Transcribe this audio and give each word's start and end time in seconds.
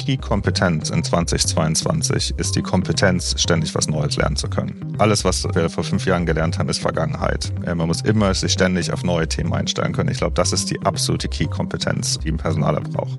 Key-Kompetenz 0.00 0.88
in 0.88 1.04
2022 1.04 2.32
ist 2.38 2.56
die 2.56 2.62
Kompetenz, 2.62 3.34
ständig 3.38 3.74
was 3.74 3.86
Neues 3.86 4.16
lernen 4.16 4.34
zu 4.34 4.48
können. 4.48 4.96
Alles, 4.96 5.24
was 5.24 5.44
wir 5.44 5.68
vor 5.68 5.84
fünf 5.84 6.06
Jahren 6.06 6.24
gelernt 6.24 6.58
haben, 6.58 6.70
ist 6.70 6.80
Vergangenheit. 6.80 7.52
Man 7.66 7.86
muss 7.86 8.00
immer 8.00 8.32
sich 8.32 8.52
ständig 8.52 8.92
auf 8.92 9.04
neue 9.04 9.28
Themen 9.28 9.52
einstellen 9.52 9.92
können. 9.92 10.08
Ich 10.10 10.16
glaube, 10.16 10.32
das 10.34 10.54
ist 10.54 10.70
die 10.70 10.80
absolute 10.86 11.28
Key-Kompetenz, 11.28 12.18
die 12.18 12.30
ein 12.30 12.38
Personaler 12.38 12.80
braucht. 12.80 13.18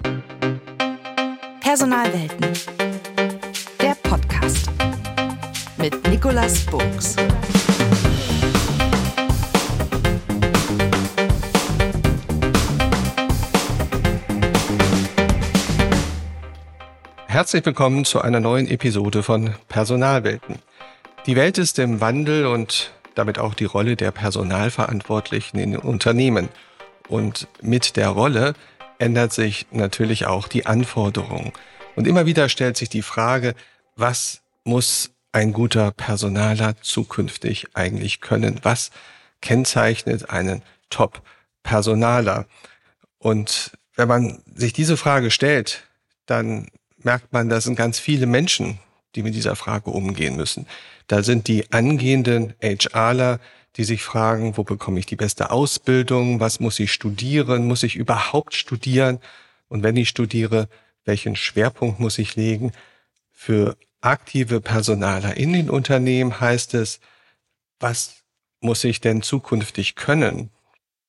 Personalwelten. 1.59 2.47
Der 3.79 3.95
Podcast 4.01 4.71
mit 5.77 6.07
Nicolas 6.09 6.65
Buchs. 6.65 7.15
Herzlich 17.41 17.65
willkommen 17.65 18.05
zu 18.05 18.21
einer 18.21 18.39
neuen 18.39 18.67
Episode 18.67 19.23
von 19.23 19.55
Personalwelten. 19.67 20.59
Die 21.25 21.35
Welt 21.35 21.57
ist 21.57 21.79
im 21.79 21.99
Wandel 21.99 22.45
und 22.45 22.91
damit 23.15 23.39
auch 23.39 23.55
die 23.55 23.65
Rolle 23.65 23.95
der 23.95 24.11
Personalverantwortlichen 24.11 25.59
in 25.59 25.75
Unternehmen. 25.75 26.49
Und 27.07 27.47
mit 27.59 27.95
der 27.95 28.09
Rolle 28.09 28.53
ändert 28.99 29.33
sich 29.33 29.65
natürlich 29.71 30.27
auch 30.27 30.47
die 30.47 30.67
Anforderung. 30.67 31.51
Und 31.95 32.05
immer 32.05 32.27
wieder 32.27 32.47
stellt 32.47 32.77
sich 32.77 32.89
die 32.89 33.01
Frage, 33.01 33.55
was 33.95 34.43
muss 34.63 35.09
ein 35.31 35.51
guter 35.51 35.89
Personaler 35.89 36.75
zukünftig 36.83 37.69
eigentlich 37.73 38.21
können? 38.21 38.59
Was 38.61 38.91
kennzeichnet 39.41 40.29
einen 40.29 40.61
Top-Personaler? 40.91 42.45
Und 43.17 43.71
wenn 43.95 44.07
man 44.07 44.43
sich 44.53 44.73
diese 44.73 44.95
Frage 44.95 45.31
stellt, 45.31 45.87
dann 46.27 46.67
merkt 47.05 47.33
man, 47.33 47.49
da 47.49 47.61
sind 47.61 47.75
ganz 47.75 47.99
viele 47.99 48.25
Menschen, 48.25 48.79
die 49.15 49.23
mit 49.23 49.35
dieser 49.35 49.55
Frage 49.55 49.91
umgehen 49.91 50.35
müssen. 50.35 50.67
Da 51.07 51.23
sind 51.23 51.47
die 51.47 51.71
angehenden 51.71 52.53
HRler, 52.61 53.39
die 53.75 53.83
sich 53.83 54.03
fragen, 54.03 54.57
wo 54.57 54.63
bekomme 54.63 54.99
ich 54.99 55.05
die 55.05 55.15
beste 55.15 55.51
Ausbildung, 55.51 56.39
was 56.39 56.59
muss 56.59 56.79
ich 56.79 56.91
studieren, 56.91 57.67
muss 57.67 57.83
ich 57.83 57.95
überhaupt 57.95 58.53
studieren 58.53 59.19
und 59.69 59.83
wenn 59.83 59.95
ich 59.95 60.09
studiere, 60.09 60.67
welchen 61.05 61.35
Schwerpunkt 61.35 61.99
muss 61.99 62.17
ich 62.17 62.35
legen. 62.35 62.73
Für 63.31 63.77
aktive 64.01 64.61
Personaler 64.61 65.37
in 65.37 65.53
den 65.53 65.69
Unternehmen 65.69 66.39
heißt 66.39 66.73
es, 66.73 66.99
was 67.79 68.23
muss 68.59 68.83
ich 68.83 69.01
denn 69.01 69.21
zukünftig 69.21 69.95
können? 69.95 70.49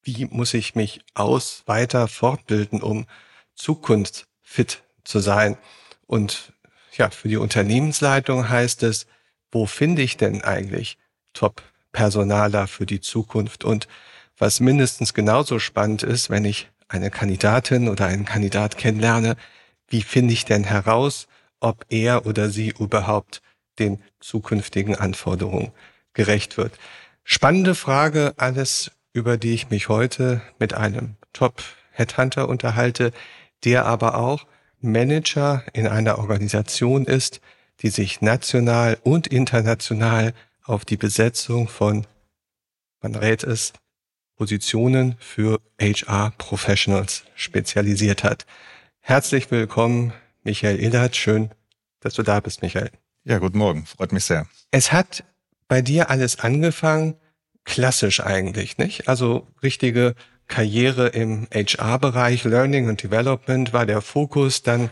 Wie 0.02 0.26
muss 0.26 0.54
ich 0.54 0.74
mich 0.74 1.00
aus 1.14 1.62
weiter 1.66 2.08
fortbilden, 2.08 2.80
um 2.80 3.06
zukunftsfit 3.54 4.82
zu 5.04 5.18
sein? 5.18 5.58
Und 6.06 6.52
ja, 6.96 7.10
für 7.10 7.28
die 7.28 7.36
Unternehmensleitung 7.36 8.48
heißt 8.48 8.82
es, 8.82 9.06
wo 9.50 9.66
finde 9.66 10.02
ich 10.02 10.16
denn 10.16 10.42
eigentlich 10.42 10.98
Top-Personaler 11.32 12.66
für 12.66 12.86
die 12.86 13.00
Zukunft? 13.00 13.64
Und 13.64 13.88
was 14.38 14.60
mindestens 14.60 15.14
genauso 15.14 15.58
spannend 15.58 16.02
ist, 16.02 16.30
wenn 16.30 16.44
ich 16.44 16.68
eine 16.88 17.10
Kandidatin 17.10 17.88
oder 17.88 18.06
einen 18.06 18.24
Kandidat 18.24 18.76
kennenlerne, 18.76 19.36
wie 19.88 20.02
finde 20.02 20.32
ich 20.32 20.44
denn 20.44 20.64
heraus, 20.64 21.28
ob 21.60 21.84
er 21.88 22.26
oder 22.26 22.50
sie 22.50 22.74
überhaupt 22.78 23.42
den 23.78 24.02
zukünftigen 24.20 24.96
Anforderungen 24.96 25.72
gerecht 26.12 26.56
wird? 26.56 26.78
Spannende 27.24 27.74
Frage, 27.74 28.34
alles, 28.36 28.90
über 29.12 29.36
die 29.36 29.54
ich 29.54 29.70
mich 29.70 29.88
heute 29.88 30.42
mit 30.58 30.74
einem 30.74 31.16
Top-Headhunter 31.32 32.48
unterhalte, 32.48 33.12
der 33.64 33.86
aber 33.86 34.16
auch 34.16 34.46
Manager 34.82 35.64
in 35.72 35.86
einer 35.86 36.18
Organisation 36.18 37.04
ist, 37.04 37.40
die 37.80 37.88
sich 37.88 38.20
national 38.20 38.98
und 39.02 39.26
international 39.26 40.34
auf 40.64 40.84
die 40.84 40.96
Besetzung 40.96 41.68
von, 41.68 42.06
man 43.00 43.14
rät 43.14 43.44
es, 43.44 43.72
Positionen 44.36 45.16
für 45.18 45.60
HR-Professionals 45.80 47.24
spezialisiert 47.34 48.24
hat. 48.24 48.46
Herzlich 49.00 49.50
willkommen, 49.50 50.12
Michael 50.42 50.80
Illert. 50.80 51.16
Schön, 51.16 51.50
dass 52.00 52.14
du 52.14 52.22
da 52.22 52.40
bist, 52.40 52.62
Michael. 52.62 52.90
Ja, 53.24 53.38
guten 53.38 53.58
Morgen. 53.58 53.86
Freut 53.86 54.12
mich 54.12 54.24
sehr. 54.24 54.46
Es 54.70 54.92
hat 54.92 55.24
bei 55.68 55.80
dir 55.80 56.10
alles 56.10 56.40
angefangen, 56.40 57.14
klassisch 57.64 58.20
eigentlich, 58.20 58.78
nicht? 58.78 59.08
Also 59.08 59.46
richtige 59.62 60.14
Karriere 60.48 61.08
im 61.08 61.46
HR-Bereich, 61.52 62.44
Learning 62.44 62.88
and 62.88 63.02
Development 63.02 63.72
war 63.72 63.86
der 63.86 64.00
Fokus. 64.00 64.62
Dann 64.62 64.90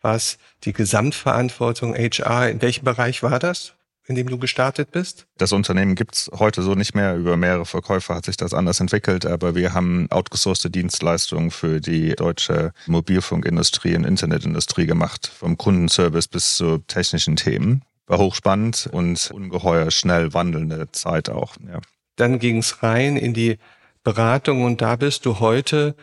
war 0.00 0.14
es 0.14 0.38
die 0.64 0.72
Gesamtverantwortung 0.72 1.94
HR. 1.94 2.50
In 2.50 2.62
welchem 2.62 2.84
Bereich 2.84 3.22
war 3.22 3.38
das? 3.38 3.74
in 4.08 4.14
dem 4.14 4.28
du 4.28 4.38
gestartet 4.38 4.90
bist? 4.90 5.26
Das 5.36 5.52
Unternehmen 5.52 5.94
gibt's 5.94 6.30
heute 6.38 6.62
so 6.62 6.74
nicht 6.74 6.94
mehr. 6.94 7.14
Über 7.14 7.36
mehrere 7.36 7.66
Verkäufer 7.66 8.14
hat 8.14 8.24
sich 8.24 8.36
das 8.36 8.54
anders 8.54 8.80
entwickelt, 8.80 9.26
aber 9.26 9.54
wir 9.54 9.74
haben 9.74 10.10
outgesourcete 10.10 10.70
Dienstleistungen 10.70 11.50
für 11.50 11.80
die 11.80 12.16
deutsche 12.16 12.72
Mobilfunkindustrie 12.86 13.94
und 13.96 14.04
Internetindustrie 14.04 14.86
gemacht, 14.86 15.26
vom 15.26 15.58
Kundenservice 15.58 16.26
bis 16.26 16.56
zu 16.56 16.78
technischen 16.78 17.36
Themen. 17.36 17.82
War 18.06 18.18
hochspannend 18.18 18.88
und 18.90 19.30
ungeheuer 19.30 19.90
schnell 19.90 20.32
wandelnde 20.32 20.90
Zeit 20.92 21.28
auch. 21.28 21.56
Ja. 21.70 21.80
Dann 22.16 22.38
ging's 22.38 22.82
rein 22.82 23.18
in 23.18 23.34
die 23.34 23.58
Beratung 24.08 24.64
und 24.64 24.80
da 24.80 24.96
bist 24.96 25.26
du 25.26 25.38
heute, 25.38 25.94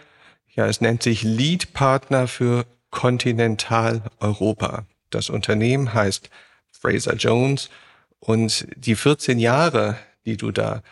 ja, 0.54 0.68
es 0.68 0.80
nennt 0.80 1.02
sich 1.02 1.24
Lead 1.24 1.74
Partner 1.74 2.28
für 2.28 2.68
Kontinentaleuropa. 2.92 4.86
Das 5.10 5.32
Unternehmen 5.32 5.92
heißt 5.92 6.30
Fraser 6.70 7.16
Jones 7.16 7.72
und 8.20 8.68
die 8.76 8.94
14 8.96 9.40
Jahre, 9.40 9.98
die 10.24 10.38
du 10.38 10.52
da 10.52 10.84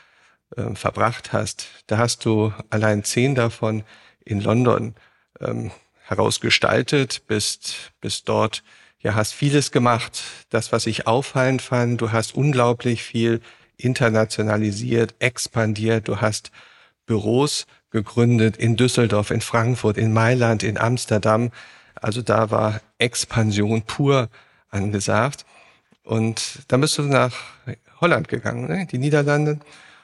äh, 0.57 0.73
verbracht 0.73 1.33
hast, 1.33 1.67
da 1.85 1.99
hast 1.99 2.25
du 2.25 2.51
allein 2.71 3.03
zehn 3.03 3.35
davon 3.35 3.83
in 4.25 4.41
London 4.41 4.95
ähm, 5.39 5.69
herausgestaltet, 6.07 7.27
bist, 7.27 7.91
bist 8.01 8.27
dort, 8.27 8.63
ja, 9.01 9.13
hast 9.13 9.35
vieles 9.35 9.71
gemacht. 9.71 10.23
Das, 10.49 10.71
was 10.71 10.87
ich 10.87 11.05
auffallend 11.05 11.61
fand, 11.61 12.01
du 12.01 12.11
hast 12.11 12.33
unglaublich 12.33 13.03
viel 13.03 13.39
internationalisiert, 13.77 15.13
expandiert, 15.19 16.07
du 16.07 16.19
hast 16.19 16.49
Büros 17.05 17.65
gegründet 17.89 18.57
in 18.57 18.75
Düsseldorf, 18.75 19.31
in 19.31 19.41
Frankfurt, 19.41 19.97
in 19.97 20.13
Mailand, 20.13 20.63
in 20.63 20.77
Amsterdam. 20.77 21.51
Also 21.95 22.21
da 22.21 22.51
war 22.51 22.81
Expansion 22.97 23.83
pur 23.83 24.29
angesagt. 24.69 25.45
Und 26.03 26.59
dann 26.67 26.81
bist 26.81 26.97
du 26.97 27.03
nach 27.03 27.33
Holland 28.01 28.27
gegangen, 28.27 28.67
ne? 28.67 28.85
die 28.85 28.97
Niederlande, 28.97 29.59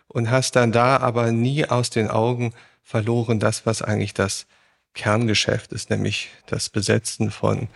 und 0.08 0.32
hast 0.32 0.56
dann 0.56 0.72
da 0.72 0.98
aber 0.98 1.32
nie 1.32 1.66
aus 1.66 1.90
den 1.90 2.10
Augen 2.10 2.54
verloren, 2.82 3.40
das, 3.40 3.66
was 3.66 3.82
eigentlich 3.82 4.14
das 4.14 4.48
Kerngeschäft 4.94 5.72
ist, 5.72 5.90
nämlich 5.90 6.30
das 6.48 6.70
Besetzen 6.70 7.30
von 7.30 7.68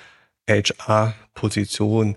HR-Positionen, 0.49 2.15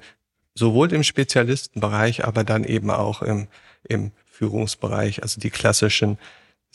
sowohl 0.55 0.93
im 0.93 1.03
Spezialistenbereich, 1.03 2.25
aber 2.25 2.45
dann 2.45 2.65
eben 2.65 2.91
auch 2.91 3.23
im, 3.23 3.49
im 3.85 4.13
Führungsbereich, 4.25 5.23
also 5.23 5.41
die 5.41 5.51
klassischen 5.51 6.19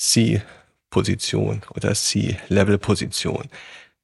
C-Position 0.02 1.62
oder 1.76 1.94
C-Level-Position. 1.94 3.50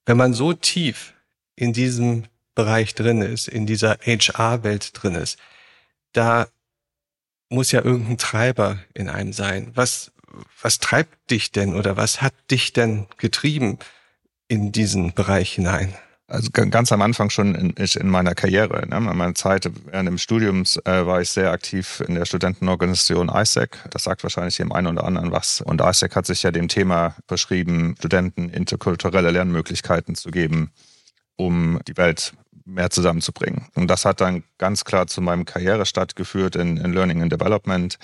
Wenn 0.05 0.17
man 0.17 0.33
so 0.33 0.53
tief 0.53 1.13
in 1.55 1.73
diesem 1.73 2.25
Bereich 2.53 2.93
drin 2.93 3.21
ist, 3.21 3.47
in 3.47 3.65
dieser 3.65 3.97
HR-Welt 4.05 4.91
drin 4.93 5.15
ist, 5.15 5.37
da 6.13 6.47
muss 7.49 7.71
ja 7.71 7.83
irgendein 7.83 8.17
Treiber 8.17 8.79
in 8.93 9.09
einem 9.09 9.33
sein. 9.33 9.71
Was, 9.73 10.11
was 10.61 10.79
treibt 10.79 11.31
dich 11.31 11.51
denn 11.51 11.73
oder 11.73 11.97
was 11.97 12.21
hat 12.21 12.33
dich 12.51 12.73
denn 12.73 13.07
getrieben 13.17 13.79
in 14.47 14.71
diesen 14.71 15.13
Bereich 15.13 15.53
hinein? 15.53 15.95
Also 16.29 16.49
ganz 16.51 16.91
am 16.91 17.01
Anfang 17.01 17.29
schon 17.29 17.55
in, 17.55 17.69
in 17.69 18.09
meiner 18.09 18.35
Karriere, 18.35 18.85
ne? 18.85 18.97
in 18.97 19.17
meiner 19.17 19.33
Zeit 19.33 19.71
während 19.85 20.07
dem 20.07 20.17
Studiums 20.17 20.75
äh, 20.83 21.05
war 21.05 21.21
ich 21.21 21.29
sehr 21.29 21.51
aktiv 21.51 22.03
in 22.05 22.15
der 22.15 22.25
Studentenorganisation 22.25 23.29
ISEC. 23.29 23.77
Das 23.91 24.03
sagt 24.03 24.23
wahrscheinlich 24.23 24.57
dem 24.57 24.73
einen 24.73 24.87
oder 24.87 25.05
anderen 25.05 25.31
was. 25.31 25.61
Und 25.61 25.79
ISEC 25.79 26.17
hat 26.17 26.25
sich 26.25 26.43
ja 26.43 26.51
dem 26.51 26.67
Thema 26.67 27.15
verschrieben, 27.29 27.95
Studenten 27.97 28.49
interkulturelle 28.49 29.31
Lernmöglichkeiten 29.31 30.15
zu 30.15 30.29
geben, 30.29 30.71
um 31.37 31.79
die 31.87 31.95
Welt 31.95 32.33
mehr 32.65 32.89
zusammenzubringen. 32.89 33.67
Und 33.75 33.87
das 33.87 34.03
hat 34.03 34.19
dann 34.19 34.43
ganz 34.57 34.83
klar 34.83 35.07
zu 35.07 35.21
meinem 35.21 35.45
Karrierestart 35.45 36.17
geführt 36.17 36.57
in, 36.57 36.75
in 36.75 36.91
Learning 36.91 37.21
and 37.21 37.31
Development. 37.31 37.97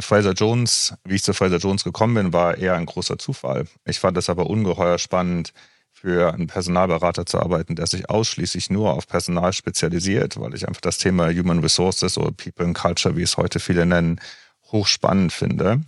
Fraser 0.00 0.32
Jones, 0.32 0.94
wie 1.04 1.16
ich 1.16 1.22
zu 1.22 1.34
Fraser 1.34 1.58
Jones 1.58 1.84
gekommen 1.84 2.14
bin, 2.14 2.32
war 2.32 2.56
eher 2.56 2.76
ein 2.76 2.86
großer 2.86 3.18
Zufall. 3.18 3.66
Ich 3.84 3.98
fand 3.98 4.16
es 4.16 4.30
aber 4.30 4.48
ungeheuer 4.48 4.98
spannend, 4.98 5.52
für 6.00 6.32
einen 6.32 6.46
Personalberater 6.46 7.26
zu 7.26 7.40
arbeiten, 7.40 7.74
der 7.74 7.86
sich 7.86 8.08
ausschließlich 8.08 8.70
nur 8.70 8.94
auf 8.94 9.08
Personal 9.08 9.52
spezialisiert, 9.52 10.38
weil 10.40 10.54
ich 10.54 10.68
einfach 10.68 10.80
das 10.80 10.98
Thema 10.98 11.28
Human 11.28 11.58
Resources 11.58 12.16
oder 12.16 12.30
People 12.30 12.66
and 12.66 12.78
Culture, 12.78 13.16
wie 13.16 13.22
es 13.22 13.36
heute 13.36 13.58
viele 13.58 13.84
nennen, 13.84 14.20
hochspannend 14.70 15.32
finde. 15.32 15.80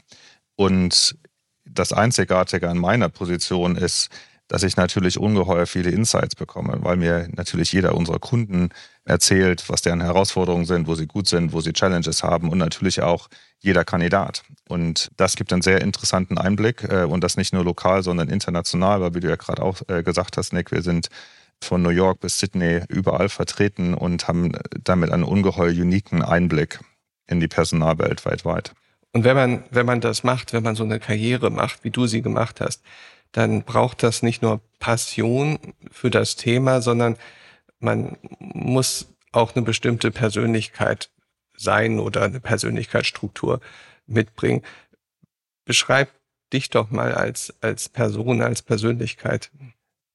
Und 0.56 1.16
das 1.64 1.92
Einzigartige 1.92 2.68
an 2.68 2.78
meiner 2.78 3.08
Position 3.08 3.76
ist, 3.76 4.08
dass 4.50 4.64
ich 4.64 4.76
natürlich 4.76 5.16
ungeheuer 5.16 5.64
viele 5.64 5.90
Insights 5.90 6.34
bekomme, 6.34 6.78
weil 6.80 6.96
mir 6.96 7.28
natürlich 7.36 7.72
jeder 7.72 7.94
unserer 7.94 8.18
Kunden 8.18 8.70
erzählt, 9.04 9.64
was 9.68 9.80
deren 9.80 10.00
Herausforderungen 10.00 10.64
sind, 10.64 10.88
wo 10.88 10.96
sie 10.96 11.06
gut 11.06 11.28
sind, 11.28 11.52
wo 11.52 11.60
sie 11.60 11.72
Challenges 11.72 12.24
haben 12.24 12.50
und 12.50 12.58
natürlich 12.58 13.00
auch 13.00 13.28
jeder 13.60 13.84
Kandidat. 13.84 14.42
Und 14.68 15.08
das 15.16 15.36
gibt 15.36 15.52
einen 15.52 15.62
sehr 15.62 15.80
interessanten 15.80 16.36
Einblick 16.36 16.82
äh, 16.82 17.04
und 17.04 17.22
das 17.22 17.36
nicht 17.36 17.52
nur 17.52 17.62
lokal, 17.62 18.02
sondern 18.02 18.28
international, 18.28 19.00
weil 19.00 19.14
wie 19.14 19.20
du 19.20 19.28
ja 19.28 19.36
gerade 19.36 19.62
auch 19.62 19.82
äh, 19.86 20.02
gesagt 20.02 20.36
hast, 20.36 20.52
Nick, 20.52 20.72
wir 20.72 20.82
sind 20.82 21.10
von 21.62 21.80
New 21.80 21.90
York 21.90 22.18
bis 22.18 22.40
Sydney 22.40 22.80
überall 22.88 23.28
vertreten 23.28 23.94
und 23.94 24.26
haben 24.26 24.50
damit 24.82 25.12
einen 25.12 25.22
ungeheuer 25.22 25.70
uniken 25.70 26.22
Einblick 26.22 26.80
in 27.28 27.38
die 27.38 27.48
Personalwelt 27.48 28.24
weltweit. 28.24 28.72
Und 29.12 29.22
wenn 29.22 29.36
man, 29.36 29.64
wenn 29.70 29.86
man 29.86 30.00
das 30.00 30.24
macht, 30.24 30.52
wenn 30.52 30.64
man 30.64 30.74
so 30.74 30.82
eine 30.82 30.98
Karriere 30.98 31.50
macht, 31.50 31.84
wie 31.84 31.90
du 31.90 32.08
sie 32.08 32.22
gemacht 32.22 32.60
hast, 32.60 32.82
dann 33.32 33.62
braucht 33.62 34.02
das 34.02 34.22
nicht 34.22 34.42
nur 34.42 34.60
Passion 34.78 35.58
für 35.90 36.10
das 36.10 36.36
Thema, 36.36 36.80
sondern 36.80 37.16
man 37.78 38.16
muss 38.38 39.08
auch 39.32 39.54
eine 39.54 39.64
bestimmte 39.64 40.10
Persönlichkeit 40.10 41.10
sein 41.56 42.00
oder 42.00 42.22
eine 42.22 42.40
Persönlichkeitsstruktur 42.40 43.60
mitbringen. 44.06 44.62
Beschreib 45.64 46.10
dich 46.52 46.70
doch 46.70 46.90
mal 46.90 47.14
als, 47.14 47.54
als 47.60 47.88
Person, 47.88 48.42
als 48.42 48.62
Persönlichkeit. 48.62 49.50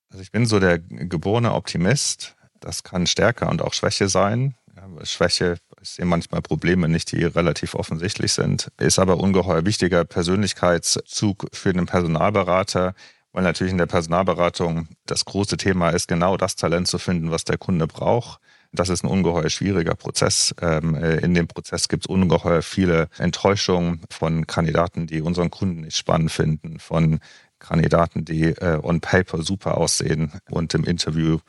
Also 0.09 0.21
ich 0.21 0.31
bin 0.31 0.45
so 0.45 0.59
der 0.59 0.79
geborene 0.79 1.53
Optimist. 1.53 2.35
Das 2.59 2.83
kann 2.83 3.07
Stärke 3.07 3.45
und 3.45 3.61
auch 3.61 3.73
Schwäche 3.73 4.09
sein. 4.09 4.55
Schwäche, 5.03 5.57
sehe 5.89 6.05
manchmal 6.05 6.41
Probleme 6.41 6.87
nicht, 6.87 7.11
die 7.11 7.23
relativ 7.23 7.75
offensichtlich 7.75 8.33
sind, 8.33 8.71
ist 8.77 8.99
aber 8.99 9.17
ungeheuer 9.17 9.65
wichtiger 9.65 10.05
Persönlichkeitszug 10.05 11.47
für 11.53 11.73
den 11.73 11.85
Personalberater, 11.85 12.93
weil 13.31 13.43
natürlich 13.43 13.71
in 13.71 13.77
der 13.77 13.85
Personalberatung 13.85 14.87
das 15.05 15.25
große 15.25 15.57
Thema 15.57 15.89
ist, 15.89 16.07
genau 16.07 16.37
das 16.37 16.55
Talent 16.55 16.87
zu 16.87 16.97
finden, 16.97 17.31
was 17.31 17.43
der 17.43 17.57
Kunde 17.57 17.87
braucht. 17.87 18.39
Das 18.71 18.89
ist 18.89 19.03
ein 19.03 19.09
ungeheuer 19.09 19.49
schwieriger 19.49 19.95
Prozess. 19.95 20.53
Ähm, 20.61 20.95
äh, 20.95 21.17
in 21.17 21.33
dem 21.33 21.47
Prozess 21.47 21.87
gibt 21.87 22.05
es 22.05 22.07
ungeheuer 22.07 22.61
viele 22.61 23.07
Enttäuschungen 23.17 24.01
von 24.09 24.47
Kandidaten, 24.47 25.07
die 25.07 25.21
unseren 25.21 25.49
Kunden 25.49 25.81
nicht 25.81 25.97
spannend 25.97 26.31
finden, 26.31 26.79
von 26.79 27.19
Kandidaten, 27.59 28.25
die 28.25 28.43
äh, 28.43 28.79
on 28.81 28.99
paper 28.99 29.41
super 29.41 29.77
aussehen 29.77 30.31
und 30.49 30.73
im 30.73 30.83
Interview 30.83 31.39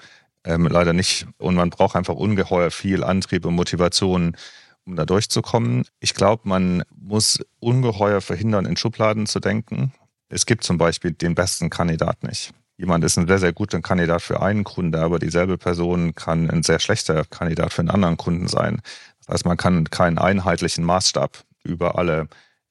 ähm, 0.47 0.67
leider 0.67 0.93
nicht. 0.93 1.27
Und 1.39 1.57
man 1.57 1.71
braucht 1.71 1.97
einfach 1.97 2.15
ungeheuer 2.15 2.71
viel 2.71 3.05
Antrieb 3.05 3.45
und 3.45 3.55
Motivation, 3.55 4.37
um 4.85 4.97
da 4.97 5.05
durchzukommen. 5.05 5.85
Ich 6.01 6.15
glaube, 6.15 6.49
man 6.49 6.85
muss 6.97 7.41
ungeheuer 7.59 8.21
verhindern, 8.21 8.65
in 8.65 8.77
Schubladen 8.77 9.27
zu 9.27 9.41
denken. 9.41 9.93
Es 10.29 10.47
gibt 10.47 10.65
zum 10.65 10.79
Beispiel 10.79 11.13
den 11.13 11.35
besten 11.35 11.69
Kandidat 11.69 12.23
nicht. 12.23 12.53
Jemand 12.79 13.05
ist 13.05 13.17
ein 13.17 13.27
sehr, 13.27 13.39
sehr 13.39 13.53
guter 13.53 13.81
Kandidat 13.81 14.23
für 14.23 14.43
einen 14.43 14.65
Kunde, 14.65 15.01
aber 15.01 15.19
dieselbe 15.19 15.57
Person 15.57 16.15
kann 16.15 16.51
ein 16.51 16.63
sehr 16.63 16.79
schlechter 16.79 17.25
Kandidat 17.25 17.73
für 17.73 17.81
einen 17.81 17.91
anderen 17.91 18.17
Kunden 18.17 18.49
sein. 18.49 18.83
Das 19.19 19.35
heißt, 19.35 19.47
man 19.47 19.57
kann 19.57 19.89
keinen 19.91 20.19
einheitlichen 20.19 20.85
Maßstab 20.85 21.43
über 21.65 21.99
alle 21.99 22.29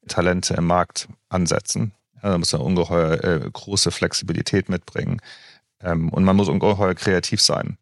Talente 0.08 0.54
im 0.54 0.68
Markt 0.68 1.10
ansetzen. 1.30 1.92
Ja, 2.22 2.30
da 2.30 2.38
muss 2.38 2.54
man 2.54 2.62
ungeheuer 2.62 3.24
äh, 3.24 3.50
große 3.52 3.92
Flexibilität 3.92 4.70
mitbringen. 4.70 5.22
Ähm, 5.86 6.10
und 6.10 6.24
man 6.24 6.36
muss 6.36 6.50
ungeheuer 6.50 6.96
kreativ 6.96 7.42
sein. 7.42 7.78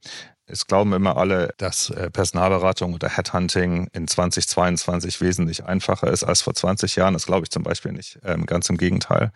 Es 0.46 0.68
glauben 0.68 0.92
immer 0.94 1.16
alle, 1.16 1.54
dass 1.58 1.90
äh, 1.90 2.12
Personalberatung 2.12 2.94
oder 2.94 3.10
Headhunting 3.10 3.88
in 3.94 4.08
2022 4.08 5.22
wesentlich 5.22 5.64
einfacher 5.66 6.12
ist 6.12 6.24
als 6.26 6.42
vor 6.42 6.54
20 6.54 6.98
Jahren. 6.98 7.14
Das 7.14 7.26
glaube 7.26 7.46
ich 7.46 7.50
zum 7.50 7.64
Beispiel 7.64 7.94
nicht. 7.94 8.20
Ähm, 8.24 8.46
ganz 8.46 8.70
im 8.70 8.78
Gegenteil. 8.78 9.32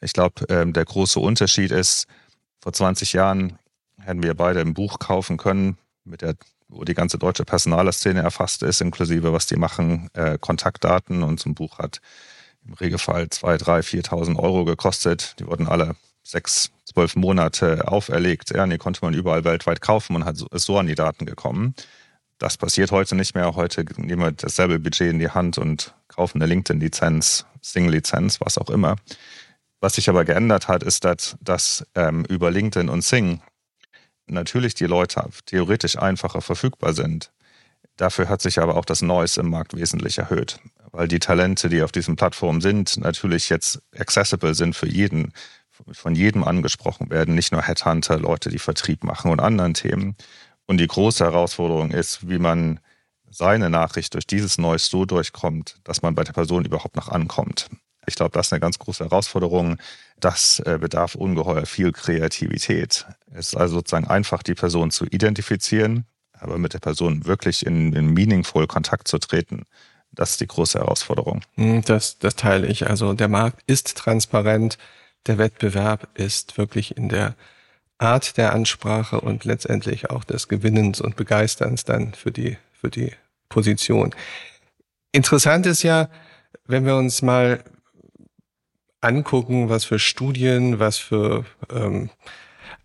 Ich 0.00 0.12
glaube, 0.12 0.44
ähm, 0.48 0.72
der 0.72 0.84
große 0.84 1.20
Unterschied 1.20 1.70
ist, 1.70 2.06
vor 2.60 2.72
20 2.72 3.12
Jahren 3.12 3.58
hätten 4.00 4.22
wir 4.22 4.34
beide 4.34 4.60
ein 4.60 4.74
Buch 4.74 4.98
kaufen 4.98 5.36
können, 5.36 5.78
mit 6.04 6.22
der, 6.22 6.34
wo 6.68 6.82
die 6.84 6.94
ganze 6.94 7.16
deutsche 7.16 7.44
Personalerszene 7.44 8.20
erfasst 8.20 8.62
ist, 8.62 8.80
inklusive 8.80 9.32
was 9.32 9.46
die 9.46 9.56
machen, 9.56 10.10
äh, 10.14 10.36
Kontaktdaten. 10.38 11.22
Und 11.22 11.38
so 11.38 11.48
ein 11.48 11.54
Buch 11.54 11.78
hat 11.78 12.00
im 12.66 12.74
Regelfall 12.74 13.24
2.000, 13.24 13.62
3.000, 13.62 14.08
4.000 14.08 14.38
Euro 14.38 14.64
gekostet. 14.64 15.36
Die 15.38 15.46
wurden 15.46 15.68
alle 15.68 15.94
sechs, 16.30 16.70
zwölf 16.84 17.16
Monate 17.16 17.88
auferlegt. 17.88 18.50
Die 18.50 18.78
konnte 18.78 19.00
man 19.02 19.14
überall 19.14 19.44
weltweit 19.44 19.80
kaufen 19.80 20.16
und 20.16 20.24
hat, 20.24 20.40
ist 20.52 20.64
so 20.64 20.78
an 20.78 20.86
die 20.86 20.94
Daten 20.94 21.26
gekommen. 21.26 21.74
Das 22.38 22.56
passiert 22.56 22.90
heute 22.90 23.14
nicht 23.16 23.34
mehr. 23.34 23.54
Heute 23.54 23.84
nehmen 23.96 24.22
wir 24.22 24.32
dasselbe 24.32 24.78
Budget 24.78 25.10
in 25.10 25.18
die 25.18 25.30
Hand 25.30 25.58
und 25.58 25.94
kaufen 26.08 26.40
eine 26.40 26.46
LinkedIn-Lizenz, 26.46 27.44
Sing-Lizenz, 27.60 28.40
was 28.40 28.56
auch 28.56 28.70
immer. 28.70 28.96
Was 29.80 29.94
sich 29.94 30.08
aber 30.08 30.24
geändert 30.24 30.68
hat, 30.68 30.82
ist, 30.82 31.04
dass, 31.04 31.36
dass 31.40 31.86
ähm, 31.94 32.24
über 32.26 32.50
LinkedIn 32.50 32.88
und 32.88 33.02
Sing 33.02 33.42
natürlich 34.26 34.74
die 34.74 34.86
Leute 34.86 35.24
theoretisch 35.46 35.98
einfacher 35.98 36.40
verfügbar 36.40 36.94
sind. 36.94 37.30
Dafür 37.96 38.28
hat 38.28 38.40
sich 38.40 38.58
aber 38.58 38.76
auch 38.76 38.84
das 38.84 39.02
Noise 39.02 39.40
im 39.40 39.50
Markt 39.50 39.76
wesentlich 39.76 40.18
erhöht, 40.18 40.60
weil 40.92 41.08
die 41.08 41.18
Talente, 41.18 41.68
die 41.68 41.82
auf 41.82 41.92
diesen 41.92 42.16
Plattformen 42.16 42.60
sind, 42.60 42.96
natürlich 42.98 43.50
jetzt 43.50 43.82
accessible 43.98 44.54
sind 44.54 44.74
für 44.74 44.88
jeden 44.88 45.32
von 45.92 46.14
jedem 46.14 46.44
angesprochen 46.44 47.10
werden, 47.10 47.34
nicht 47.34 47.52
nur 47.52 47.62
Headhunter, 47.62 48.18
Leute, 48.18 48.50
die 48.50 48.58
Vertrieb 48.58 49.04
machen 49.04 49.30
und 49.30 49.40
anderen 49.40 49.74
Themen. 49.74 50.16
Und 50.66 50.78
die 50.78 50.86
große 50.86 51.24
Herausforderung 51.24 51.90
ist, 51.90 52.28
wie 52.28 52.38
man 52.38 52.80
seine 53.30 53.70
Nachricht 53.70 54.14
durch 54.14 54.26
dieses 54.26 54.58
Neues 54.58 54.86
so 54.86 55.04
durchkommt, 55.04 55.76
dass 55.84 56.02
man 56.02 56.14
bei 56.14 56.24
der 56.24 56.32
Person 56.32 56.64
überhaupt 56.64 56.96
noch 56.96 57.08
ankommt. 57.08 57.68
Ich 58.06 58.14
glaube, 58.14 58.32
das 58.32 58.48
ist 58.48 58.52
eine 58.52 58.60
ganz 58.60 58.78
große 58.78 59.04
Herausforderung. 59.04 59.76
Das 60.18 60.60
äh, 60.60 60.78
bedarf 60.80 61.14
ungeheuer 61.14 61.66
viel 61.66 61.92
Kreativität. 61.92 63.06
Es 63.32 63.48
ist 63.48 63.56
also 63.56 63.76
sozusagen 63.76 64.08
einfach, 64.08 64.42
die 64.42 64.54
Person 64.54 64.90
zu 64.90 65.06
identifizieren, 65.06 66.06
aber 66.32 66.58
mit 66.58 66.74
der 66.74 66.80
Person 66.80 67.26
wirklich 67.26 67.64
in, 67.64 67.92
in 67.92 68.12
meaningful 68.12 68.66
Kontakt 68.66 69.06
zu 69.06 69.18
treten. 69.18 69.64
Das 70.12 70.32
ist 70.32 70.40
die 70.40 70.46
große 70.46 70.78
Herausforderung. 70.78 71.42
Hm, 71.54 71.82
das, 71.82 72.18
das 72.18 72.34
teile 72.34 72.66
ich. 72.66 72.88
Also 72.88 73.12
der 73.12 73.28
Markt 73.28 73.62
ist 73.66 73.96
transparent 73.96 74.76
der 75.26 75.38
Wettbewerb 75.38 76.08
ist 76.14 76.58
wirklich 76.58 76.96
in 76.96 77.08
der 77.08 77.34
Art 77.98 78.36
der 78.38 78.54
Ansprache 78.54 79.20
und 79.20 79.44
letztendlich 79.44 80.10
auch 80.10 80.24
des 80.24 80.48
Gewinnens 80.48 81.00
und 81.00 81.16
Begeisterns 81.16 81.84
dann 81.84 82.14
für 82.14 82.32
die, 82.32 82.56
für 82.72 82.88
die 82.88 83.12
Position. 83.48 84.14
Interessant 85.12 85.66
ist 85.66 85.82
ja, 85.82 86.08
wenn 86.66 86.86
wir 86.86 86.96
uns 86.96 87.20
mal 87.20 87.62
angucken, 89.00 89.68
was 89.68 89.84
für 89.84 89.98
Studien, 89.98 90.78
was 90.78 90.96
für 90.96 91.44
ähm, 91.70 92.10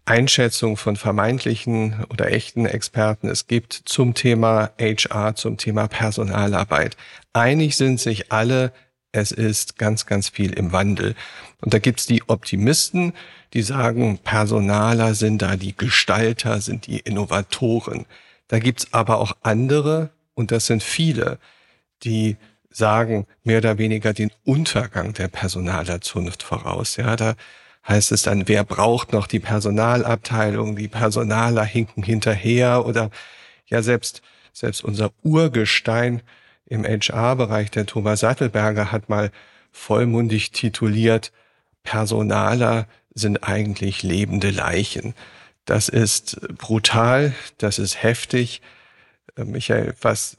Einschätzung 0.05 0.77
von 0.77 0.95
vermeintlichen 0.95 2.05
oder 2.09 2.31
echten 2.31 2.65
Experten 2.65 3.27
es 3.27 3.47
gibt 3.47 3.73
zum 3.73 4.13
Thema 4.13 4.71
HR, 4.79 5.35
zum 5.35 5.57
Thema 5.57 5.87
Personalarbeit. 5.87 6.95
Einig 7.33 7.75
sind 7.75 7.99
sich 7.99 8.31
alle, 8.31 8.71
es 9.11 9.31
ist 9.31 9.77
ganz, 9.77 10.05
ganz 10.05 10.29
viel 10.29 10.53
im 10.53 10.71
Wandel. 10.71 11.15
Und 11.61 11.73
da 11.73 11.79
gibt's 11.79 12.05
die 12.05 12.23
Optimisten, 12.27 13.13
die 13.53 13.61
sagen, 13.61 14.19
Personaler 14.19 15.15
sind 15.15 15.41
da 15.41 15.55
die 15.55 15.75
Gestalter, 15.75 16.61
sind 16.61 16.87
die 16.87 16.99
Innovatoren. 16.99 18.05
Da 18.47 18.59
gibt's 18.59 18.93
aber 18.93 19.19
auch 19.19 19.35
andere, 19.41 20.11
und 20.33 20.51
das 20.51 20.65
sind 20.67 20.83
viele, 20.83 21.39
die 22.03 22.37
sagen 22.69 23.25
mehr 23.43 23.59
oder 23.59 23.77
weniger 23.77 24.13
den 24.13 24.31
Untergang 24.43 25.13
der 25.13 25.29
Personalerzunft 25.29 26.43
voraus. 26.43 26.97
Ja, 26.97 27.15
da 27.15 27.35
heißt 27.87 28.11
es 28.11 28.23
dann, 28.23 28.47
wer 28.47 28.63
braucht 28.63 29.13
noch 29.13 29.27
die 29.27 29.39
Personalabteilung? 29.39 30.75
Die 30.75 30.89
Personaler 30.89 31.63
hinken 31.63 32.03
hinterher 32.03 32.85
oder 32.85 33.09
ja, 33.67 33.81
selbst, 33.81 34.21
selbst 34.51 34.83
unser 34.83 35.11
Urgestein 35.23 36.21
im 36.65 36.83
HR-Bereich, 36.83 37.71
der 37.71 37.85
Thomas 37.85 38.21
Sattelberger, 38.21 38.91
hat 38.91 39.09
mal 39.09 39.31
vollmundig 39.71 40.51
tituliert, 40.51 41.31
Personaler 41.85 42.87
sind 43.13 43.47
eigentlich 43.47 44.03
lebende 44.03 44.49
Leichen. 44.51 45.13
Das 45.63 45.87
ist 45.87 46.41
brutal, 46.57 47.33
das 47.57 47.79
ist 47.79 48.03
heftig. 48.03 48.61
Äh, 49.37 49.45
Michael, 49.45 49.95
was, 50.01 50.37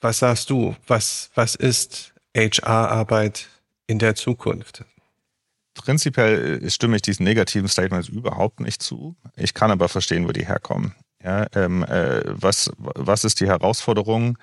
was 0.00 0.20
sagst 0.20 0.48
du? 0.48 0.74
Was, 0.86 1.30
was 1.34 1.54
ist 1.54 2.14
HR-Arbeit 2.34 3.48
in 3.86 3.98
der 3.98 4.14
Zukunft? 4.14 4.84
Prinzipiell 5.74 6.68
stimme 6.70 6.96
ich 6.96 7.02
diesen 7.02 7.24
negativen 7.24 7.68
Statements 7.68 8.08
überhaupt 8.08 8.60
nicht 8.60 8.82
zu. 8.82 9.16
Ich 9.36 9.54
kann 9.54 9.70
aber 9.70 9.88
verstehen, 9.88 10.26
wo 10.26 10.32
die 10.32 10.46
herkommen. 10.46 10.94
Ja, 11.22 11.46
ähm, 11.54 11.84
äh, 11.84 12.22
was, 12.26 12.72
was 12.78 13.24
ist 13.24 13.40
die 13.40 13.46
Herausforderung? 13.46 14.38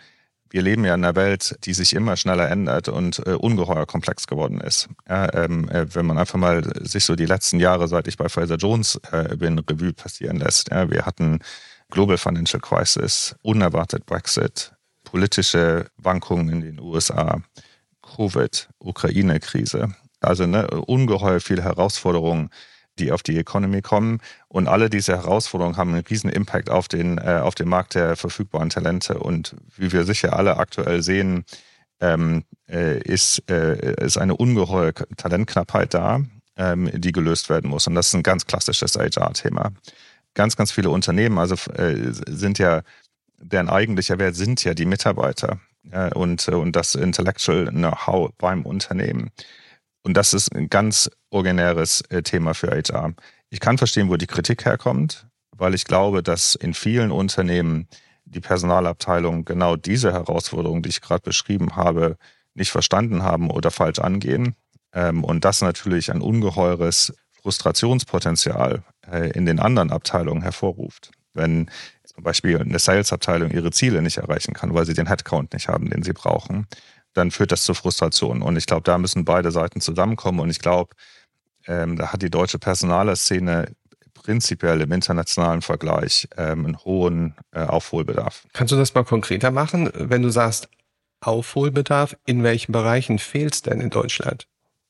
Wir 0.50 0.62
leben 0.62 0.84
ja 0.86 0.96
in 0.96 1.04
einer 1.04 1.16
Welt, 1.16 1.58
die 1.66 1.74
sich 1.74 1.94
immer 1.94 2.18
schneller 2.18 2.50
ändert 2.50 2.88
und 2.88 3.26
äh, 3.26 3.32
ungeheuer 3.32 3.86
komplex 3.86 4.28
geworden 4.28 4.62
ist. 4.62 4.90
Ja, 5.08 5.34
ähm, 5.34 5.70
äh, 5.70 5.94
wenn 5.94 6.06
man 6.06 6.18
einfach 6.18 6.40
mal 6.40 6.64
sich 6.86 7.06
so 7.06 7.16
die 7.16 7.26
letzten 7.26 7.60
Jahre, 7.60 7.88
seit 7.88 8.08
ich 8.08 8.18
bei 8.18 8.30
Fraser 8.30 8.56
Jones 8.56 9.00
äh, 9.12 9.36
bin, 9.36 9.60
Revue 9.60 9.94
passieren 9.94 10.38
lässt. 10.38 10.70
Ja, 10.72 10.90
wir 10.90 11.06
hatten 11.06 11.40
Global 11.90 12.18
Financial 12.18 12.62
Crisis, 12.62 13.36
unerwartet 13.42 14.06
Brexit, 14.06 14.74
politische 15.04 15.86
Wankungen 15.98 16.50
in 16.50 16.62
den 16.62 16.80
USA, 16.80 17.42
Covid, 18.02 18.70
Ukraine-Krise. 18.80 19.94
Also 20.22 20.46
ne, 20.46 20.68
ungeheuer 20.68 21.40
viele 21.40 21.64
Herausforderungen, 21.64 22.50
die 23.00 23.12
auf 23.12 23.24
die 23.24 23.38
Economy 23.38 23.82
kommen. 23.82 24.20
Und 24.48 24.68
alle 24.68 24.90
diese 24.90 25.16
Herausforderungen 25.16 25.78
haben 25.78 25.94
einen 25.94 26.06
riesen 26.06 26.30
Impact 26.30 26.70
auf 26.70 26.88
den, 26.88 27.18
äh, 27.18 27.40
auf 27.44 27.56
den 27.56 27.70
Markt 27.70 27.96
der 27.96 28.16
verfügbaren 28.16 28.70
Talente. 28.70 29.20
Und 29.20 29.56
wie 29.76 29.92
wir 29.92 30.04
sicher 30.04 30.36
alle 30.36 30.58
aktuell 30.58 31.02
sehen, 31.02 31.46
ähm, 32.02 32.44
äh, 32.70 33.00
ist, 33.00 33.44
äh, 33.50 34.06
ist 34.06 34.18
eine 34.18 34.36
ungeheure 34.36 34.94
Talentknappheit 35.18 35.94
da, 35.94 36.22
ähm, 36.58 36.90
die 36.94 37.12
gelöst 37.12 37.50
werden 37.50 37.70
muss. 37.70 37.88
Und 37.88 37.96
das 37.96 38.08
ist 38.08 38.14
ein 38.14 38.24
ganz 38.24 38.46
klassisches 38.46 38.96
HR-Thema. 38.96 39.72
Ganz, 40.34 40.56
ganz 40.56 40.72
viele 40.72 40.90
Unternehmen, 40.90 41.38
also 41.40 41.56
äh, 41.72 42.12
sind 42.12 42.60
ja, 42.60 42.84
deren 43.38 43.70
eigentlicher 43.70 44.20
Wert 44.20 44.36
sind 44.36 44.64
ja 44.64 44.74
die 44.74 44.86
Mitarbeiter 44.86 45.60
ja, 45.92 46.08
und, 46.10 46.48
und 46.50 46.76
das 46.76 46.96
Intellectual 46.96 47.68
Know-how 47.68 48.32
beim 48.38 48.66
Unternehmen. 48.66 49.32
Und 50.04 50.16
das 50.16 50.34
ist 50.34 50.56
ein 50.56 50.70
ganz 50.70 51.10
originäres 51.30 52.02
äh, 52.10 52.24
Thema 52.24 52.54
für 52.54 52.72
HR. 52.72 53.14
Ich 53.50 53.60
kann 53.60 53.78
verstehen, 53.78 54.10
wo 54.10 54.16
die 54.16 54.28
Kritik 54.28 54.66
herkommt, 54.66 55.28
weil 55.56 55.74
ich 55.74 55.86
glaube, 55.86 56.24
dass 56.24 56.56
in 56.56 56.74
vielen 56.74 57.12
Unternehmen 57.12 57.88
die 58.26 58.40
Personalabteilung 58.40 59.44
genau 59.46 59.76
diese 59.76 60.14
Herausforderungen, 60.14 60.84
die 60.84 60.90
ich 60.90 61.02
gerade 61.02 61.24
beschrieben 61.24 61.76
habe, 61.76 62.18
nicht 62.54 62.72
verstanden 62.72 63.24
haben 63.24 63.50
oder 63.50 63.72
falsch 63.72 64.00
angehen. 64.00 64.56
Ähm, 64.94 65.24
und 65.24 65.46
das 65.46 65.62
natürlich 65.62 66.12
ein 66.12 66.22
ungeheures 66.22 67.14
Frustrationspotenzial 67.42 68.84
äh, 69.12 69.32
in 69.32 69.46
den 69.46 69.60
anderen 69.60 69.92
Abteilungen 69.92 70.42
hervorruft. 70.42 71.12
Wenn 71.34 71.70
zum 72.04 72.24
Beispiel 72.24 72.60
eine 72.60 72.80
Sales-Abteilung 72.80 73.52
ihre 73.52 73.72
Ziele 73.72 74.02
nicht 74.02 74.18
erreichen 74.18 74.54
kann, 74.54 74.74
weil 74.74 74.86
sie 74.86 74.94
den 74.94 75.08
Headcount 75.08 75.54
nicht 75.54 75.68
haben, 75.68 75.90
den 75.90 76.04
sie 76.04 76.14
brauchen, 76.14 76.68
dann 77.14 77.32
führt 77.32 77.52
das 77.52 77.64
zu 77.64 77.74
Frustration. 77.74 78.42
Und 78.42 78.58
ich 78.58 78.66
glaube, 78.66 78.84
da 78.84 78.98
müssen 78.98 79.26
beide 79.26 79.52
Seiten 79.52 79.82
zusammenkommen. 79.82 80.40
Und 80.40 80.50
ich 80.50 80.60
glaube, 80.60 80.96
ähm, 81.68 81.96
da 81.96 82.14
hat 82.14 82.22
die 82.22 82.30
deutsche 82.30 82.60
Personalerszene 82.60 83.74
prinzipiell 84.14 84.82
im 84.82 84.92
internationalen 84.92 85.62
Vergleich 85.62 86.28
ähm, 86.38 86.66
einen 86.66 86.78
hohen 86.80 87.36
äh, 87.52 87.62
Aufholbedarf. 87.62 88.46
Kannst 88.54 88.72
du 88.72 88.78
das 88.78 88.94
mal 88.94 89.04
konkreter 89.04 89.52
machen, 89.52 89.90
wenn 89.94 90.22
du 90.22 90.30
sagst 90.30 90.70
Aufholbedarf? 91.22 92.16
In 92.26 92.44
welchen 92.44 92.72
Bereichen 92.72 93.20
fehlt 93.20 93.56
es 93.56 93.62
denn 93.62 93.82
in 93.82 93.90
Deutschland? 93.90 94.48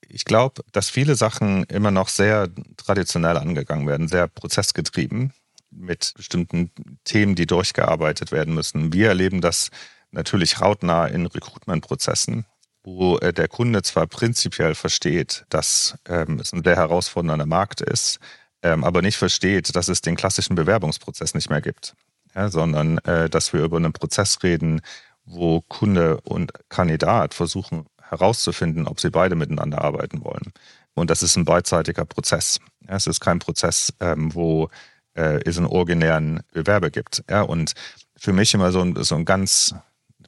Ich 0.08 0.26
glaube, 0.26 0.64
dass 0.72 0.90
viele 0.90 1.16
Sachen 1.16 1.64
immer 1.66 1.92
noch 1.92 2.10
sehr 2.10 2.50
traditionell 2.78 3.38
angegangen 3.38 3.88
werden, 3.88 4.08
sehr 4.08 4.28
prozessgetrieben 4.28 5.34
mit 5.72 6.14
bestimmten 6.16 6.72
Themen, 7.04 7.36
die 7.36 7.46
durchgearbeitet 7.46 8.32
werden 8.32 8.56
müssen. 8.56 8.92
Wir 8.92 9.10
erleben 9.10 9.40
das 9.40 9.70
natürlich 10.12 10.60
hautnah 10.60 11.08
in 11.08 11.26
Recruitment-Prozessen, 11.26 12.46
wo 12.84 13.18
äh, 13.18 13.34
der 13.34 13.48
Kunde 13.48 13.82
zwar 13.82 14.08
prinzipiell 14.08 14.76
versteht, 14.76 15.46
dass 15.50 15.98
ähm, 16.08 16.40
es 16.40 16.54
ein 16.54 16.64
sehr 16.64 16.76
herausfordernder 16.76 17.46
Markt 17.46 17.82
ist, 17.82 18.20
ähm, 18.62 18.84
aber 18.84 19.02
nicht 19.02 19.18
versteht, 19.18 19.76
dass 19.76 19.88
es 19.88 20.02
den 20.02 20.16
klassischen 20.16 20.56
Bewerbungsprozess 20.56 21.34
nicht 21.34 21.50
mehr 21.50 21.62
gibt, 21.62 21.96
ja, 22.36 22.50
sondern 22.50 22.98
äh, 23.00 23.30
dass 23.30 23.54
wir 23.54 23.64
über 23.64 23.78
einen 23.78 23.94
Prozess 23.94 24.44
reden, 24.44 24.82
wo 25.26 25.62
Kunde 25.62 26.20
und 26.22 26.52
Kandidat 26.70 27.34
versuchen 27.34 27.86
herauszufinden, 28.02 28.88
ob 28.88 29.00
sie 29.00 29.12
beide 29.12 29.36
miteinander 29.36 29.82
arbeiten 29.82 30.24
wollen. 30.24 30.52
Und 30.96 31.10
das 31.10 31.22
ist 31.24 31.36
ein 31.36 31.46
beidseitiger 31.46 32.06
Prozess. 32.06 32.60
Ja, 32.88 32.96
es 32.96 33.08
ist 33.08 33.20
kein 33.20 33.40
Prozess, 33.40 33.94
ähm, 34.00 34.34
wo 34.34 34.70
äh, 35.14 35.40
es 35.46 35.58
einen 35.58 35.68
originären 35.68 36.42
Bewerber 36.52 36.90
gibt. 36.90 37.24
Ja, 37.30 37.44
und 37.44 37.74
für 38.18 38.34
mich 38.34 38.54
immer 38.54 38.72
so 38.72 38.82
ein, 38.82 39.02
so 39.04 39.16
ein 39.16 39.26
ganz 39.26 39.76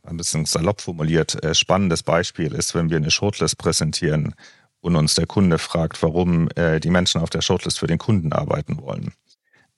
ein 0.04 0.18
bisschen 0.18 0.46
salopp 0.46 0.82
formuliert, 0.82 1.44
äh, 1.44 1.54
spannendes 1.54 2.04
Beispiel 2.04 2.54
ist, 2.54 2.74
wenn 2.76 2.90
wir 2.90 2.98
eine 2.98 3.12
Shortlist 3.12 3.58
präsentieren 3.58 4.36
und 4.80 4.96
uns 4.96 5.16
der 5.16 5.28
Kunde 5.28 5.58
fragt, 5.58 6.02
warum 6.02 6.50
äh, 6.56 6.80
die 6.80 6.90
Menschen 6.90 7.22
auf 7.22 7.30
der 7.30 7.42
Shortlist 7.42 7.80
für 7.80 7.88
den 7.88 8.00
Kunden 8.00 8.34
arbeiten 8.34 8.82
wollen. 8.82 9.14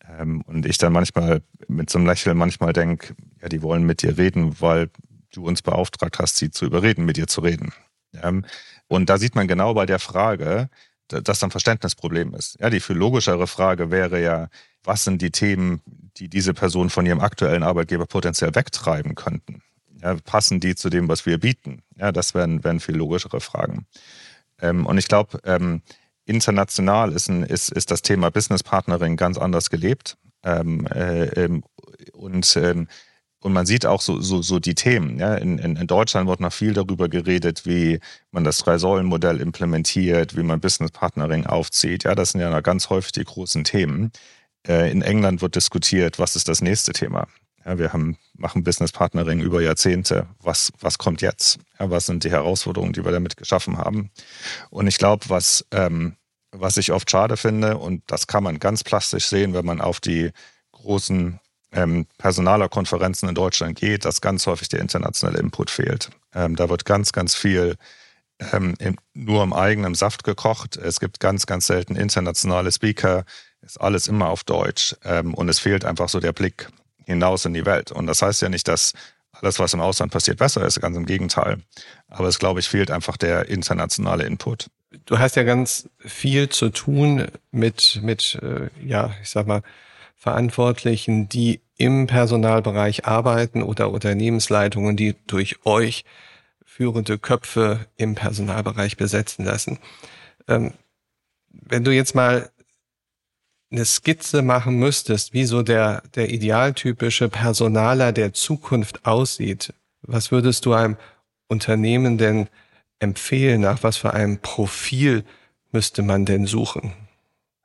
Ähm, 0.08 0.42
und 0.44 0.66
ich 0.66 0.78
dann 0.78 0.94
manchmal 0.94 1.42
mit 1.68 1.90
so 1.90 1.98
einem 1.98 2.08
Lächeln 2.08 2.38
manchmal 2.38 2.74
denke, 2.74 3.16
ja, 3.42 3.50
die 3.50 3.62
wollen 3.62 3.84
mit 3.84 4.02
dir 4.02 4.18
reden, 4.18 4.60
weil 4.62 4.90
du 5.32 5.46
uns 5.46 5.62
beauftragt 5.62 6.20
hast, 6.20 6.38
sie 6.38 6.52
zu 6.52 6.66
überreden, 6.66 7.06
mit 7.06 7.18
dir 7.18 7.28
zu 7.28 7.42
reden. 7.42 7.74
Ähm, 8.22 8.46
und 8.88 9.10
da 9.10 9.18
sieht 9.18 9.36
man 9.36 9.48
genau 9.48 9.74
bei 9.74 9.86
der 9.86 10.00
Frage, 10.00 10.70
dass 11.08 11.40
da 11.40 11.48
ein 11.48 11.52
Verständnisproblem 11.52 12.34
ist. 12.34 12.58
Ja, 12.60 12.70
die 12.70 12.80
viel 12.80 12.96
logischere 12.96 13.48
Frage 13.48 13.92
wäre 13.92 14.22
ja, 14.22 14.48
was 14.84 15.04
sind 15.04 15.22
die 15.22 15.32
Themen, 15.32 15.82
die 16.18 16.30
diese 16.30 16.54
Person 16.54 16.90
von 16.90 17.06
ihrem 17.06 17.20
aktuellen 17.20 17.64
Arbeitgeber 17.64 18.06
potenziell 18.06 18.56
wegtreiben 18.56 19.16
könnten? 19.16 19.62
Ja, 20.04 20.16
passen 20.16 20.60
die 20.60 20.76
zu 20.76 20.90
dem, 20.90 21.08
was 21.08 21.26
wir 21.26 21.40
bieten? 21.40 21.82
Ja, 21.96 22.12
das 22.12 22.34
wären, 22.34 22.64
wären 22.64 22.82
viel 22.82 22.96
logischere 22.98 23.40
Fragen. 23.40 23.88
Ähm, 24.62 24.86
und 24.86 24.98
ich 24.98 25.08
glaube, 25.08 25.40
ähm, 25.46 25.82
international 26.26 27.14
ist, 27.14 27.30
ein, 27.30 27.44
ist, 27.44 27.72
ist 27.72 27.90
das 27.90 28.02
Thema 28.02 28.30
Business 28.30 28.64
Partnering 28.64 29.16
ganz 29.16 29.38
anders 29.38 29.70
gelebt. 29.70 30.18
Ähm, 30.44 30.86
äh, 30.88 31.28
ähm, 31.46 31.64
und, 32.12 32.58
ähm, 32.58 32.90
und 33.40 33.54
man 33.54 33.66
sieht 33.66 33.86
auch 33.86 34.02
so, 34.02 34.20
so, 34.20 34.42
so 34.42 34.60
die 34.60 34.76
Themen. 34.76 35.20
Ja? 35.20 35.36
In, 35.36 35.58
in, 35.58 35.78
in 35.78 35.88
Deutschland 35.88 36.28
wird 36.28 36.42
noch 36.42 36.52
viel 36.52 36.74
darüber 36.74 37.08
geredet, 37.08 37.66
wie 37.66 38.02
man 38.32 38.44
das 38.44 38.58
Drei-Säulen-Modell 38.58 39.40
implementiert, 39.40 40.36
wie 40.36 40.44
man 40.44 40.60
Business 40.60 40.92
Partnering 40.92 41.46
aufzieht. 41.46 42.04
Ja, 42.04 42.14
das 42.14 42.32
sind 42.32 42.42
ja 42.42 42.60
ganz 42.60 42.90
häufig 42.90 43.14
die 43.14 43.24
großen 43.24 43.64
Themen. 43.64 44.12
Äh, 44.68 44.92
in 44.92 45.02
England 45.02 45.42
wird 45.42 45.56
diskutiert, 45.56 46.20
was 46.20 46.36
ist 46.36 46.50
das 46.50 46.62
nächste 46.62 46.92
Thema. 46.92 47.28
Ja, 47.66 47.78
wir 47.78 47.94
haben, 47.94 48.18
machen 48.34 48.64
Business 48.64 48.92
Partnering 48.92 49.40
über 49.40 49.62
Jahrzehnte. 49.62 50.28
Was, 50.42 50.72
was 50.80 50.98
kommt 50.98 51.22
jetzt? 51.22 51.60
Ja, 51.80 51.90
was 51.90 52.06
sind 52.06 52.24
die 52.24 52.32
Herausforderungen, 52.32 52.94
die 52.94 53.06
wir 53.06 53.12
damit 53.12 53.38
geschaffen 53.38 53.78
haben? 53.78 54.12
Und 54.70 54.88
ich 54.88 54.98
glaube, 54.98 55.26
was, 55.30 55.66
ähm, 55.72 56.18
was 56.52 56.78
ich 56.78 56.92
oft 56.92 57.10
schade 57.10 57.38
finde, 57.38 57.78
und 57.78 58.04
das 58.08 58.28
kann 58.28 58.44
man 58.44 58.60
ganz 58.60 58.84
plastisch 58.84 59.28
sehen, 59.28 59.54
wenn 59.54 59.66
man 59.66 59.82
auf 59.82 60.00
die 60.00 60.32
großen 60.74 61.40
ähm, 61.72 62.06
Personalerkonferenzen 62.18 63.30
in 63.30 63.36
Deutschland 63.36 63.78
geht, 63.78 64.06
dass 64.06 64.22
ganz 64.22 64.46
häufig 64.46 64.70
der 64.70 64.82
internationale 64.82 65.40
Input 65.40 65.72
fehlt. 65.72 66.10
Ähm, 66.34 66.56
da 66.56 66.70
wird 66.70 66.86
ganz, 66.86 67.12
ganz 67.14 67.34
viel 67.36 67.76
ähm, 68.52 68.76
im, 68.80 68.98
nur 69.14 69.44
im 69.44 69.54
eigenen 69.54 69.96
Saft 69.96 70.24
gekocht. 70.24 70.78
Es 70.78 71.00
gibt 71.00 71.20
ganz, 71.20 71.46
ganz 71.46 71.68
selten 71.68 71.96
internationale 71.96 72.72
Speaker. 72.72 73.26
Ist 73.62 73.80
alles 73.80 74.08
immer 74.08 74.30
auf 74.30 74.44
Deutsch. 74.44 74.96
Ähm, 75.04 75.34
und 75.34 75.50
es 75.50 75.60
fehlt 75.60 75.86
einfach 75.86 76.10
so 76.10 76.20
der 76.20 76.34
Blick 76.34 76.68
hinaus 77.06 77.46
in 77.46 77.54
die 77.54 77.66
Welt. 77.66 77.92
Und 77.92 78.08
das 78.08 78.22
heißt 78.22 78.42
ja 78.42 78.50
nicht, 78.50 78.68
dass 78.68 78.94
alles, 79.32 79.60
was 79.60 79.74
im 79.74 79.82
Ausland 79.82 80.12
passiert, 80.12 80.38
besser 80.38 80.66
ist, 80.66 80.80
ganz 80.80 80.96
im 80.96 81.06
Gegenteil. 81.06 81.58
Aber 82.08 82.28
es, 82.28 82.40
glaube 82.40 82.60
ich, 82.60 82.68
fehlt 82.68 82.92
einfach 82.92 83.18
der 83.18 83.50
internationale 83.50 84.26
Input. 84.26 84.70
Du 85.06 85.18
hast 85.20 85.36
ja 85.36 85.44
ganz 85.44 85.90
viel 85.98 86.50
zu 86.50 86.70
tun 86.70 87.28
mit, 87.52 88.00
mit 88.04 88.40
äh, 88.42 88.70
ja, 88.86 89.12
ich 89.22 89.30
sag 89.30 89.48
mal, 89.48 89.64
Verantwortlichen, 90.16 91.28
die 91.28 91.62
im 91.78 92.08
Personalbereich 92.08 93.06
arbeiten 93.06 93.64
oder 93.64 93.90
Unternehmensleitungen, 93.90 94.96
die 94.96 95.16
durch 95.28 95.66
euch 95.66 96.06
führende 96.64 97.18
Köpfe 97.18 97.88
im 97.98 98.16
Personalbereich 98.16 98.96
besetzen 98.96 99.44
lassen. 99.44 99.80
Ähm, 100.48 100.74
wenn 101.50 101.84
du 101.84 101.92
jetzt 101.92 102.16
mal 102.16 102.50
eine 103.74 103.86
Skizze 103.86 104.44
machen 104.44 104.78
müsstest, 104.78 105.34
wie 105.34 105.46
so 105.46 105.64
der, 105.64 106.04
der 106.16 106.30
idealtypische 106.30 107.28
Personaler 107.28 108.12
der 108.12 108.34
Zukunft 108.34 109.06
aussieht, 109.06 109.74
was 110.04 110.32
würdest 110.32 110.66
du 110.66 110.74
einem 110.74 110.96
Unternehmen 111.48 112.18
denn 112.18 112.50
empfehlen? 113.00 113.62
Nach 113.62 113.82
was 113.82 113.98
für 113.98 114.14
einem 114.14 114.40
Profil 114.40 115.26
müsste 115.72 116.04
man 116.04 116.26
denn 116.26 116.46
suchen? 116.46 116.94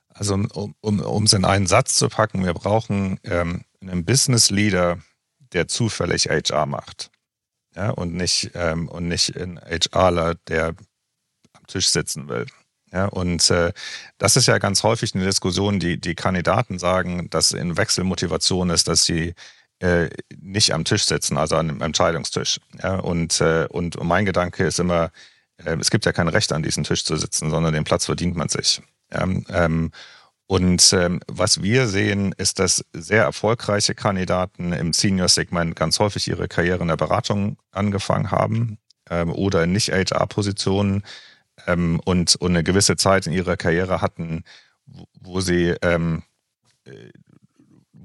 Also 0.08 0.34
um, 0.34 0.74
um, 0.80 1.00
um 1.00 1.24
es 1.24 1.32
in 1.32 1.44
einen 1.44 1.66
Satz 1.66 1.94
zu 1.94 2.08
packen, 2.08 2.44
wir 2.44 2.54
brauchen 2.54 3.20
ähm, 3.24 3.64
einen 3.80 4.04
Business 4.04 4.50
Leader, 4.50 4.98
der 5.52 5.68
zufällig 5.68 6.28
HR 6.28 6.66
macht. 6.66 7.10
Ja, 7.76 7.90
und 7.90 8.14
nicht, 8.14 8.52
ähm, 8.54 8.88
und 8.88 9.06
nicht 9.08 9.36
ein 9.36 9.60
HRler, 9.60 10.36
der 10.48 10.74
am 11.52 11.66
Tisch 11.66 11.88
sitzen 11.88 12.28
will. 12.28 12.46
Ja, 12.92 13.06
und 13.06 13.50
äh, 13.50 13.72
das 14.18 14.36
ist 14.36 14.46
ja 14.46 14.58
ganz 14.58 14.82
häufig 14.82 15.14
eine 15.14 15.24
Diskussion, 15.24 15.78
die 15.78 16.00
die 16.00 16.14
Kandidaten 16.14 16.78
sagen, 16.78 17.28
dass 17.30 17.52
in 17.52 17.76
Wechselmotivation 17.76 18.70
ist, 18.70 18.88
dass 18.88 19.04
sie 19.04 19.34
äh, 19.80 20.08
nicht 20.36 20.72
am 20.72 20.84
Tisch 20.84 21.04
sitzen, 21.04 21.36
also 21.36 21.56
an 21.56 21.70
einem 21.70 21.82
Entscheidungstisch. 21.82 22.60
Ja, 22.82 22.96
und, 22.96 23.40
äh, 23.40 23.66
und 23.70 24.02
mein 24.02 24.24
Gedanke 24.24 24.64
ist 24.64 24.80
immer, 24.80 25.10
äh, 25.64 25.76
es 25.80 25.90
gibt 25.90 26.06
ja 26.06 26.12
kein 26.12 26.28
Recht, 26.28 26.52
an 26.52 26.62
diesem 26.62 26.84
Tisch 26.84 27.04
zu 27.04 27.16
sitzen, 27.16 27.50
sondern 27.50 27.74
den 27.74 27.84
Platz 27.84 28.06
verdient 28.06 28.36
man 28.36 28.48
sich. 28.48 28.80
Ja, 29.12 29.22
ähm, 29.50 29.90
und 30.50 30.94
ähm, 30.94 31.20
was 31.28 31.62
wir 31.62 31.88
sehen, 31.88 32.34
ist, 32.38 32.58
dass 32.58 32.82
sehr 32.94 33.22
erfolgreiche 33.22 33.94
Kandidaten 33.94 34.72
im 34.72 34.94
Senior-Segment 34.94 35.76
ganz 35.76 35.98
häufig 35.98 36.26
ihre 36.26 36.48
Karriere 36.48 36.80
in 36.80 36.88
der 36.88 36.96
Beratung 36.96 37.58
angefangen 37.70 38.30
haben 38.30 38.78
ähm, 39.10 39.30
oder 39.30 39.64
in 39.64 39.72
Nicht-HR-Positionen 39.72 41.02
ähm, 41.66 42.00
und, 42.04 42.36
und 42.36 42.50
eine 42.50 42.64
gewisse 42.64 42.96
Zeit 42.96 43.26
in 43.26 43.32
ihrer 43.32 43.56
Karriere 43.56 44.00
hatten, 44.00 44.44
wo, 44.86 45.04
wo 45.20 45.40
sie 45.40 45.74
ähm, 45.82 46.22
äh, 46.84 47.10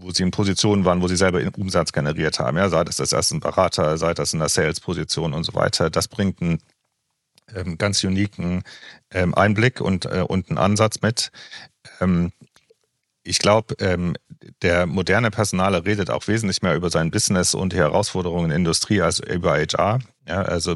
wo 0.04 0.12
sie 0.12 0.24
in 0.24 0.32
Positionen 0.32 0.86
waren, 0.86 1.02
wo 1.02 1.08
sie 1.08 1.16
selber 1.16 1.40
Umsatz 1.58 1.94
generiert 1.94 2.40
haben. 2.40 2.58
Ja, 2.58 2.70
sei 2.70 2.84
das 2.84 2.98
das 2.98 3.14
erste 3.14 3.38
ein 3.38 3.40
Berater, 3.40 3.98
sei 3.98 4.14
das 4.14 4.34
in 4.34 4.40
der 4.40 4.50
Sales-Position 4.50 5.34
und 5.34 5.44
so 5.44 5.54
weiter. 5.54 5.90
Das 5.90 6.08
bringt 6.08 6.42
einen 6.42 6.60
ähm, 7.56 7.78
ganz 7.78 8.04
uniken 8.04 8.64
ähm, 9.12 9.34
Einblick 9.34 9.82
und, 9.82 10.06
äh, 10.06 10.26
und 10.28 10.50
einen 10.50 10.58
Ansatz 10.58 11.02
mit. 11.02 11.32
Ähm, 12.02 12.32
ich 13.24 13.40
glaube, 13.40 13.76
ähm, 13.80 14.16
der 14.62 14.86
moderne 14.86 15.32
Personaler 15.32 15.86
redet 15.86 16.10
auch 16.10 16.28
wesentlich 16.28 16.62
mehr 16.62 16.76
über 16.76 16.90
sein 16.90 17.12
Business 17.12 17.56
und 17.56 17.74
die 17.74 17.78
Herausforderungen 17.78 18.46
in 18.46 18.50
der 18.50 18.58
Industrie 18.58 19.02
als 19.02 19.20
über 19.20 19.58
HR. 19.58 20.00
Ja, 20.28 20.42
also 20.42 20.76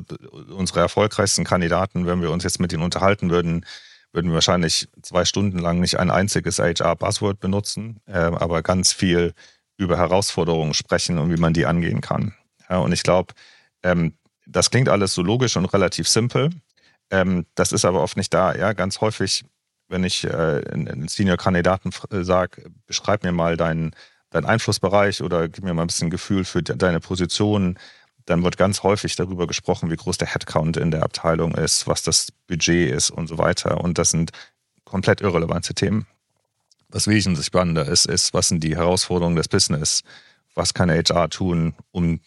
unsere 0.50 0.80
erfolgreichsten 0.80 1.44
Kandidaten, 1.44 2.06
wenn 2.06 2.22
wir 2.22 2.32
uns 2.32 2.44
jetzt 2.44 2.60
mit 2.60 2.72
ihnen 2.74 2.84
unterhalten 2.84 3.30
würden, 3.30 3.66
würden 4.13 4.34
wahrscheinlich 4.34 4.88
zwei 5.01 5.25
Stunden 5.25 5.60
lang 5.60 5.80
nicht 5.80 6.00
ein 6.00 6.10
einziges 6.10 6.60
HR-Buzzword 6.60 7.39
benutzen, 7.39 8.00
äh, 8.08 8.18
aber 8.18 8.63
ganz 8.63 8.94
viel 8.94 9.34
über 9.77 9.98
Herausforderungen 9.98 10.74
sprechen 10.74 11.18
und 11.20 11.32
wie 11.32 11.39
man 11.39 11.54
die 11.54 11.66
angehen 11.66 12.01
kann. 12.01 12.34
Ja, 12.70 12.77
und 12.77 12.92
ich 12.94 13.04
glaube, 13.04 13.34
ähm, 13.84 14.13
das 14.46 14.72
klingt 14.72 14.89
alles 14.89 15.13
so 15.13 15.22
logisch 15.22 15.58
und 15.58 15.66
relativ 15.66 16.08
simpel. 16.08 16.50
Ähm, 17.12 17.46
das 17.56 17.72
ist 17.72 17.86
aber 17.86 18.01
oft 18.01 18.18
nicht 18.18 18.34
da. 18.34 18.56
Ja, 18.56 18.74
ganz 18.74 19.01
häufig 19.01 19.44
wenn 19.89 20.03
ich 20.03 20.24
äh, 20.24 20.63
einen 20.72 21.08
Senior-Kandidaten 21.08 21.91
äh, 22.12 22.24
sage, 22.24 22.70
beschreib 22.86 23.24
mir 23.24 23.32
mal 23.32 23.58
deinen, 23.58 23.91
deinen 24.29 24.46
Einflussbereich 24.46 25.22
oder 25.22 25.48
gib 25.48 25.63
mir 25.63 25.74
mal 25.74 25.84
ein 25.84 25.88
bisschen 25.88 26.10
Gefühl 26.10 26.46
für 26.46 26.62
deine 26.62 27.00
Position, 27.00 27.77
dann 28.25 28.44
wird 28.44 28.58
ganz 28.58 28.84
häufig 28.84 29.15
darüber 29.15 29.48
gesprochen, 29.48 29.89
wie 29.89 29.96
groß 29.96 30.17
der 30.17 30.27
Headcount 30.27 30.77
in 30.77 30.91
der 30.91 31.03
Abteilung 31.03 31.56
ist, 31.56 31.88
was 31.88 32.03
das 32.03 32.27
Budget 32.48 32.91
ist 32.91 33.10
und 33.10 33.27
so 33.27 33.38
weiter. 33.38 33.82
Und 33.82 33.98
das 33.98 34.12
sind 34.12 34.32
komplett 34.84 35.22
irrelevante 35.22 35.74
Themen. 35.74 36.06
Was 36.89 37.08
wesentlich 37.08 37.46
spannender 37.46 37.86
ist, 37.86 38.06
ist, 38.06 38.34
was 38.34 38.50
sind 38.50 38.63
die 38.63 38.75
Herausforderungen 38.75 39.36
des 39.36 39.48
Business? 39.48 40.03
Was 40.56 40.74
kann 40.74 40.89
HR 40.89 41.29
tun, 41.29 41.75
um 41.91 42.20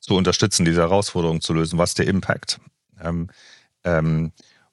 zu 0.00 0.14
unterstützen, 0.14 0.64
diese 0.64 0.80
Herausforderungen 0.80 1.40
zu 1.40 1.52
lösen? 1.52 1.78
Was 1.78 1.90
ist 1.90 1.98
der 1.98 2.08
Impact? 2.08 2.60
Ähm, 3.00 3.28
ähm, 3.84 4.32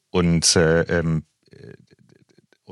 und 0.10 0.56
äh, 0.56 0.82
ähm, 0.84 1.24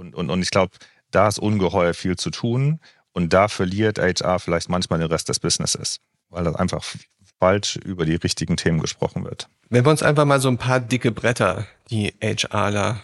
und, 0.01 0.15
und, 0.15 0.29
und 0.29 0.41
ich 0.41 0.49
glaube, 0.49 0.71
da 1.11 1.27
ist 1.27 1.39
ungeheuer 1.39 1.93
viel 1.93 2.17
zu 2.17 2.31
tun. 2.31 2.79
Und 3.13 3.33
da 3.33 3.47
verliert 3.47 3.99
HR 3.99 4.39
vielleicht 4.39 4.69
manchmal 4.69 4.99
den 4.99 5.09
Rest 5.09 5.29
des 5.29 5.39
Businesses, 5.39 5.99
weil 6.29 6.43
das 6.43 6.55
einfach 6.55 6.83
falsch 7.39 7.75
über 7.75 8.05
die 8.05 8.15
richtigen 8.15 8.57
Themen 8.57 8.79
gesprochen 8.79 9.25
wird. 9.25 9.47
Wenn 9.69 9.85
wir 9.85 9.91
uns 9.91 10.03
einfach 10.03 10.25
mal 10.25 10.39
so 10.39 10.47
ein 10.47 10.57
paar 10.57 10.79
dicke 10.79 11.11
Bretter, 11.11 11.67
die 11.89 12.13
HRler 12.21 13.01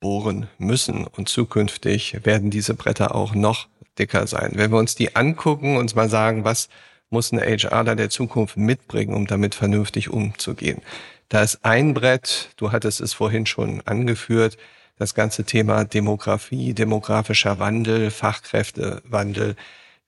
bohren 0.00 0.48
müssen 0.58 1.06
und 1.06 1.28
zukünftig 1.28 2.24
werden 2.24 2.50
diese 2.50 2.74
Bretter 2.74 3.14
auch 3.14 3.34
noch 3.34 3.68
dicker 3.98 4.26
sein. 4.26 4.52
Wenn 4.54 4.72
wir 4.72 4.78
uns 4.78 4.96
die 4.96 5.14
angucken, 5.14 5.76
uns 5.76 5.94
mal 5.94 6.10
sagen, 6.10 6.44
was 6.44 6.68
muss 7.08 7.32
ein 7.32 7.38
HRler 7.38 7.94
der 7.94 8.10
Zukunft 8.10 8.56
mitbringen, 8.56 9.14
um 9.14 9.26
damit 9.26 9.54
vernünftig 9.54 10.10
umzugehen. 10.10 10.82
Da 11.28 11.42
ist 11.42 11.64
ein 11.64 11.94
Brett, 11.94 12.50
du 12.56 12.72
hattest 12.72 13.00
es 13.00 13.12
vorhin 13.12 13.46
schon 13.46 13.80
angeführt, 13.82 14.58
das 14.96 15.14
ganze 15.14 15.44
Thema 15.44 15.84
Demografie, 15.84 16.74
demografischer 16.74 17.58
Wandel, 17.58 18.10
Fachkräftewandel, 18.10 19.56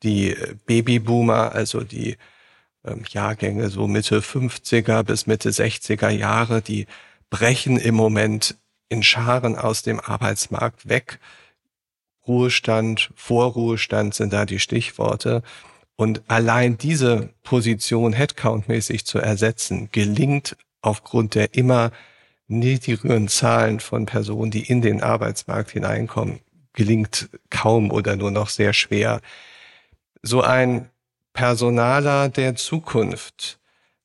die 0.03 0.37
Babyboomer, 0.67 1.53
also 1.53 1.81
die 1.81 2.17
ähm, 2.85 3.05
Jahrgänge 3.09 3.69
so 3.69 3.89
Mitte 3.89 4.21
50er 4.21 5.03
bis 5.03 5.27
Mitte 5.27 5.51
60er 5.51 6.11
Jahre, 6.11 6.63
die 6.63 6.87
brechen 7.31 7.79
im 7.79 7.95
Moment 7.95 8.57
in 8.89 9.03
Scharen 9.03 9.57
aus 9.57 9.83
dem 9.83 10.01
Arbeitsmarkt 10.01 10.89
weg. 10.89 11.19
Ruhestand, 12.27 13.11
Vorruhestand 13.15 14.15
sind 14.15 14.33
da 14.33 14.47
die 14.47 14.61
Stichworte. 14.61 15.43
Und 15.97 16.23
allein 16.29 16.77
diese 16.77 17.31
Position 17.43 18.13
headcountmäßig 18.13 19.07
zu 19.07 19.19
ersetzen, 19.19 19.89
gelingt 19.93 20.57
aufgrund 20.83 21.35
der 21.35 21.55
immer 21.55 21.91
niedrigeren 22.49 23.29
Zahlen 23.29 23.81
von 23.81 24.07
Personen, 24.07 24.51
die 24.51 24.63
in 24.63 24.83
den 24.83 25.03
Arbeitsmarkt 25.03 25.71
hineinkommen, 25.71 26.41
gelingt 26.73 27.29
kaum 27.51 27.91
oder 27.91 28.17
nur 28.17 28.31
noch 28.31 28.49
sehr 28.49 28.73
schwer. 28.73 29.21
So 30.23 30.43
ein 30.43 30.91
Personaler 31.33 32.29
der 32.29 32.57
Zukunft, 32.57 33.59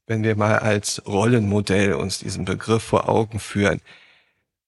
wenn 0.07 0.23
wir 0.23 0.35
mal 0.35 0.59
als 0.59 1.05
Rollenmodell 1.05 1.93
uns 1.93 2.19
diesen 2.19 2.45
Begriff 2.45 2.83
vor 2.83 3.07
Augen 3.07 3.39
führen, 3.39 3.79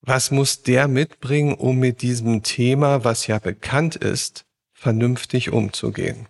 was 0.01 0.31
muss 0.31 0.63
der 0.63 0.87
mitbringen, 0.87 1.53
um 1.53 1.79
mit 1.79 2.01
diesem 2.01 2.43
Thema, 2.43 3.03
was 3.03 3.27
ja 3.27 3.39
bekannt 3.39 3.95
ist, 3.95 4.45
vernünftig 4.73 5.51
umzugehen? 5.51 6.27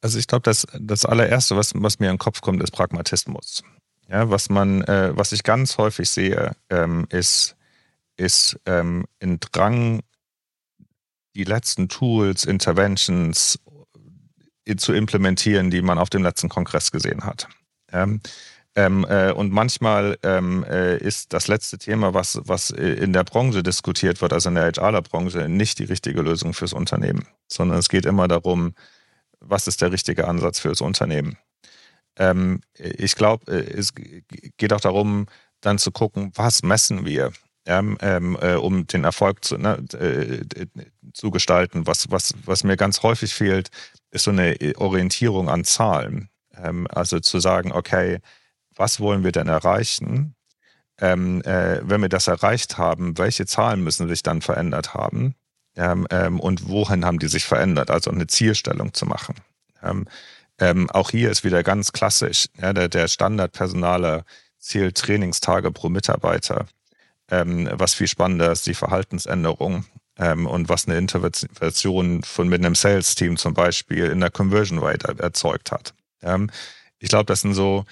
Also 0.00 0.18
ich 0.18 0.28
glaube, 0.28 0.42
das, 0.42 0.66
das 0.78 1.04
allererste, 1.04 1.56
was, 1.56 1.72
was 1.74 1.98
mir 1.98 2.06
in 2.06 2.14
den 2.14 2.18
Kopf 2.18 2.40
kommt, 2.40 2.62
ist 2.62 2.70
Pragmatismus. 2.70 3.62
Ja, 4.10 4.28
was 4.28 4.50
man, 4.50 4.82
äh, 4.82 5.12
was 5.14 5.30
ich 5.30 5.44
ganz 5.44 5.78
häufig 5.78 6.10
sehe, 6.10 6.56
ähm, 6.68 7.06
ist, 7.10 7.56
ist 8.16 8.58
ähm, 8.66 9.04
ein 9.22 9.38
Drang, 9.38 10.00
die 11.36 11.44
letzten 11.44 11.88
Tools, 11.88 12.44
Interventions 12.44 13.60
äh, 14.66 14.74
zu 14.74 14.92
implementieren, 14.92 15.70
die 15.70 15.80
man 15.80 15.98
auf 15.98 16.10
dem 16.10 16.24
letzten 16.24 16.48
Kongress 16.48 16.90
gesehen 16.90 17.24
hat. 17.24 17.46
Ähm, 17.92 18.20
ähm, 18.74 19.06
äh, 19.08 19.30
und 19.30 19.52
manchmal 19.52 20.18
ähm, 20.24 20.64
äh, 20.64 20.96
ist 20.96 21.32
das 21.32 21.46
letzte 21.46 21.78
Thema, 21.78 22.12
was, 22.12 22.40
was 22.44 22.70
in 22.70 23.12
der 23.12 23.24
Branche 23.24 23.62
diskutiert 23.62 24.20
wird, 24.22 24.32
also 24.32 24.48
in 24.48 24.56
der 24.56 24.72
HR-Branche, 24.72 25.48
nicht 25.48 25.78
die 25.78 25.84
richtige 25.84 26.22
Lösung 26.22 26.52
fürs 26.52 26.72
Unternehmen, 26.72 27.26
sondern 27.46 27.78
es 27.78 27.88
geht 27.88 28.06
immer 28.06 28.26
darum, 28.26 28.74
was 29.38 29.68
ist 29.68 29.82
der 29.82 29.92
richtige 29.92 30.26
Ansatz 30.26 30.58
fürs 30.58 30.80
Unternehmen. 30.80 31.36
Ähm, 32.16 32.60
ich 32.74 33.14
glaube, 33.14 33.50
äh, 33.52 33.78
es 33.78 33.94
geht 33.94 34.72
auch 34.72 34.80
darum, 34.80 35.26
dann 35.60 35.78
zu 35.78 35.90
gucken, 35.90 36.32
was 36.34 36.62
messen 36.62 37.04
wir, 37.04 37.32
ähm, 37.66 37.98
äh, 38.40 38.54
um 38.54 38.86
den 38.86 39.04
Erfolg 39.04 39.44
zu, 39.44 39.58
ne, 39.58 39.84
äh, 39.92 40.66
zu 41.12 41.30
gestalten. 41.30 41.86
Was, 41.86 42.10
was, 42.10 42.34
was 42.44 42.64
mir 42.64 42.76
ganz 42.76 43.02
häufig 43.02 43.34
fehlt, 43.34 43.70
ist 44.10 44.24
so 44.24 44.30
eine 44.30 44.56
Orientierung 44.76 45.48
an 45.48 45.64
Zahlen. 45.64 46.30
Ähm, 46.56 46.86
also 46.90 47.20
zu 47.20 47.40
sagen, 47.40 47.72
okay, 47.72 48.18
was 48.74 49.00
wollen 49.00 49.24
wir 49.24 49.32
denn 49.32 49.48
erreichen? 49.48 50.34
Ähm, 50.98 51.42
äh, 51.42 51.80
wenn 51.82 52.02
wir 52.02 52.08
das 52.08 52.28
erreicht 52.28 52.78
haben, 52.78 53.18
welche 53.18 53.46
Zahlen 53.46 53.82
müssen 53.82 54.08
sich 54.08 54.22
dann 54.22 54.42
verändert 54.42 54.94
haben? 54.94 55.34
Ähm, 55.76 56.06
ähm, 56.10 56.40
und 56.40 56.68
wohin 56.68 57.04
haben 57.04 57.18
die 57.18 57.28
sich 57.28 57.44
verändert? 57.44 57.90
Also 57.90 58.10
eine 58.10 58.26
Zielstellung 58.26 58.92
zu 58.92 59.06
machen. 59.06 59.36
Ähm, 60.60 60.90
auch 60.90 61.10
hier 61.10 61.30
ist 61.30 61.42
wieder 61.42 61.62
ganz 61.62 61.92
klassisch. 61.92 62.46
Ja, 62.60 62.72
der, 62.72 62.88
der 62.88 63.08
Standardpersonaler 63.08 64.24
zählt 64.58 64.98
Trainingstage 64.98 65.72
pro 65.72 65.88
Mitarbeiter. 65.88 66.66
Ähm, 67.30 67.68
was 67.72 67.94
viel 67.94 68.08
spannender 68.08 68.52
ist, 68.52 68.66
die 68.66 68.74
Verhaltensänderung 68.74 69.86
ähm, 70.18 70.46
und 70.46 70.68
was 70.68 70.86
eine 70.86 70.98
Intervention 70.98 72.22
von 72.22 72.48
mit 72.48 72.60
einem 72.60 72.74
Sales-Team 72.74 73.36
zum 73.38 73.54
Beispiel 73.54 74.06
in 74.06 74.20
der 74.20 74.30
Conversion 74.30 74.78
Rate 74.78 75.16
erzeugt 75.18 75.72
hat. 75.72 75.94
Ähm, 76.22 76.50
ich 76.98 77.08
glaube, 77.08 77.24
das 77.24 77.40
sind 77.40 77.54
so 77.54 77.84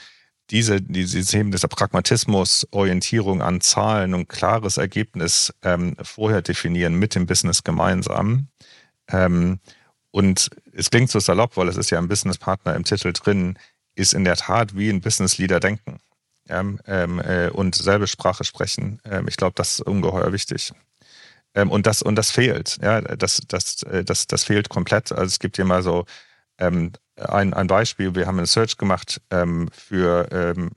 diese, 0.50 0.80
diese 0.80 1.24
Themen 1.24 1.50
dieser 1.50 1.68
Pragmatismus, 1.68 2.66
Orientierung 2.70 3.42
an 3.42 3.60
Zahlen 3.60 4.14
und 4.14 4.28
klares 4.28 4.76
Ergebnis 4.76 5.52
ähm, 5.62 5.96
vorher 6.02 6.42
definieren 6.42 6.94
mit 6.94 7.14
dem 7.14 7.26
Business 7.26 7.64
gemeinsam. 7.64 8.48
Ähm, 9.08 9.60
und 10.10 10.50
es 10.72 10.90
klingt 10.90 11.10
so 11.10 11.20
salopp, 11.20 11.56
weil 11.56 11.68
es 11.68 11.76
ist 11.76 11.90
ja 11.90 11.98
ein 11.98 12.08
Businesspartner 12.08 12.74
im 12.74 12.84
Titel 12.84 13.12
drin, 13.12 13.58
ist 13.94 14.14
in 14.14 14.24
der 14.24 14.36
Tat 14.36 14.76
wie 14.76 14.88
ein 14.90 15.00
Business 15.00 15.38
Leader 15.38 15.60
denken 15.60 15.98
ähm, 16.48 16.80
äh, 16.86 17.50
und 17.50 17.74
selbe 17.74 18.06
Sprache 18.06 18.44
sprechen. 18.44 19.00
Ähm, 19.04 19.28
ich 19.28 19.36
glaube, 19.36 19.54
das 19.56 19.72
ist 19.72 19.80
ungeheuer 19.82 20.32
wichtig. 20.32 20.72
Ähm, 21.54 21.70
und, 21.70 21.86
das, 21.86 22.02
und 22.02 22.16
das 22.16 22.30
fehlt. 22.30 22.78
Ja, 22.82 23.00
das, 23.00 23.42
das, 23.48 23.82
äh, 23.84 24.04
das, 24.04 24.26
das 24.26 24.44
fehlt 24.44 24.68
komplett. 24.68 25.12
Also 25.12 25.26
es 25.26 25.38
gibt 25.38 25.56
hier 25.56 25.64
mal 25.64 25.82
so 25.82 26.06
ähm, 26.58 26.92
ein, 27.16 27.52
ein 27.54 27.66
Beispiel. 27.66 28.14
Wir 28.14 28.26
haben 28.26 28.38
eine 28.38 28.46
Search 28.46 28.76
gemacht 28.76 29.20
ähm, 29.30 29.68
für 29.72 30.28
ähm, 30.30 30.70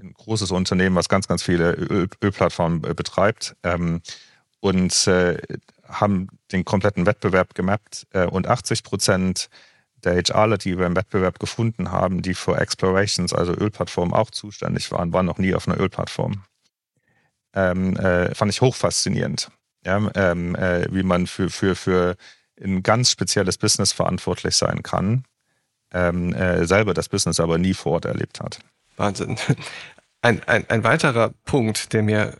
ein 0.00 0.12
großes 0.14 0.50
Unternehmen, 0.50 0.96
was 0.96 1.08
ganz, 1.08 1.28
ganz 1.28 1.42
viele 1.42 1.72
Öl, 1.72 2.08
Ölplattformen 2.22 2.84
äh, 2.84 2.94
betreibt. 2.94 3.56
und 4.60 5.06
äh, 5.06 5.38
haben 5.88 6.28
den 6.52 6.64
kompletten 6.64 7.06
Wettbewerb 7.06 7.54
gemappt 7.54 8.06
äh, 8.12 8.26
und 8.26 8.46
80 8.46 8.82
Prozent 8.82 9.48
der 10.04 10.22
HRler, 10.22 10.58
die 10.58 10.78
wir 10.78 10.86
im 10.86 10.96
Wettbewerb 10.96 11.38
gefunden 11.38 11.90
haben, 11.90 12.22
die 12.22 12.34
für 12.34 12.56
Explorations, 12.56 13.32
also 13.32 13.52
Ölplattformen, 13.52 14.14
auch 14.14 14.30
zuständig 14.30 14.90
waren, 14.92 15.12
waren 15.12 15.26
noch 15.26 15.38
nie 15.38 15.54
auf 15.54 15.66
einer 15.66 15.80
Ölplattform. 15.80 16.44
Ähm, 17.54 17.96
äh, 17.96 18.34
fand 18.34 18.52
ich 18.52 18.60
hochfaszinierend, 18.60 19.50
ja, 19.84 20.10
ähm, 20.14 20.54
äh, 20.54 20.86
wie 20.92 21.02
man 21.02 21.26
für, 21.26 21.50
für, 21.50 21.74
für 21.74 22.16
ein 22.62 22.82
ganz 22.82 23.10
spezielles 23.10 23.58
Business 23.58 23.92
verantwortlich 23.92 24.56
sein 24.56 24.82
kann, 24.82 25.24
ähm, 25.92 26.32
äh, 26.34 26.66
selber 26.66 26.94
das 26.94 27.08
Business 27.08 27.40
aber 27.40 27.58
nie 27.58 27.74
vor 27.74 27.92
Ort 27.92 28.04
erlebt 28.04 28.40
hat. 28.40 28.60
Wahnsinn. 28.96 29.36
Ein, 30.20 30.42
ein, 30.48 30.68
ein 30.68 30.82
weiterer 30.82 31.30
Punkt, 31.44 31.92
der 31.92 32.02
mir 32.02 32.36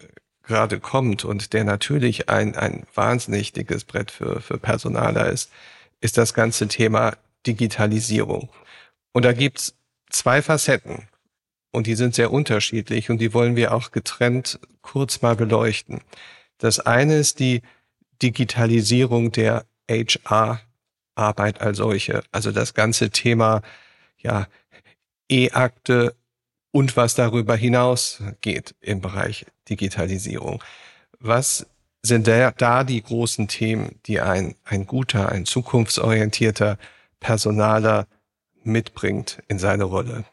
gerade 0.49 0.81
kommt 0.81 1.25
und 1.25 1.53
der 1.53 1.63
natürlich 1.63 2.29
ein, 2.29 2.57
ein 2.57 2.87
wahnsinnig 2.95 3.53
dickes 3.53 3.85
Brett 3.85 4.11
für, 4.11 4.41
für 4.41 4.59
Personaler 4.59 5.29
ist, 5.29 5.53
ist 6.01 6.19
das 6.19 6.35
ganze 6.35 6.67
Thema 6.67 7.17
Digitalisierung. 7.47 8.49
Und 9.13 9.25
da 9.25 9.33
gibt's 9.33 9.75
zwei 10.11 10.43
Facetten 10.43 11.09
und 11.71 11.87
die 11.87 11.95
sind 11.95 12.15
sehr 12.15 12.33
unterschiedlich 12.33 13.11
und 13.11 13.19
die 13.19 13.35
wollen 13.35 13.55
wir 13.55 13.73
auch 13.73 13.93
getrennt 13.93 14.59
kurz 14.81 15.23
mal 15.23 15.37
beleuchten. 15.37 16.01
Das 16.57 16.81
eine 16.81 17.17
ist 17.19 17.39
die 17.39 17.63
Digitalisierung 18.23 19.31
der 19.31 19.67
HR-Arbeit 19.89 21.61
als 21.61 21.77
solche. 21.77 22.23
Also 22.33 22.53
das 22.53 22.75
ganze 22.75 23.11
Thema, 23.11 23.63
ja, 24.19 24.49
E-Akte 25.31 26.15
und 26.79 26.97
was 26.97 27.17
darüber 27.17 27.57
hinaus 27.57 28.23
geht 28.41 28.77
im 28.81 29.01
Bereich 29.01 29.47
Digitalisierung. 29.69 30.63
Was 31.19 31.67
sind 32.03 32.29
da, 32.29 32.53
da 32.53 32.85
die 32.85 33.03
großen 33.03 33.49
Themen, 33.49 33.99
die 34.07 34.21
ein, 34.21 34.55
ein 34.63 34.87
guter, 34.87 35.29
ein 35.29 35.45
zukunftsorientierter 35.45 36.79
Personaler 37.19 38.07
mitbringt 38.63 39.43
in 39.49 39.59
seine 39.59 39.83
Rolle? 39.83 40.25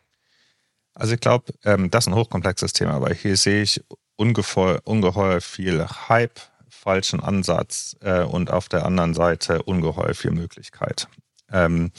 Also 0.93 1.15
ich 1.15 1.19
glaube, 1.19 1.51
ähm, 1.63 1.89
das 1.89 2.03
ist 2.03 2.09
ein 2.09 2.15
hochkomplexes 2.15 2.73
Thema, 2.73 3.01
weil 3.01 3.15
hier 3.15 3.37
sehe 3.37 3.63
ich 3.63 3.83
ungeheuer, 4.15 4.81
ungeheuer 4.83 5.41
viel 5.41 5.83
Hype, 6.07 6.39
falschen 6.69 7.21
Ansatz 7.21 7.95
äh, 8.01 8.21
und 8.21 8.51
auf 8.51 8.69
der 8.69 8.85
anderen 8.85 9.15
Seite 9.15 9.63
ungeheuer 9.63 10.13
viel 10.13 10.29
Möglichkeit. 10.29 11.07
Ähm, 11.51 11.91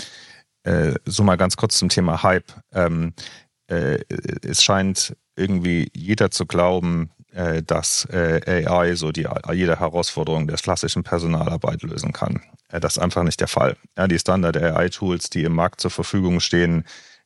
äh, 0.62 0.94
so 1.04 1.24
mal 1.24 1.36
ganz 1.36 1.56
kurz 1.56 1.78
zum 1.78 1.88
Thema 1.88 2.22
Hype. 2.22 2.52
Ähm, 2.72 3.12
äh, 3.68 3.98
es 4.42 4.62
scheint 4.62 5.16
irgendwie 5.36 5.90
jeder 5.94 6.30
zu 6.30 6.46
glauben, 6.46 7.10
äh, 7.36 7.62
dass 7.62 8.06
äh, 8.06 8.64
AI 8.66 8.94
so 8.94 9.12
die, 9.12 9.26
jede 9.52 9.78
Herausforderung 9.78 10.46
der 10.46 10.56
klassischen 10.56 11.02
Personalarbeit 11.02 11.82
lösen 11.82 12.12
kann. 12.12 12.40
Äh, 12.70 12.80
das 12.80 12.96
ist 12.96 13.02
einfach 13.02 13.22
nicht 13.24 13.40
der 13.40 13.48
Fall. 13.48 13.76
Ja, 13.96 14.08
die 14.08 14.18
Standard-AI-Tools, 14.18 15.30
die 15.30 15.44
im 15.44 15.54
Markt 15.54 15.80
zur 15.80 15.90
Verfügung 15.90 16.40
stehen, 16.40 16.84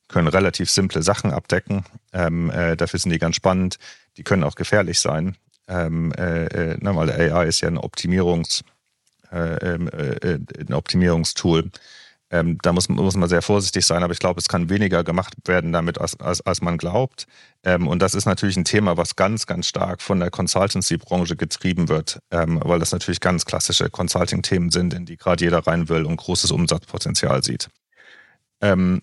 können 0.09 0.27
relativ 0.27 0.69
simple 0.69 1.01
Sachen 1.01 1.31
abdecken. 1.31 1.85
Ähm, 2.11 2.51
äh, 2.51 2.75
dafür 2.75 2.99
sind 2.99 3.11
die 3.11 3.19
ganz 3.19 3.37
spannend. 3.37 3.77
Die 4.17 4.23
können 4.23 4.43
auch 4.43 4.55
gefährlich 4.55 4.99
sein. 4.99 5.37
Ähm, 5.69 6.11
äh, 6.17 6.47
äh, 6.47 6.77
ne, 6.81 6.93
weil 6.95 7.09
AI 7.09 7.45
ist 7.45 7.61
ja 7.61 7.69
ein 7.69 7.77
Optimierungs, 7.77 8.65
ähm, 9.31 9.89
ein 9.93 10.73
Optimierungstool. 10.73 11.71
Ähm, 12.31 12.57
da 12.61 12.71
muss, 12.71 12.87
muss 12.87 13.17
man 13.17 13.27
sehr 13.27 13.41
vorsichtig 13.41 13.85
sein, 13.85 14.03
aber 14.03 14.13
ich 14.13 14.19
glaube, 14.19 14.39
es 14.39 14.47
kann 14.47 14.69
weniger 14.69 15.03
gemacht 15.03 15.33
werden 15.45 15.73
damit, 15.73 15.99
als, 15.99 16.17
als, 16.19 16.39
als 16.41 16.61
man 16.61 16.77
glaubt. 16.77 17.27
Ähm, 17.63 17.87
und 17.89 18.01
das 18.01 18.15
ist 18.15 18.25
natürlich 18.25 18.55
ein 18.55 18.63
Thema, 18.63 18.95
was 18.95 19.17
ganz, 19.17 19.45
ganz 19.45 19.67
stark 19.67 20.01
von 20.01 20.19
der 20.21 20.31
Consultancy-Branche 20.31 21.35
getrieben 21.35 21.89
wird, 21.89 22.19
ähm, 22.31 22.61
weil 22.63 22.79
das 22.79 22.93
natürlich 22.93 23.19
ganz 23.19 23.45
klassische 23.45 23.89
Consulting-Themen 23.89 24.71
sind, 24.71 24.93
in 24.93 25.05
die 25.05 25.17
gerade 25.17 25.43
jeder 25.43 25.67
rein 25.67 25.89
will 25.89 26.05
und 26.05 26.15
großes 26.15 26.51
Umsatzpotenzial 26.51 27.43
sieht. 27.43 27.69
Ähm, 28.61 29.01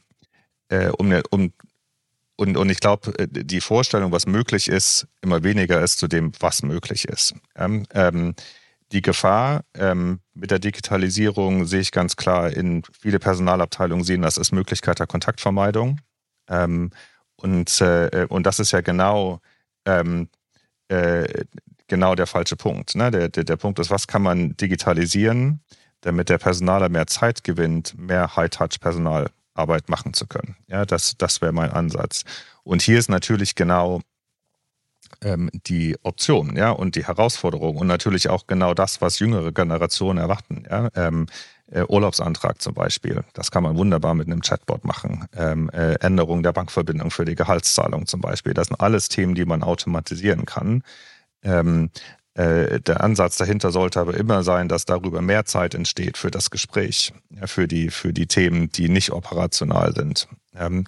äh, 0.70 0.88
um, 0.88 1.12
um, 1.30 1.52
und, 2.36 2.56
und 2.56 2.70
ich 2.70 2.80
glaube, 2.80 3.18
äh, 3.18 3.28
die 3.28 3.60
Vorstellung, 3.60 4.10
was 4.10 4.26
möglich 4.26 4.68
ist, 4.68 5.06
immer 5.20 5.42
weniger 5.42 5.82
ist 5.82 5.98
zu 5.98 6.08
dem, 6.08 6.32
was 6.40 6.62
möglich 6.62 7.06
ist. 7.06 7.34
Ähm, 7.56 8.34
die 8.92 9.02
Gefahr 9.02 9.64
ähm, 9.74 10.20
mit 10.34 10.50
der 10.50 10.58
Digitalisierung 10.58 11.66
sehe 11.66 11.80
ich 11.80 11.92
ganz 11.92 12.16
klar 12.16 12.50
in 12.50 12.82
viele 12.98 13.18
Personalabteilungen 13.18 14.04
sehen, 14.04 14.22
das 14.22 14.38
ist 14.38 14.52
Möglichkeit 14.52 14.98
der 14.98 15.06
Kontaktvermeidung. 15.06 16.00
Ähm, 16.48 16.90
und, 17.36 17.80
äh, 17.80 18.26
und 18.28 18.46
das 18.46 18.58
ist 18.58 18.72
ja 18.72 18.80
genau, 18.80 19.40
ähm, 19.84 20.28
äh, 20.88 21.44
genau 21.86 22.14
der 22.14 22.26
falsche 22.26 22.56
Punkt. 22.56 22.94
Ne? 22.94 23.10
Der, 23.10 23.28
der, 23.28 23.44
der 23.44 23.56
Punkt 23.56 23.78
ist, 23.78 23.90
was 23.90 24.06
kann 24.06 24.22
man 24.22 24.56
digitalisieren, 24.56 25.60
damit 26.00 26.28
der 26.28 26.38
Personaler 26.38 26.88
mehr 26.88 27.06
Zeit 27.06 27.44
gewinnt, 27.44 27.96
mehr 27.98 28.36
High-Touch-Personalarbeit 28.36 29.88
machen 29.88 30.14
zu 30.14 30.26
können. 30.26 30.56
Ja, 30.66 30.86
das, 30.86 31.16
das 31.18 31.42
wäre 31.42 31.52
mein 31.52 31.70
Ansatz. 31.70 32.24
Und 32.62 32.82
hier 32.82 32.98
ist 32.98 33.08
natürlich 33.08 33.54
genau 33.54 34.00
ähm, 35.22 35.50
die 35.52 35.96
Option, 36.02 36.56
ja, 36.56 36.70
und 36.70 36.96
die 36.96 37.06
Herausforderung 37.06 37.76
und 37.76 37.86
natürlich 37.86 38.28
auch 38.28 38.46
genau 38.46 38.74
das, 38.74 39.00
was 39.00 39.18
jüngere 39.18 39.52
Generationen 39.52 40.18
erwarten. 40.18 40.64
Ja? 40.70 40.88
Ähm, 40.94 41.26
äh, 41.70 41.84
Urlaubsantrag 41.86 42.62
zum 42.62 42.74
Beispiel, 42.74 43.24
das 43.34 43.50
kann 43.50 43.62
man 43.62 43.76
wunderbar 43.76 44.14
mit 44.14 44.26
einem 44.26 44.40
Chatbot 44.40 44.84
machen. 44.84 45.26
Ähm, 45.36 45.70
äh, 45.70 45.94
Änderung 46.00 46.42
der 46.42 46.52
Bankverbindung 46.52 47.10
für 47.10 47.24
die 47.24 47.34
Gehaltszahlung 47.34 48.06
zum 48.06 48.20
Beispiel, 48.20 48.54
das 48.54 48.68
sind 48.68 48.80
alles 48.80 49.08
Themen, 49.08 49.34
die 49.34 49.44
man 49.44 49.62
automatisieren 49.62 50.46
kann. 50.46 50.82
Ähm, 51.42 51.90
äh, 52.38 52.80
der 52.80 53.02
Ansatz 53.02 53.36
dahinter 53.36 53.72
sollte 53.72 53.98
aber 53.98 54.16
immer 54.16 54.44
sein, 54.44 54.68
dass 54.68 54.84
darüber 54.84 55.20
mehr 55.20 55.44
Zeit 55.44 55.74
entsteht 55.74 56.16
für 56.16 56.30
das 56.30 56.50
Gespräch, 56.50 57.12
für, 57.46 57.66
die, 57.66 57.90
für 57.90 58.12
die 58.12 58.28
Themen, 58.28 58.70
die 58.70 58.88
nicht 58.88 59.10
operational 59.10 59.92
sind. 59.92 60.28
Ähm, 60.54 60.84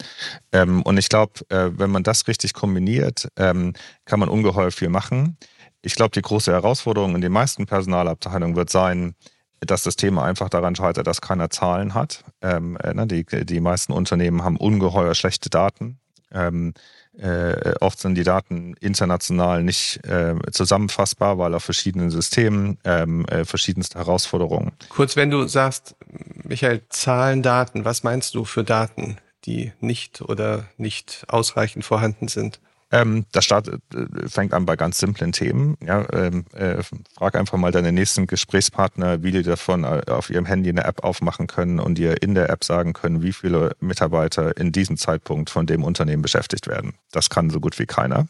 ähm, 0.52 0.82
und 0.82 0.96
ich 0.96 1.08
glaube, 1.08 1.32
äh, 1.48 1.70
wenn 1.76 1.90
man 1.90 2.04
das 2.04 2.28
richtig 2.28 2.54
kombiniert, 2.54 3.26
ähm, 3.36 3.72
kann 4.04 4.20
man 4.20 4.28
ungeheuer 4.28 4.70
viel 4.70 4.90
machen. 4.90 5.38
Ich 5.82 5.96
glaube, 5.96 6.12
die 6.12 6.22
große 6.22 6.52
Herausforderung 6.52 7.16
in 7.16 7.20
den 7.20 7.32
meisten 7.32 7.66
Personalabteilungen 7.66 8.54
wird 8.54 8.70
sein, 8.70 9.16
dass 9.58 9.82
das 9.82 9.96
Thema 9.96 10.22
einfach 10.22 10.50
daran 10.50 10.76
scheitert, 10.76 11.08
dass 11.08 11.20
keiner 11.20 11.50
Zahlen 11.50 11.94
hat. 11.94 12.22
Ähm, 12.42 12.76
äh, 12.76 12.94
ne, 12.94 13.08
die, 13.08 13.24
die 13.24 13.60
meisten 13.60 13.92
Unternehmen 13.92 14.44
haben 14.44 14.56
ungeheuer 14.56 15.16
schlechte 15.16 15.50
Daten. 15.50 15.98
Ähm, 16.32 16.74
äh, 17.18 17.74
oft 17.80 17.98
sind 17.98 18.14
die 18.14 18.22
Daten 18.22 18.74
international 18.80 19.62
nicht 19.62 20.04
äh, 20.06 20.34
zusammenfassbar, 20.50 21.38
weil 21.38 21.54
auf 21.54 21.64
verschiedenen 21.64 22.10
Systemen 22.10 22.78
ähm, 22.84 23.24
äh, 23.26 23.44
verschiedenste 23.44 23.98
Herausforderungen. 23.98 24.72
Kurz, 24.88 25.16
wenn 25.16 25.30
du 25.30 25.46
sagst, 25.48 25.96
Michael, 26.44 26.82
Zahlen, 26.88 27.42
Daten, 27.42 27.84
was 27.84 28.02
meinst 28.02 28.34
du 28.34 28.44
für 28.44 28.64
Daten? 28.64 29.18
die 29.44 29.72
nicht 29.80 30.22
oder 30.22 30.66
nicht 30.76 31.24
ausreichend 31.28 31.84
vorhanden 31.84 32.28
sind? 32.28 32.60
Ähm, 32.92 33.24
das 33.32 33.44
Start 33.44 33.68
äh, 33.68 34.28
fängt 34.28 34.52
an 34.52 34.66
bei 34.66 34.76
ganz 34.76 34.98
simplen 34.98 35.32
Themen. 35.32 35.76
Ja, 35.84 36.06
ähm, 36.12 36.44
äh, 36.52 36.82
frag 37.16 37.36
einfach 37.36 37.56
mal 37.56 37.70
deine 37.70 37.92
nächsten 37.92 38.26
Gesprächspartner, 38.26 39.22
wie 39.22 39.30
die 39.30 39.42
davon 39.44 39.84
äh, 39.84 40.02
auf 40.08 40.28
ihrem 40.30 40.44
Handy 40.44 40.70
eine 40.70 40.84
App 40.84 41.04
aufmachen 41.04 41.46
können 41.46 41.78
und 41.78 41.98
dir 41.98 42.20
in 42.22 42.34
der 42.34 42.50
App 42.50 42.64
sagen 42.64 42.92
können, 42.92 43.22
wie 43.22 43.32
viele 43.32 43.76
Mitarbeiter 43.80 44.56
in 44.56 44.72
diesem 44.72 44.96
Zeitpunkt 44.96 45.50
von 45.50 45.66
dem 45.66 45.84
Unternehmen 45.84 46.22
beschäftigt 46.22 46.66
werden. 46.66 46.94
Das 47.12 47.30
kann 47.30 47.50
so 47.50 47.60
gut 47.60 47.78
wie 47.78 47.86
keiner. 47.86 48.26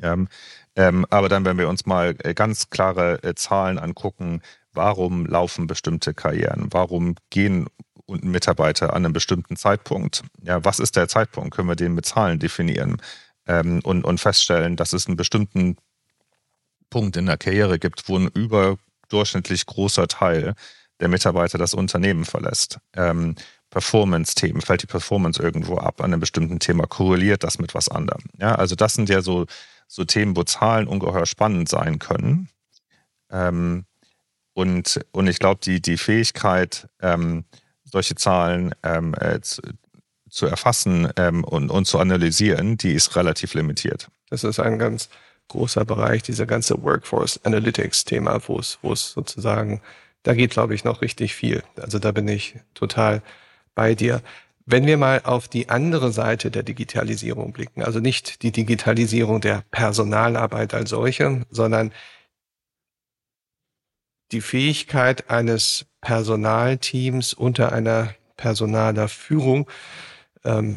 Ähm, 0.00 0.28
ähm, 0.76 1.06
aber 1.10 1.28
dann, 1.28 1.44
wenn 1.44 1.58
wir 1.58 1.68
uns 1.68 1.86
mal 1.86 2.14
äh, 2.22 2.34
ganz 2.34 2.70
klare 2.70 3.22
äh, 3.24 3.34
Zahlen 3.34 3.78
angucken, 3.78 4.40
warum 4.72 5.26
laufen 5.26 5.66
bestimmte 5.66 6.14
Karrieren? 6.14 6.68
Warum 6.70 7.16
gehen 7.30 7.66
Mitarbeiter 8.08 8.94
an 8.94 9.04
einem 9.04 9.12
bestimmten 9.12 9.56
Zeitpunkt. 9.56 10.22
Ja, 10.42 10.64
was 10.64 10.78
ist 10.78 10.94
der 10.94 11.08
Zeitpunkt? 11.08 11.52
Können 11.54 11.68
wir 11.68 11.74
den 11.74 11.94
mit 11.94 12.06
Zahlen 12.06 12.38
definieren 12.38 12.98
ähm, 13.46 13.80
und, 13.84 14.04
und 14.04 14.20
feststellen, 14.20 14.76
dass 14.76 14.92
es 14.92 15.06
einen 15.06 15.16
bestimmten 15.16 15.76
Punkt 16.90 17.16
in 17.16 17.26
der 17.26 17.36
Karriere 17.36 17.78
gibt, 17.78 18.08
wo 18.08 18.18
ein 18.18 18.28
überdurchschnittlich 18.28 19.66
großer 19.66 20.08
Teil 20.08 20.54
der 21.00 21.08
Mitarbeiter 21.08 21.58
das 21.58 21.74
Unternehmen 21.74 22.24
verlässt. 22.24 22.78
Ähm, 22.94 23.34
Performance-Themen, 23.70 24.62
fällt 24.62 24.82
die 24.82 24.86
Performance 24.86 25.42
irgendwo 25.42 25.76
ab 25.76 26.00
an 26.00 26.12
einem 26.12 26.20
bestimmten 26.20 26.60
Thema, 26.60 26.86
korreliert 26.86 27.42
das 27.42 27.58
mit 27.58 27.74
was 27.74 27.88
anderem. 27.88 28.22
Ja, 28.38 28.54
also 28.54 28.74
das 28.74 28.94
sind 28.94 29.08
ja 29.08 29.20
so, 29.20 29.46
so 29.88 30.04
Themen, 30.04 30.36
wo 30.36 30.44
Zahlen 30.44 30.86
ungeheuer 30.86 31.26
spannend 31.26 31.68
sein 31.68 31.98
können. 31.98 32.48
Ähm, 33.30 33.84
und, 34.54 35.00
und 35.12 35.26
ich 35.26 35.38
glaube, 35.38 35.60
die, 35.62 35.82
die 35.82 35.98
Fähigkeit, 35.98 36.88
ähm, 37.02 37.44
solche 37.84 38.14
Zahlen 38.14 38.74
ähm, 38.82 39.14
äh, 39.20 39.40
zu, 39.40 39.60
zu, 40.36 40.46
erfassen 40.46 41.08
ähm, 41.16 41.44
und, 41.44 41.70
und 41.70 41.86
zu 41.86 41.98
analysieren, 41.98 42.76
die 42.76 42.92
ist 42.92 43.16
relativ 43.16 43.54
limitiert. 43.54 44.08
Das 44.28 44.44
ist 44.44 44.60
ein 44.60 44.78
ganz 44.78 45.08
großer 45.48 45.84
Bereich, 45.84 46.22
dieser 46.22 46.44
ganze 46.46 46.82
Workforce 46.82 47.40
Analytics 47.44 48.04
Thema, 48.04 48.40
wo 48.46 48.58
es, 48.58 48.78
wo 48.82 48.92
es 48.92 49.12
sozusagen, 49.12 49.80
da 50.22 50.34
geht, 50.34 50.50
glaube 50.50 50.74
ich, 50.74 50.84
noch 50.84 51.00
richtig 51.00 51.34
viel. 51.34 51.62
Also 51.80 51.98
da 51.98 52.12
bin 52.12 52.28
ich 52.28 52.56
total 52.74 53.22
bei 53.74 53.94
dir. 53.94 54.20
Wenn 54.66 54.84
wir 54.84 54.98
mal 54.98 55.22
auf 55.22 55.48
die 55.48 55.68
andere 55.70 56.12
Seite 56.12 56.50
der 56.50 56.64
Digitalisierung 56.64 57.52
blicken, 57.52 57.82
also 57.82 58.00
nicht 58.00 58.42
die 58.42 58.50
Digitalisierung 58.50 59.40
der 59.40 59.62
Personalarbeit 59.70 60.74
als 60.74 60.90
solche, 60.90 61.46
sondern 61.50 61.92
die 64.32 64.40
Fähigkeit 64.40 65.30
eines 65.30 65.86
Personalteams 66.00 67.32
unter 67.32 67.72
einer 67.72 68.14
personaler 68.36 69.08
Führung 69.08 69.68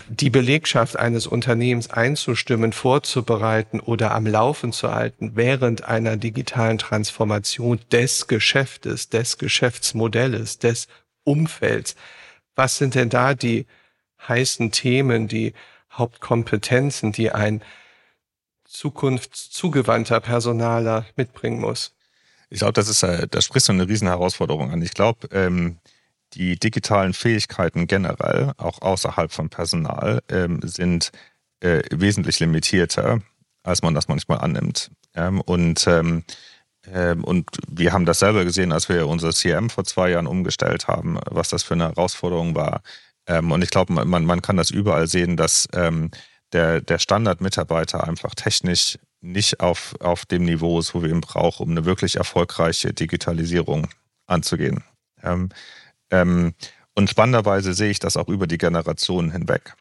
die 0.09 0.29
Belegschaft 0.31 0.97
eines 0.97 1.27
Unternehmens 1.27 1.91
einzustimmen, 1.91 2.73
vorzubereiten 2.73 3.79
oder 3.79 4.15
am 4.15 4.25
Laufen 4.25 4.71
zu 4.73 4.91
halten 4.91 5.33
während 5.35 5.83
einer 5.83 6.17
digitalen 6.17 6.79
Transformation 6.79 7.79
des 7.91 8.27
Geschäftes, 8.27 9.09
des 9.09 9.37
Geschäftsmodells, 9.37 10.57
des 10.57 10.87
Umfelds. 11.23 11.95
Was 12.55 12.77
sind 12.77 12.95
denn 12.95 13.09
da 13.09 13.35
die 13.35 13.67
heißen 14.27 14.71
Themen, 14.71 15.27
die 15.27 15.53
Hauptkompetenzen, 15.91 17.11
die 17.11 17.31
ein 17.31 17.61
zukunftszugewandter 18.65 20.19
Personaler 20.19 21.05
mitbringen 21.15 21.59
muss? 21.59 21.93
Ich 22.49 22.59
glaube, 22.59 22.73
das 22.73 22.89
ist, 22.89 23.03
äh, 23.03 23.27
da 23.29 23.41
sprichst 23.41 23.67
du 23.67 23.73
eine 23.73 23.87
riesen 23.87 24.07
Herausforderung 24.07 24.71
an. 24.71 24.81
Ich 24.81 24.93
glaube, 24.93 25.27
ähm, 25.31 25.77
die 26.33 26.57
digitalen 26.57 27.13
Fähigkeiten 27.13 27.87
generell, 27.87 28.53
auch 28.57 28.81
außerhalb 28.81 29.31
von 29.31 29.49
Personal, 29.49 30.21
ähm, 30.29 30.59
sind 30.63 31.11
äh, 31.61 31.81
wesentlich 31.91 32.39
limitierter, 32.39 33.21
als 33.63 33.81
man 33.81 33.93
das 33.93 34.07
manchmal 34.07 34.39
annimmt. 34.39 34.91
Ähm, 35.15 35.41
und 35.41 35.85
ähm, 35.87 36.23
ähm, 36.87 37.23
und 37.23 37.49
wir 37.67 37.93
haben 37.93 38.05
das 38.05 38.19
selber 38.19 38.45
gesehen, 38.45 38.71
als 38.71 38.89
wir 38.89 39.07
unser 39.07 39.31
CM 39.31 39.69
vor 39.69 39.83
zwei 39.83 40.11
Jahren 40.11 40.27
umgestellt 40.27 40.87
haben, 40.87 41.19
was 41.29 41.49
das 41.49 41.63
für 41.63 41.73
eine 41.73 41.89
Herausforderung 41.89 42.55
war. 42.55 42.81
Ähm, 43.27 43.51
und 43.51 43.61
ich 43.61 43.69
glaube, 43.69 43.93
man, 43.93 44.25
man 44.25 44.41
kann 44.41 44.57
das 44.57 44.71
überall 44.71 45.07
sehen, 45.07 45.37
dass 45.37 45.67
ähm, 45.73 46.11
der, 46.53 46.81
der 46.81 46.99
Standardmitarbeiter 46.99 48.07
einfach 48.07 48.33
technisch 48.33 48.97
nicht 49.21 49.59
auf, 49.59 49.95
auf 49.99 50.25
dem 50.25 50.45
Niveau 50.45 50.79
ist, 50.79 50.95
wo 50.95 51.03
wir 51.03 51.09
ihn 51.09 51.21
brauchen, 51.21 51.63
um 51.63 51.71
eine 51.71 51.85
wirklich 51.85 52.15
erfolgreiche 52.15 52.93
Digitalisierung 52.93 53.87
anzugehen. 54.25 54.83
Ähm, 55.21 55.49
ähm, 56.11 56.53
und 56.95 57.09
spannenderweise 57.09 57.73
sehe 57.73 57.91
ich 57.91 57.99
das 57.99 58.17
auch 58.17 58.27
über 58.27 58.47
die 58.47 58.57
Generationen 58.57 59.31
hinweg. 59.31 59.75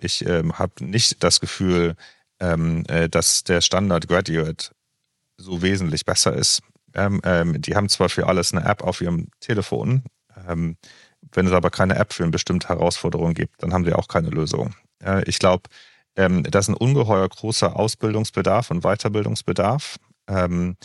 Ich 0.00 0.26
ähm, 0.26 0.58
habe 0.58 0.84
nicht 0.84 1.22
das 1.22 1.40
Gefühl, 1.40 1.94
ähm, 2.40 2.84
äh, 2.88 3.08
dass 3.08 3.44
der 3.44 3.60
Standard 3.60 4.08
Graduate 4.08 4.72
so 5.36 5.62
wesentlich 5.62 6.04
besser 6.04 6.34
ist. 6.34 6.62
Ähm, 6.94 7.20
ähm, 7.24 7.60
die 7.60 7.74
haben 7.76 7.88
zwar 7.88 8.08
für 8.08 8.26
alles 8.26 8.52
eine 8.52 8.64
App 8.64 8.82
auf 8.82 9.00
ihrem 9.00 9.28
Telefon, 9.40 10.02
ähm, 10.48 10.76
wenn 11.32 11.46
es 11.46 11.52
aber 11.52 11.70
keine 11.70 11.96
App 11.96 12.12
für 12.12 12.22
eine 12.22 12.32
bestimmte 12.32 12.68
Herausforderung 12.68 13.34
gibt, 13.34 13.62
dann 13.62 13.72
haben 13.72 13.84
sie 13.84 13.92
auch 13.92 14.08
keine 14.08 14.30
Lösung. 14.30 14.74
Ja, 15.02 15.20
ich 15.26 15.38
glaube, 15.38 15.64
ähm, 16.16 16.42
das 16.44 16.66
ist 16.66 16.74
ein 16.74 16.74
ungeheuer 16.74 17.28
großer 17.28 17.76
Ausbildungsbedarf 17.76 18.70
und 18.70 18.82
Weiterbildungsbedarf, 18.82 19.98
ähm, 20.28 20.76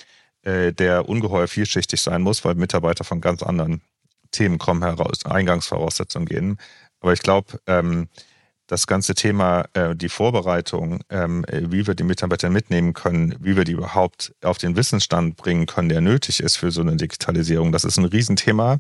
äh, 0.42 0.74
der 0.74 1.08
ungeheuer 1.08 1.48
vielschichtig 1.48 2.02
sein 2.02 2.22
muss, 2.22 2.44
weil 2.46 2.56
Mitarbeiter 2.56 3.04
von 3.04 3.22
ganz 3.22 3.42
anderen 3.44 3.82
Themen 4.34 4.58
kommen 4.58 4.84
heraus, 4.84 5.26
Eingangsvoraussetzungen 5.26 6.28
gehen. 6.28 6.58
Aber 7.00 7.14
ich 7.14 7.22
glaube, 7.22 7.60
ähm, 7.68 8.10
das 8.68 8.88
ganze 8.88 9.14
Thema, 9.14 9.66
äh, 9.74 9.96
die 9.96 10.10
Vorbereitung, 10.10 11.02
ähm, 11.10 11.46
äh, 11.46 11.72
wie 11.72 11.86
wir 11.86 11.96
die 11.96 12.04
Mitarbeiter 12.04 12.50
mitnehmen 12.50 12.94
können, 12.94 13.36
wie 13.40 13.56
wir 13.56 13.66
die 13.66 13.74
überhaupt 13.74 14.34
auf 14.42 14.58
den 14.58 14.76
Wissensstand 14.76 15.36
bringen 15.36 15.66
können, 15.66 15.90
der 15.90 16.02
nötig 16.02 16.42
ist 16.42 16.56
für 16.56 16.72
so 16.72 16.82
eine 16.82 16.96
Digitalisierung, 16.96 17.72
das 17.72 17.84
ist 17.84 17.98
ein 17.98 18.06
Riesenthema. 18.06 18.80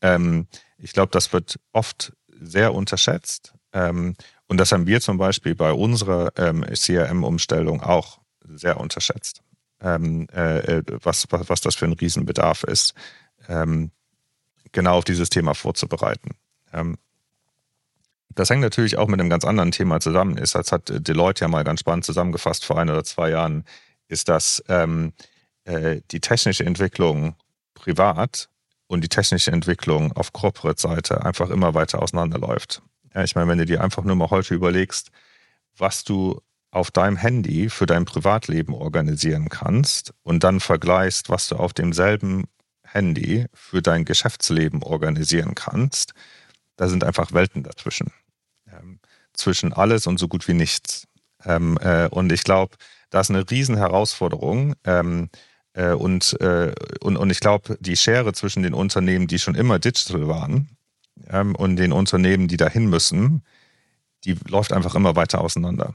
Ähm, 0.00 0.46
ich 0.78 0.92
glaube, 0.92 1.10
das 1.12 1.32
wird 1.32 1.58
oft 1.72 2.12
sehr 2.40 2.74
unterschätzt. 2.74 3.52
Ähm, 3.72 4.16
und 4.46 4.58
das 4.58 4.72
haben 4.72 4.86
wir 4.86 5.00
zum 5.00 5.18
Beispiel 5.18 5.54
bei 5.54 5.72
unserer 5.72 6.32
ähm, 6.36 6.64
CRM-Umstellung 6.64 7.82
auch 7.82 8.18
sehr 8.44 8.80
unterschätzt, 8.80 9.42
ähm, 9.80 10.26
äh, 10.30 10.82
was, 11.02 11.26
was, 11.30 11.48
was 11.50 11.60
das 11.60 11.74
für 11.74 11.84
ein 11.84 11.92
Riesenbedarf 11.92 12.64
ist, 12.64 12.94
ähm, 13.48 13.90
genau 14.72 14.98
auf 14.98 15.04
dieses 15.04 15.30
Thema 15.30 15.54
vorzubereiten. 15.54 16.36
Ähm, 16.72 16.98
das 18.34 18.50
hängt 18.50 18.62
natürlich 18.62 18.98
auch 18.98 19.08
mit 19.08 19.20
einem 19.20 19.30
ganz 19.30 19.44
anderen 19.44 19.72
Thema 19.72 20.00
zusammen. 20.00 20.36
Ist, 20.36 20.54
das 20.54 20.70
hat 20.70 20.92
Deloitte 20.94 21.44
ja 21.44 21.48
mal 21.48 21.64
ganz 21.64 21.80
spannend 21.80 22.04
zusammengefasst 22.04 22.64
vor 22.64 22.78
ein 22.78 22.88
oder 22.88 23.04
zwei 23.04 23.30
Jahren, 23.30 23.64
ist, 24.06 24.28
dass 24.28 24.62
ähm, 24.68 25.12
äh, 25.64 26.00
die 26.10 26.20
technische 26.20 26.64
Entwicklung 26.64 27.34
privat 27.74 28.48
und 28.86 29.02
die 29.02 29.08
technische 29.08 29.50
Entwicklung 29.50 30.12
auf 30.12 30.32
Corporate-Seite 30.32 31.24
einfach 31.24 31.50
immer 31.50 31.74
weiter 31.74 32.02
auseinanderläuft. 32.02 32.82
Ja, 33.14 33.24
ich 33.24 33.34
meine, 33.34 33.48
wenn 33.48 33.58
du 33.58 33.66
dir 33.66 33.82
einfach 33.82 34.04
nur 34.04 34.16
mal 34.16 34.30
heute 34.30 34.54
überlegst, 34.54 35.10
was 35.76 36.04
du 36.04 36.40
auf 36.70 36.90
deinem 36.90 37.16
Handy 37.16 37.70
für 37.70 37.86
dein 37.86 38.04
Privatleben 38.04 38.74
organisieren 38.74 39.48
kannst 39.48 40.12
und 40.22 40.44
dann 40.44 40.60
vergleichst, 40.60 41.30
was 41.30 41.48
du 41.48 41.56
auf 41.56 41.72
demselben 41.72 42.44
Handy 42.92 43.46
für 43.54 43.82
dein 43.82 44.04
Geschäftsleben 44.04 44.82
organisieren 44.82 45.54
kannst, 45.54 46.14
da 46.76 46.88
sind 46.88 47.04
einfach 47.04 47.32
Welten 47.32 47.62
dazwischen. 47.62 48.12
Ähm, 48.70 49.00
zwischen 49.32 49.72
alles 49.72 50.06
und 50.06 50.18
so 50.18 50.28
gut 50.28 50.48
wie 50.48 50.54
nichts. 50.54 51.06
Ähm, 51.44 51.78
äh, 51.80 52.08
und 52.08 52.32
ich 52.32 52.44
glaube, 52.44 52.76
da 53.10 53.20
ist 53.20 53.30
eine 53.30 53.48
riesen 53.50 53.76
Herausforderung. 53.76 54.74
Ähm, 54.84 55.30
äh, 55.74 55.92
und, 55.92 56.40
äh, 56.40 56.74
und, 57.00 57.16
und 57.16 57.30
ich 57.30 57.40
glaube, 57.40 57.76
die 57.80 57.96
Schere 57.96 58.32
zwischen 58.32 58.62
den 58.62 58.74
Unternehmen, 58.74 59.26
die 59.26 59.38
schon 59.38 59.54
immer 59.54 59.78
digital 59.78 60.28
waren, 60.28 60.76
ähm, 61.28 61.54
und 61.54 61.76
den 61.76 61.92
Unternehmen, 61.92 62.48
die 62.48 62.56
dahin 62.56 62.88
müssen, 62.88 63.42
die 64.24 64.36
läuft 64.48 64.72
einfach 64.72 64.94
immer 64.94 65.16
weiter 65.16 65.40
auseinander. 65.40 65.94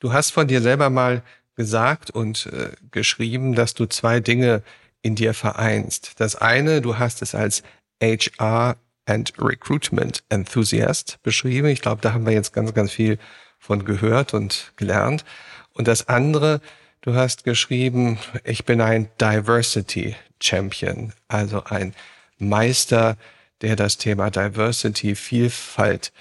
Du 0.00 0.12
hast 0.12 0.30
von 0.30 0.48
dir 0.48 0.60
selber 0.60 0.90
mal 0.90 1.22
gesagt 1.54 2.10
und 2.10 2.46
äh, 2.46 2.70
geschrieben, 2.90 3.54
dass 3.54 3.74
du 3.74 3.86
zwei 3.86 4.20
Dinge 4.20 4.62
in 5.02 5.14
dir 5.14 5.34
vereinst. 5.34 6.12
Das 6.18 6.36
eine, 6.36 6.80
du 6.80 6.98
hast 6.98 7.22
es 7.22 7.34
als 7.34 7.62
HR 8.02 8.76
and 9.06 9.32
Recruitment 9.38 10.22
Enthusiast 10.28 11.18
beschrieben. 11.22 11.68
Ich 11.68 11.80
glaube, 11.80 12.02
da 12.02 12.12
haben 12.12 12.26
wir 12.26 12.32
jetzt 12.32 12.52
ganz, 12.52 12.74
ganz 12.74 12.92
viel 12.92 13.18
von 13.58 13.84
gehört 13.84 14.34
und 14.34 14.72
gelernt. 14.76 15.24
Und 15.72 15.88
das 15.88 16.08
andere, 16.08 16.60
du 17.00 17.14
hast 17.14 17.44
geschrieben, 17.44 18.18
ich 18.44 18.64
bin 18.64 18.80
ein 18.80 19.08
Diversity 19.20 20.16
Champion, 20.40 21.12
also 21.26 21.64
ein 21.64 21.94
Meister, 22.38 23.16
der 23.60 23.76
das 23.76 23.98
Thema 23.98 24.30
Diversity, 24.30 25.16
Vielfalt 25.16 26.12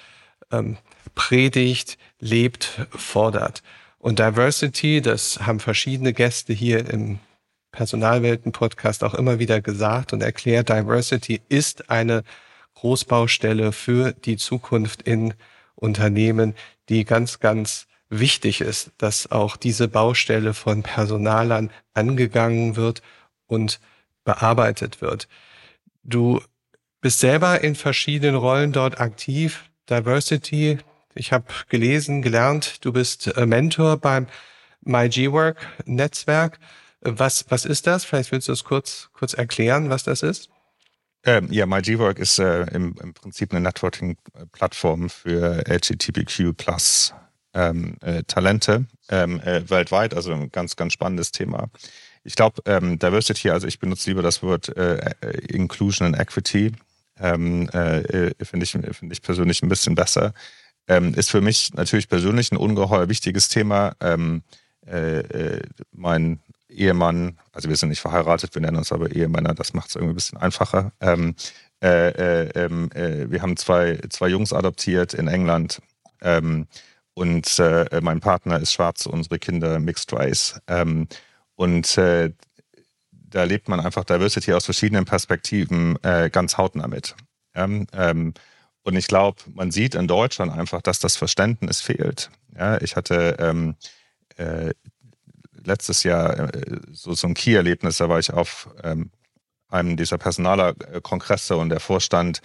ähm, 0.52 0.78
predigt, 1.14 1.98
lebt, 2.20 2.88
fordert. 2.90 3.62
Und 4.00 4.20
Diversity, 4.20 5.02
das 5.02 5.40
haben 5.42 5.60
verschiedene 5.60 6.14
Gäste 6.14 6.54
hier 6.54 6.90
im 6.90 7.20
Personalwelten-Podcast 7.78 9.04
auch 9.04 9.14
immer 9.14 9.38
wieder 9.38 9.62
gesagt 9.62 10.12
und 10.12 10.24
erklärt, 10.24 10.70
Diversity 10.70 11.42
ist 11.48 11.92
eine 11.92 12.24
Großbaustelle 12.74 13.72
für 13.72 14.14
die 14.14 14.38
Zukunft 14.38 15.04
in 15.04 15.36
Unternehmen, 15.76 16.56
die 16.90 17.06
ganz, 17.06 17.40
ganz 17.40 17.86
wichtig 18.10 18.62
ist, 18.62 18.90
dass 18.98 19.30
auch 19.30 19.58
diese 19.58 19.88
Baustelle 19.88 20.56
von 20.56 20.82
Personalern 20.82 21.70
angegangen 21.94 22.78
wird 22.78 23.04
und 23.46 23.80
bearbeitet 24.24 25.02
wird. 25.02 25.28
Du 26.04 26.42
bist 27.00 27.20
selber 27.20 27.62
in 27.62 27.76
verschiedenen 27.76 28.36
Rollen 28.36 28.72
dort 28.72 29.00
aktiv. 29.00 29.66
Diversity, 29.88 30.80
ich 31.14 31.32
habe 31.32 31.46
gelesen, 31.70 32.24
gelernt, 32.24 32.84
du 32.84 32.92
bist 32.92 33.28
äh, 33.38 33.46
Mentor 33.46 33.98
beim 33.98 34.26
MyGwork 34.82 35.58
Netzwerk. 35.86 36.58
Was, 37.16 37.46
was 37.50 37.64
ist 37.64 37.88
das? 37.88 38.04
Vielleicht 38.04 38.32
willst 38.32 38.50
du 38.50 38.52
es 38.52 38.66
kurz, 38.66 39.10
kurz 39.14 39.34
erklären, 39.34 39.90
was 39.90 40.04
das 40.04 40.24
ist? 40.24 40.50
Ähm, 41.24 41.48
ja, 41.52 41.66
MyGwork 41.66 42.20
ist 42.20 42.38
äh, 42.40 42.64
im, 42.74 42.96
im, 43.02 43.14
Prinzip 43.14 43.52
eine 43.52 43.62
Networking-Plattform 43.62 45.10
für 45.10 45.64
LGBTQ 45.68 46.56
plus 46.56 47.14
ähm, 47.54 47.96
äh, 48.02 48.24
Talente 48.24 48.86
ähm, 49.10 49.40
äh, 49.42 49.70
weltweit, 49.70 50.14
also 50.14 50.34
ein 50.34 50.52
ganz, 50.52 50.76
ganz 50.76 50.94
spannendes 50.94 51.32
Thema. 51.32 51.70
Ich 52.24 52.36
glaube, 52.36 52.62
ähm, 52.66 53.00
Diversity, 53.00 53.50
also 53.50 53.68
ich 53.68 53.80
benutze 53.80 54.10
lieber 54.10 54.22
das 54.22 54.44
Wort 54.44 54.76
äh, 54.76 54.98
äh, 55.22 55.38
Inclusion 55.48 56.08
and 56.08 56.20
Equity, 56.20 56.74
ähm, 57.20 57.70
äh, 57.70 58.34
finde 58.44 58.66
ich, 58.66 58.72
find 58.72 59.12
ich 59.12 59.22
persönlich 59.22 59.64
ein 59.64 59.70
bisschen 59.70 59.96
besser. 59.96 60.34
Ähm, 60.88 61.14
ist 61.14 61.32
für 61.32 61.42
mich 61.42 61.74
natürlich 61.74 62.10
persönlich 62.10 62.52
ein 62.52 62.58
ungeheuer 62.58 63.10
wichtiges 63.10 63.50
Thema. 63.50 63.96
Mein 65.92 66.40
Ehemann, 66.70 67.38
also 67.52 67.70
wir 67.70 67.76
sind 67.76 67.90
nicht 67.90 68.02
verheiratet, 68.02 68.54
wir 68.54 68.62
nennen 68.62 68.78
uns 68.78 68.92
aber 68.92 69.12
Ehemänner, 69.12 69.54
das 69.54 69.74
macht 69.74 69.90
es 69.90 69.96
irgendwie 69.96 70.14
ein 70.14 70.16
bisschen 70.16 70.38
einfacher. 70.38 70.92
Ähm, 71.00 71.36
äh, 71.82 72.10
äh, 72.10 72.50
ähm, 72.56 72.92
äh, 72.94 73.30
wir 73.30 73.42
haben 73.42 73.56
zwei, 73.58 74.00
zwei 74.10 74.28
Jungs 74.28 74.54
adoptiert 74.54 75.14
in 75.14 75.28
England 75.28 75.82
ähm, 76.22 76.68
und 77.14 77.60
äh, 77.60 78.02
mein 78.02 78.20
Partner 78.20 78.60
ist 78.60 78.74
schwarz, 78.74 79.06
unsere 79.06 79.40
Kinder 79.40 79.80
Mixed 79.80 80.12
Race. 80.14 80.60
Ähm, 80.68 81.08
und 81.56 81.98
äh, 81.98 82.32
da 83.12 83.44
lebt 83.44 83.70
man 83.70 83.80
einfach 83.80 84.04
Diversity 84.04 84.54
aus 84.54 84.66
verschiedenen 84.66 85.06
Perspektiven 85.06 86.02
äh, 86.04 86.30
ganz 86.30 86.58
hautnah 86.58 86.88
mit. 86.88 87.16
Ähm, 87.56 87.88
und 88.84 88.96
ich 88.96 89.08
glaube, 89.08 89.42
man 89.54 89.72
sieht 89.72 89.96
in 89.96 90.08
Deutschland 90.08 90.52
einfach, 90.52 90.82
dass 90.82 91.00
das 91.00 91.18
Verständnis 91.18 91.82
fehlt. 91.82 92.30
Ja, 92.56 92.80
ich 92.82 92.96
hatte 92.96 93.36
ähm, 93.40 93.76
letztes 95.68 96.04
Jahr 96.04 96.54
äh, 96.54 96.80
so, 96.92 97.14
so 97.14 97.28
ein 97.28 97.34
Key-Erlebnis, 97.34 97.98
da 97.98 98.10
war 98.10 98.20
ich 98.20 98.34
auf 98.34 98.70
ähm, 98.84 99.12
einem 99.70 99.98
dieser 99.98 100.18
Personalerkongresse 100.18 101.56
und 101.58 101.70
der 101.70 101.80
Vorstand, 101.80 102.42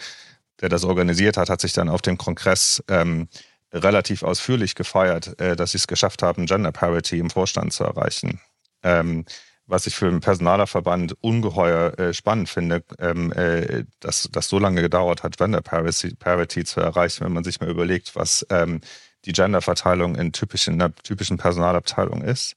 der 0.60 0.68
das 0.68 0.84
organisiert 0.84 1.36
hat, 1.36 1.48
hat 1.48 1.60
sich 1.60 1.72
dann 1.72 1.88
auf 1.88 2.02
dem 2.02 2.18
Kongress 2.18 2.82
ähm, 2.88 3.28
relativ 3.72 4.22
ausführlich 4.22 4.74
gefeiert, 4.74 5.40
äh, 5.40 5.56
dass 5.56 5.72
sie 5.72 5.78
es 5.78 5.86
geschafft 5.86 6.22
haben, 6.22 6.46
Gender 6.46 6.72
Parity 6.72 7.18
im 7.18 7.30
Vorstand 7.30 7.72
zu 7.72 7.84
erreichen. 7.84 8.40
Ähm, 8.82 9.24
was 9.66 9.86
ich 9.86 9.94
für 9.94 10.08
einen 10.08 10.20
Personalerverband 10.20 11.16
ungeheuer 11.22 11.98
äh, 11.98 12.12
spannend 12.12 12.48
finde, 12.48 12.82
ähm, 12.98 13.32
äh, 13.32 13.84
dass 14.00 14.28
das 14.30 14.48
so 14.48 14.58
lange 14.58 14.82
gedauert 14.82 15.22
hat, 15.22 15.38
Gender 15.38 15.62
Parity, 15.62 16.14
Parity, 16.16 16.64
zu 16.64 16.80
erreichen, 16.80 17.24
wenn 17.24 17.32
man 17.32 17.44
sich 17.44 17.60
mal 17.60 17.70
überlegt, 17.70 18.16
was 18.16 18.44
ähm, 18.50 18.80
die 19.24 19.32
Genderverteilung 19.32 20.16
in, 20.16 20.32
typischen, 20.32 20.74
in 20.74 20.82
einer 20.82 20.94
typischen 20.94 21.38
Personalabteilung 21.38 22.22
ist. 22.22 22.56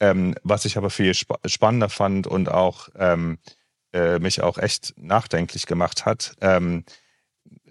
Ähm, 0.00 0.34
was 0.42 0.64
ich 0.64 0.76
aber 0.76 0.90
viel 0.90 1.10
sp 1.10 1.34
spannender 1.46 1.88
fand 1.88 2.26
und 2.26 2.48
auch 2.50 2.88
ähm, 2.96 3.38
äh, 3.92 4.18
mich 4.18 4.42
auch 4.42 4.58
echt 4.58 4.94
nachdenklich 4.96 5.66
gemacht 5.66 6.06
hat, 6.06 6.34
ähm, 6.40 6.84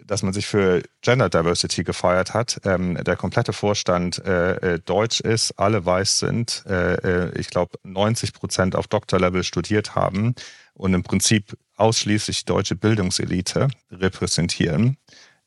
dass 0.03 0.23
man 0.23 0.33
sich 0.33 0.47
für 0.47 0.81
Gender 1.01 1.29
Diversity 1.29 1.83
gefeiert 1.83 2.33
hat. 2.33 2.61
Ähm, 2.63 2.95
der 3.03 3.15
komplette 3.15 3.53
Vorstand 3.53 4.23
äh, 4.25 4.75
äh 4.75 4.79
deutsch 4.79 5.19
ist, 5.19 5.59
alle 5.59 5.85
weiß 5.85 6.19
sind, 6.19 6.63
äh, 6.67 6.95
äh 6.95 7.39
ich 7.39 7.49
glaube 7.49 7.77
90 7.83 8.33
Prozent 8.33 8.75
auf 8.75 8.87
Doktorlevel 8.87 9.43
studiert 9.43 9.95
haben 9.95 10.33
und 10.73 10.93
im 10.93 11.03
Prinzip 11.03 11.57
ausschließlich 11.75 12.45
deutsche 12.45 12.75
Bildungselite 12.75 13.67
repräsentieren 13.91 14.97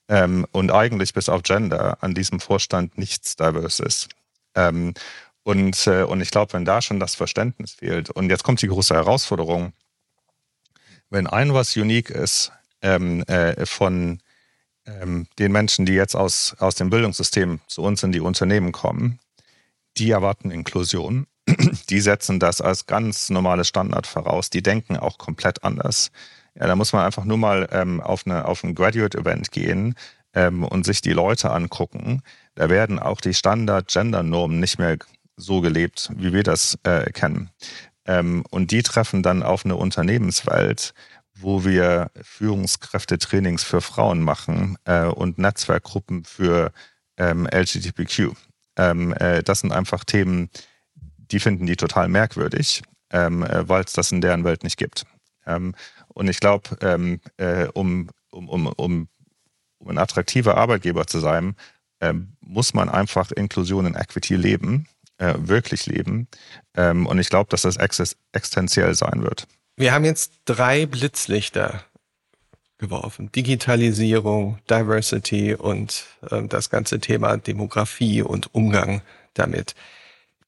ähm, 0.08 0.46
und 0.52 0.70
eigentlich 0.70 1.14
bis 1.14 1.28
auf 1.28 1.42
Gender 1.42 1.98
an 2.02 2.14
diesem 2.14 2.40
Vorstand 2.40 2.98
nichts 2.98 3.36
diverse 3.36 3.84
ist. 3.84 4.08
Ähm, 4.54 4.94
und, 5.42 5.86
äh, 5.86 6.02
und 6.02 6.20
ich 6.20 6.30
glaube, 6.30 6.52
wenn 6.52 6.64
da 6.64 6.82
schon 6.82 7.00
das 7.00 7.14
Verständnis 7.14 7.72
fehlt, 7.72 8.10
und 8.10 8.30
jetzt 8.30 8.44
kommt 8.44 8.62
die 8.62 8.68
große 8.68 8.94
Herausforderung, 8.94 9.72
wenn 11.08 11.26
ein 11.26 11.54
was 11.54 11.76
unique 11.76 12.10
ist 12.10 12.52
ähm, 12.82 13.22
äh, 13.24 13.66
von 13.66 14.20
ähm, 14.86 15.26
den 15.38 15.52
Menschen, 15.52 15.86
die 15.86 15.94
jetzt 15.94 16.14
aus, 16.14 16.54
aus 16.58 16.74
dem 16.74 16.90
Bildungssystem 16.90 17.60
zu 17.66 17.82
uns 17.82 18.02
in 18.02 18.12
die 18.12 18.20
Unternehmen 18.20 18.72
kommen, 18.72 19.18
die 19.96 20.10
erwarten 20.10 20.50
Inklusion. 20.50 21.26
Die 21.88 22.00
setzen 22.00 22.38
das 22.38 22.60
als 22.60 22.86
ganz 22.86 23.28
normales 23.28 23.66
Standard 23.66 24.06
voraus. 24.06 24.50
Die 24.50 24.62
denken 24.62 24.96
auch 24.96 25.18
komplett 25.18 25.64
anders. 25.64 26.12
Ja, 26.54 26.66
da 26.66 26.76
muss 26.76 26.92
man 26.92 27.04
einfach 27.04 27.24
nur 27.24 27.38
mal 27.38 27.68
ähm, 27.72 28.00
auf, 28.00 28.24
eine, 28.24 28.44
auf 28.44 28.62
ein 28.62 28.74
Graduate-Event 28.74 29.50
gehen 29.50 29.96
ähm, 30.34 30.62
und 30.62 30.84
sich 30.84 31.00
die 31.00 31.12
Leute 31.12 31.50
angucken. 31.50 32.22
Da 32.54 32.68
werden 32.68 32.98
auch 32.98 33.20
die 33.20 33.34
Standard-Gender-Normen 33.34 34.60
nicht 34.60 34.78
mehr 34.78 34.96
so 35.40 35.60
gelebt, 35.60 36.10
wie 36.14 36.32
wir 36.32 36.42
das 36.42 36.78
äh, 36.84 37.10
kennen. 37.12 37.50
Ähm, 38.06 38.44
und 38.50 38.70
die 38.70 38.82
treffen 38.82 39.22
dann 39.22 39.42
auf 39.42 39.64
eine 39.64 39.76
Unternehmenswelt, 39.76 40.94
wo 41.34 41.64
wir 41.64 42.10
Führungskräfte-Trainings 42.20 43.64
für 43.64 43.80
Frauen 43.80 44.20
machen 44.20 44.76
äh, 44.84 45.04
und 45.04 45.38
Netzwerkgruppen 45.38 46.24
für 46.24 46.72
ähm, 47.16 47.46
LGBTQ. 47.46 48.32
Ähm, 48.76 49.12
äh, 49.14 49.42
das 49.42 49.60
sind 49.60 49.72
einfach 49.72 50.04
Themen, 50.04 50.50
die 50.96 51.40
finden 51.40 51.66
die 51.66 51.76
total 51.76 52.08
merkwürdig, 52.08 52.82
ähm, 53.10 53.42
äh, 53.42 53.68
weil 53.68 53.84
es 53.84 53.92
das 53.92 54.12
in 54.12 54.20
deren 54.20 54.44
Welt 54.44 54.64
nicht 54.64 54.76
gibt. 54.76 55.04
Ähm, 55.46 55.74
und 56.08 56.28
ich 56.28 56.40
glaube, 56.40 56.76
ähm, 56.80 57.20
äh, 57.36 57.66
um, 57.66 58.10
um, 58.30 58.48
um, 58.48 58.66
um, 58.66 59.08
ein 59.86 59.98
attraktiver 59.98 60.56
Arbeitgeber 60.56 61.06
zu 61.06 61.20
sein, 61.20 61.56
muss 62.40 62.72
man 62.72 62.88
einfach 62.88 63.30
Inklusion 63.30 63.84
und 63.84 63.94
Equity 63.94 64.34
leben, 64.36 64.86
äh, 65.20 65.34
wirklich 65.38 65.86
leben. 65.86 66.26
und 66.76 67.18
ich 67.18 67.28
glaube, 67.28 67.50
dass 67.50 67.62
das 67.62 67.76
ex 67.76 68.16
existenziell 68.32 68.94
sein 68.94 69.22
wird. 69.22 69.46
Wir 69.76 69.92
haben 69.92 70.04
jetzt 70.04 70.32
drei 70.44 70.86
Blitzlichter 70.86 71.84
geworfen. 72.80 73.30
Digitalisierung, 73.30 74.58
Diversity 74.68 75.54
und 75.54 76.06
äh, 76.30 76.42
das 76.48 76.70
ganze 76.70 76.98
Thema 76.98 77.36
Demografie 77.36 78.22
und 78.22 78.52
Umgang 78.54 79.02
damit. 79.34 79.76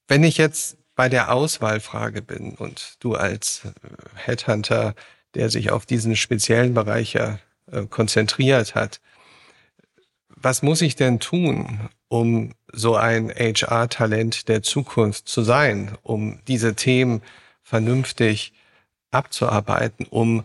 Wenn 0.08 0.24
ich 0.24 0.38
jetzt 0.38 0.76
bei 0.96 1.08
der 1.08 1.32
Auswahlfrage 1.32 2.22
bin 2.22 2.54
und 2.56 2.96
du 2.98 3.14
als 3.14 3.62
äh, 3.64 3.70
Headhunter, 4.16 4.94
der 5.34 5.48
sich 5.48 5.70
auf 5.70 5.86
diesen 5.86 6.16
speziellen 6.16 6.74
Bereich 6.74 7.12
ja 7.12 7.38
äh, 7.70 7.86
konzentriert 7.86 8.74
hat, 8.74 9.00
was 10.28 10.62
muss 10.62 10.82
ich 10.82 10.96
denn 10.96 11.20
tun, 11.20 11.88
um 12.12 12.52
so 12.70 12.94
ein 12.94 13.30
HR-Talent 13.30 14.46
der 14.48 14.62
Zukunft 14.62 15.28
zu 15.30 15.42
sein, 15.42 15.96
um 16.02 16.40
diese 16.46 16.74
Themen 16.74 17.22
vernünftig 17.62 18.52
abzuarbeiten, 19.10 20.06
um 20.10 20.44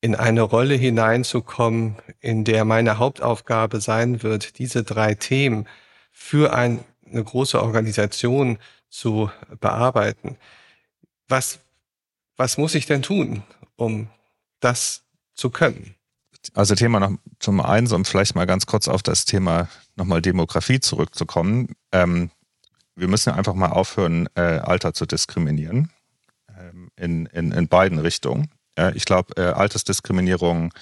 in 0.00 0.16
eine 0.16 0.42
Rolle 0.42 0.74
hineinzukommen, 0.74 1.94
in 2.18 2.42
der 2.42 2.64
meine 2.64 2.98
Hauptaufgabe 2.98 3.80
sein 3.80 4.24
wird, 4.24 4.58
diese 4.58 4.82
drei 4.82 5.14
Themen 5.14 5.68
für 6.10 6.52
ein, 6.52 6.84
eine 7.08 7.22
große 7.22 7.62
Organisation 7.62 8.58
zu 8.88 9.30
bearbeiten. 9.60 10.36
Was, 11.28 11.60
was 12.36 12.58
muss 12.58 12.74
ich 12.74 12.86
denn 12.86 13.02
tun, 13.02 13.44
um 13.76 14.08
das 14.58 15.04
zu 15.34 15.50
können? 15.50 15.95
Also 16.54 16.74
Thema 16.74 17.00
noch 17.00 17.12
zum 17.38 17.60
einen, 17.60 17.90
um 17.92 18.04
vielleicht 18.04 18.34
mal 18.34 18.46
ganz 18.46 18.66
kurz 18.66 18.88
auf 18.88 19.02
das 19.02 19.24
Thema 19.24 19.68
nochmal 19.96 20.22
Demografie 20.22 20.80
zurückzukommen. 20.80 21.74
Ähm, 21.92 22.30
wir 22.94 23.08
müssen 23.08 23.32
einfach 23.32 23.54
mal 23.54 23.68
aufhören, 23.68 24.28
äh, 24.34 24.40
Alter 24.40 24.94
zu 24.94 25.06
diskriminieren. 25.06 25.90
Ähm, 26.58 26.88
in, 26.96 27.26
in, 27.26 27.52
in 27.52 27.68
beiden 27.68 27.98
Richtungen. 27.98 28.48
Ja, 28.78 28.90
ich 28.90 29.04
glaube, 29.04 29.36
äh, 29.36 29.52
Altersdiskriminierung 29.52 30.72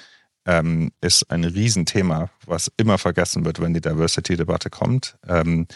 ähm, 0.47 0.93
ist 1.01 1.31
ein 1.31 1.45
Riesenthema, 1.45 2.31
was 2.47 2.71
immer 2.77 2.99
vergessen 2.99 3.45
wird, 3.45 3.61
wenn 3.61 3.75
die 3.75 3.81
Diversity-Debatte 3.81 4.71
kommt. 4.71 5.17
Ähm, 5.27 5.67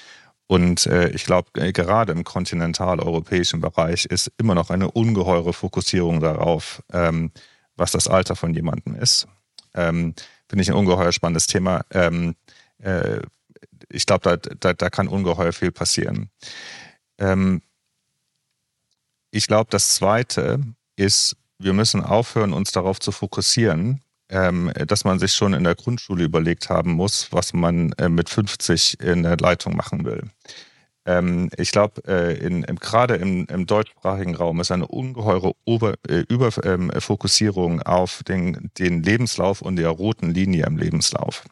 und 0.47 0.87
äh, 0.87 1.11
ich 1.11 1.25
glaube, 1.25 1.49
äh, 1.61 1.73
gerade 1.73 2.13
im 2.13 2.25
kontinentaleuropäischen 2.25 3.61
Bereich 3.61 4.07
ist 4.07 4.33
immer 4.39 4.55
noch 4.55 4.71
eine 4.71 4.91
ungeheure 4.91 5.53
Fokussierung 5.53 6.21
darauf, 6.21 6.83
ähm, 6.93 7.33
was 7.77 7.93
das 7.93 8.09
Alter 8.09 8.37
von 8.37 8.55
jemandem 8.55 8.95
ist. 8.95 9.27
Ähm, 9.75 10.15
Finde 10.49 10.63
ich 10.63 10.71
ein 10.71 10.77
ungeheuer 10.77 11.13
spannendes 11.13 11.47
Thema. 11.47 11.85
Ähm, 11.91 12.35
äh, 12.79 13.21
ich 13.91 14.07
glaube, 14.07 14.23
da, 14.23 14.37
da, 14.37 14.73
da, 14.73 14.91
kann 14.91 15.09
ungeheuer 15.09 15.53
viel 15.53 15.73
passieren. 15.73 16.31
Ähm, 17.19 17.63
ich 19.31 19.47
glaube, 19.47 19.71
das 19.71 19.95
Zweite 19.95 20.61
ist, 20.97 21.37
wir 21.59 21.73
müssen 21.73 22.03
aufhören, 22.03 22.53
uns 22.53 22.73
darauf 22.73 22.99
zu 22.99 23.13
fokussieren, 23.13 24.01
ähm, 24.31 24.73
dass 24.87 25.05
man 25.05 25.19
sich 25.19 25.33
schon 25.35 25.55
in 25.55 25.65
der 25.65 25.75
Grundschule 25.75 26.25
überlegt 26.25 26.71
haben 26.71 26.93
muss, 26.93 27.33
was 27.33 27.53
man 27.53 27.93
äh, 27.93 28.09
mit 28.09 28.29
50 28.29 29.01
in 29.01 29.23
der 29.23 29.37
Leitung 29.37 29.77
machen 29.77 30.05
will. 30.05 30.31
Ähm, 31.09 31.49
ich 31.57 31.71
glaube, 31.71 32.05
äh, 32.07 32.63
gerade 32.75 33.15
im, 33.15 33.47
im, 33.47 33.65
deutschsprachigen 33.65 34.35
Raum 34.35 34.61
ist 34.61 34.71
eine 34.71 34.87
ungeheure 34.87 35.55
Ober, 35.65 35.95
äh, 36.07 36.25
Überfokussierung 36.29 37.77
ähm, 37.77 37.83
auf 37.83 38.23
den, 38.25 38.71
den, 38.79 39.03
Lebenslauf 39.03 39.63
und 39.63 39.77
der 39.77 39.89
roten 39.89 40.35
Linie 40.35 40.67
im 40.67 40.77
Lebenslauf. 40.77 41.45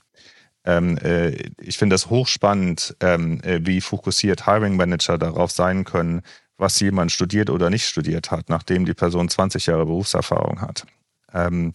Ähm, 0.66 0.98
äh, 0.98 1.30
ich 1.58 1.78
finde 1.78 1.94
das 1.94 2.10
hochspannend, 2.10 2.96
ähm, 3.00 3.40
äh, 3.44 3.60
wie 3.62 3.80
fokussiert 3.80 4.44
Hiring 4.44 4.76
Manager 4.76 5.16
darauf 5.16 5.52
sein 5.52 5.84
können, 5.84 6.20
was 6.58 6.78
jemand 6.80 7.10
studiert 7.10 7.48
oder 7.48 7.70
nicht 7.70 7.86
studiert 7.86 8.30
hat, 8.30 8.50
nachdem 8.50 8.84
die 8.84 8.92
Person 8.92 9.30
20 9.30 9.64
Jahre 9.64 9.86
Berufserfahrung 9.86 10.60
hat. 10.60 10.84
Ähm, 11.32 11.72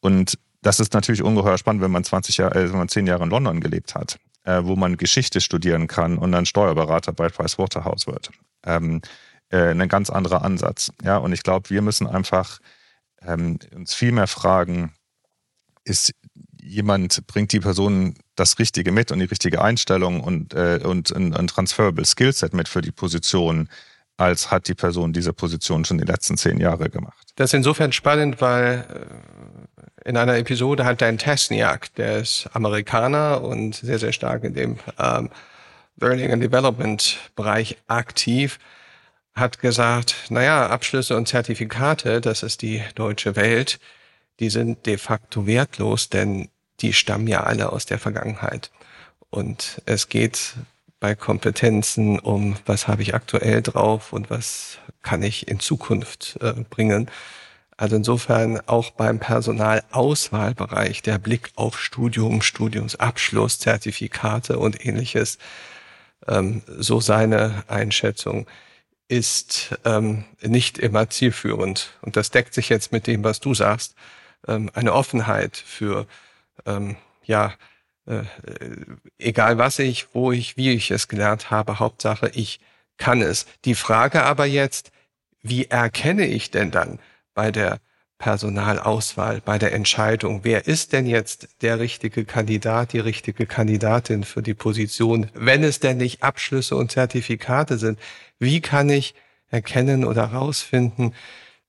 und 0.00 0.38
das 0.60 0.78
ist 0.78 0.92
natürlich 0.92 1.22
ungeheuer 1.22 1.56
spannend, 1.56 1.80
wenn 1.80 1.90
man 1.90 2.04
20 2.04 2.36
Jahre, 2.36 2.54
äh, 2.60 2.70
wenn 2.70 2.76
man 2.76 2.88
10 2.90 3.06
Jahre 3.06 3.24
in 3.24 3.30
London 3.30 3.60
gelebt 3.60 3.94
hat, 3.94 4.18
äh, 4.44 4.62
wo 4.64 4.76
man 4.76 4.96
Geschichte 4.96 5.40
studieren 5.40 5.86
kann 5.86 6.18
und 6.18 6.32
dann 6.32 6.46
Steuerberater 6.46 7.12
bei 7.12 7.28
Pricewaterhouse 7.28 8.06
wird. 8.06 8.30
Ähm, 8.64 9.02
äh, 9.50 9.70
ein 9.70 9.88
ganz 9.88 10.10
anderer 10.10 10.42
Ansatz. 10.42 10.92
Ja, 11.02 11.16
und 11.18 11.32
ich 11.32 11.42
glaube, 11.42 11.70
wir 11.70 11.82
müssen 11.82 12.06
einfach 12.06 12.60
ähm, 13.22 13.58
uns 13.74 13.94
viel 13.94 14.12
mehr 14.12 14.26
fragen, 14.26 14.92
ist 15.84 16.12
jemand, 16.60 17.26
bringt 17.26 17.52
die 17.52 17.60
Person 17.60 18.14
das 18.36 18.58
Richtige 18.58 18.90
mit 18.90 19.12
und 19.12 19.18
die 19.18 19.26
richtige 19.26 19.62
Einstellung 19.62 20.20
und, 20.20 20.54
äh, 20.54 20.80
und 20.82 21.14
ein, 21.14 21.34
ein 21.34 21.46
transferable 21.46 22.04
Skillset 22.04 22.54
mit 22.54 22.68
für 22.68 22.80
die 22.80 22.92
Position, 22.92 23.68
als 24.16 24.50
hat 24.50 24.68
die 24.68 24.74
Person 24.74 25.12
diese 25.12 25.32
Position 25.32 25.84
schon 25.84 25.98
die 25.98 26.04
letzten 26.04 26.36
zehn 26.36 26.58
Jahre 26.58 26.88
gemacht. 26.88 27.32
Das 27.36 27.50
ist 27.50 27.54
insofern 27.54 27.92
spannend, 27.92 28.40
weil 28.40 28.86
äh, 28.88 29.53
in 30.04 30.16
einer 30.16 30.36
Episode 30.36 30.84
hat 30.84 31.00
Dan 31.00 31.18
Tesniak, 31.18 31.94
der 31.94 32.18
ist 32.18 32.48
Amerikaner 32.52 33.42
und 33.42 33.74
sehr, 33.74 33.98
sehr 33.98 34.12
stark 34.12 34.44
in 34.44 34.54
dem 34.54 34.78
ähm, 34.98 35.30
Learning 35.96 36.32
and 36.32 36.42
Development 36.42 37.18
Bereich 37.34 37.78
aktiv, 37.86 38.58
hat 39.34 39.58
gesagt, 39.58 40.26
naja, 40.28 40.68
Abschlüsse 40.68 41.16
und 41.16 41.26
Zertifikate, 41.26 42.20
das 42.20 42.42
ist 42.42 42.62
die 42.62 42.82
deutsche 42.94 43.34
Welt, 43.34 43.80
die 44.40 44.50
sind 44.50 44.86
de 44.86 44.98
facto 44.98 45.46
wertlos, 45.46 46.10
denn 46.10 46.48
die 46.80 46.92
stammen 46.92 47.26
ja 47.26 47.42
alle 47.44 47.72
aus 47.72 47.86
der 47.86 47.98
Vergangenheit. 47.98 48.70
Und 49.30 49.80
es 49.86 50.08
geht 50.08 50.54
bei 51.00 51.14
Kompetenzen 51.14 52.18
um, 52.18 52.56
was 52.66 52.88
habe 52.88 53.02
ich 53.02 53.14
aktuell 53.14 53.62
drauf 53.62 54.12
und 54.12 54.30
was 54.30 54.78
kann 55.02 55.22
ich 55.22 55.48
in 55.48 55.60
Zukunft 55.60 56.38
äh, 56.40 56.52
bringen. 56.68 57.10
Also 57.76 57.96
insofern 57.96 58.60
auch 58.66 58.90
beim 58.90 59.18
Personalauswahlbereich 59.18 61.02
der 61.02 61.18
Blick 61.18 61.50
auf 61.56 61.80
Studium, 61.80 62.42
Studiumsabschluss, 62.42 63.58
Zertifikate 63.58 64.58
und 64.58 64.84
ähnliches, 64.84 65.38
ähm, 66.28 66.62
so 66.66 67.00
seine 67.00 67.64
Einschätzung, 67.68 68.46
ist 69.08 69.76
ähm, 69.84 70.24
nicht 70.40 70.78
immer 70.78 71.10
zielführend. 71.10 71.90
Und 72.00 72.16
das 72.16 72.30
deckt 72.30 72.54
sich 72.54 72.68
jetzt 72.68 72.92
mit 72.92 73.06
dem, 73.06 73.24
was 73.24 73.40
du 73.40 73.54
sagst. 73.54 73.94
Ähm, 74.46 74.70
eine 74.74 74.92
Offenheit 74.92 75.56
für 75.56 76.06
ähm, 76.66 76.96
ja 77.24 77.54
äh, 78.06 78.22
egal 79.18 79.58
was 79.58 79.78
ich, 79.78 80.08
wo 80.14 80.32
ich, 80.32 80.56
wie 80.56 80.72
ich 80.72 80.90
es 80.90 81.08
gelernt 81.08 81.50
habe, 81.50 81.78
Hauptsache 81.78 82.30
ich 82.34 82.60
kann 82.96 83.22
es. 83.22 83.46
Die 83.64 83.74
Frage 83.74 84.22
aber 84.22 84.44
jetzt, 84.46 84.92
wie 85.42 85.66
erkenne 85.66 86.26
ich 86.26 86.50
denn 86.50 86.70
dann 86.70 86.98
bei 87.34 87.50
der 87.50 87.80
Personalauswahl, 88.18 89.42
bei 89.44 89.58
der 89.58 89.72
Entscheidung, 89.74 90.40
wer 90.44 90.66
ist 90.66 90.92
denn 90.92 91.06
jetzt 91.06 91.48
der 91.62 91.78
richtige 91.78 92.24
Kandidat, 92.24 92.92
die 92.92 93.00
richtige 93.00 93.44
Kandidatin 93.44 94.24
für 94.24 94.40
die 94.40 94.54
Position, 94.54 95.30
wenn 95.34 95.64
es 95.64 95.80
denn 95.80 95.98
nicht 95.98 96.22
Abschlüsse 96.22 96.76
und 96.76 96.92
Zertifikate 96.92 97.76
sind? 97.76 97.98
Wie 98.38 98.60
kann 98.60 98.88
ich 98.88 99.14
erkennen 99.48 100.04
oder 100.04 100.30
herausfinden, 100.30 101.12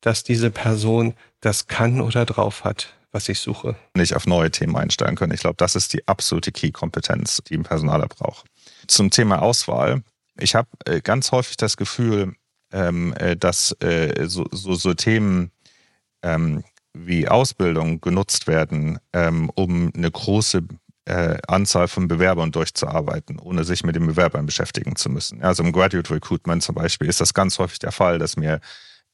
dass 0.01 0.23
diese 0.23 0.51
Person 0.51 1.15
das 1.41 1.67
kann 1.67 1.99
oder 1.99 2.25
drauf 2.25 2.63
hat, 2.63 2.93
was 3.11 3.27
ich 3.27 3.39
suche? 3.39 3.75
Nicht 3.95 4.15
auf 4.15 4.27
neue 4.27 4.51
Themen 4.51 4.75
einstellen 4.77 5.15
können. 5.15 5.33
Ich 5.33 5.41
glaube, 5.41 5.57
das 5.57 5.75
ist 5.75 5.93
die 5.93 6.07
absolute 6.07 6.51
Key-Kompetenz, 6.51 7.41
die 7.49 7.55
ein 7.55 7.63
Personaler 7.63 8.07
braucht. 8.07 8.45
Zum 8.87 9.09
Thema 9.09 9.41
Auswahl. 9.41 10.03
Ich 10.37 10.53
habe 10.53 10.69
äh, 10.85 11.01
ganz 11.01 11.31
häufig 11.31 11.57
das 11.57 11.75
Gefühl, 11.75 12.35
ähm, 12.71 13.13
äh, 13.17 13.35
dass 13.35 13.71
äh, 13.81 14.25
so, 14.27 14.45
so, 14.51 14.75
so 14.75 14.93
Themen 14.93 15.51
ähm, 16.25 16.63
wie 16.93 17.27
Ausbildung 17.27 18.01
genutzt 18.01 18.47
werden, 18.47 18.99
ähm, 19.13 19.51
um 19.53 19.91
eine 19.95 20.09
große 20.09 20.63
äh, 21.05 21.37
Anzahl 21.47 21.87
von 21.87 22.07
Bewerbern 22.07 22.51
durchzuarbeiten, 22.51 23.37
ohne 23.39 23.63
sich 23.63 23.83
mit 23.83 23.95
den 23.95 24.07
Bewerbern 24.07 24.45
beschäftigen 24.45 24.95
zu 24.95 25.09
müssen. 25.09 25.43
Also 25.43 25.63
im 25.63 25.71
Graduate 25.71 26.09
Recruitment 26.13 26.63
zum 26.63 26.75
Beispiel 26.75 27.07
ist 27.07 27.21
das 27.21 27.33
ganz 27.33 27.59
häufig 27.59 27.79
der 27.79 27.91
Fall, 27.91 28.17
dass 28.17 28.37
mir 28.37 28.59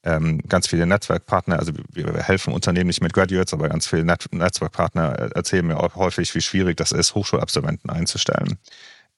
ähm, 0.04 0.40
ganz 0.48 0.66
viele 0.66 0.86
Netzwerkpartner, 0.86 1.58
also 1.58 1.72
wir 1.92 2.14
helfen 2.14 2.52
Unternehmen 2.52 2.88
nicht 2.88 3.02
mit 3.02 3.12
Graduates, 3.12 3.52
aber 3.52 3.68
ganz 3.68 3.86
viele 3.86 4.04
Net 4.04 4.26
Netzwerkpartner 4.32 5.32
erzählen 5.34 5.66
mir 5.66 5.78
auch 5.78 5.94
häufig, 5.94 6.34
wie 6.34 6.40
schwierig 6.40 6.76
das 6.76 6.92
ist, 6.92 7.14
Hochschulabsolventen 7.14 7.90
einzustellen. 7.90 8.58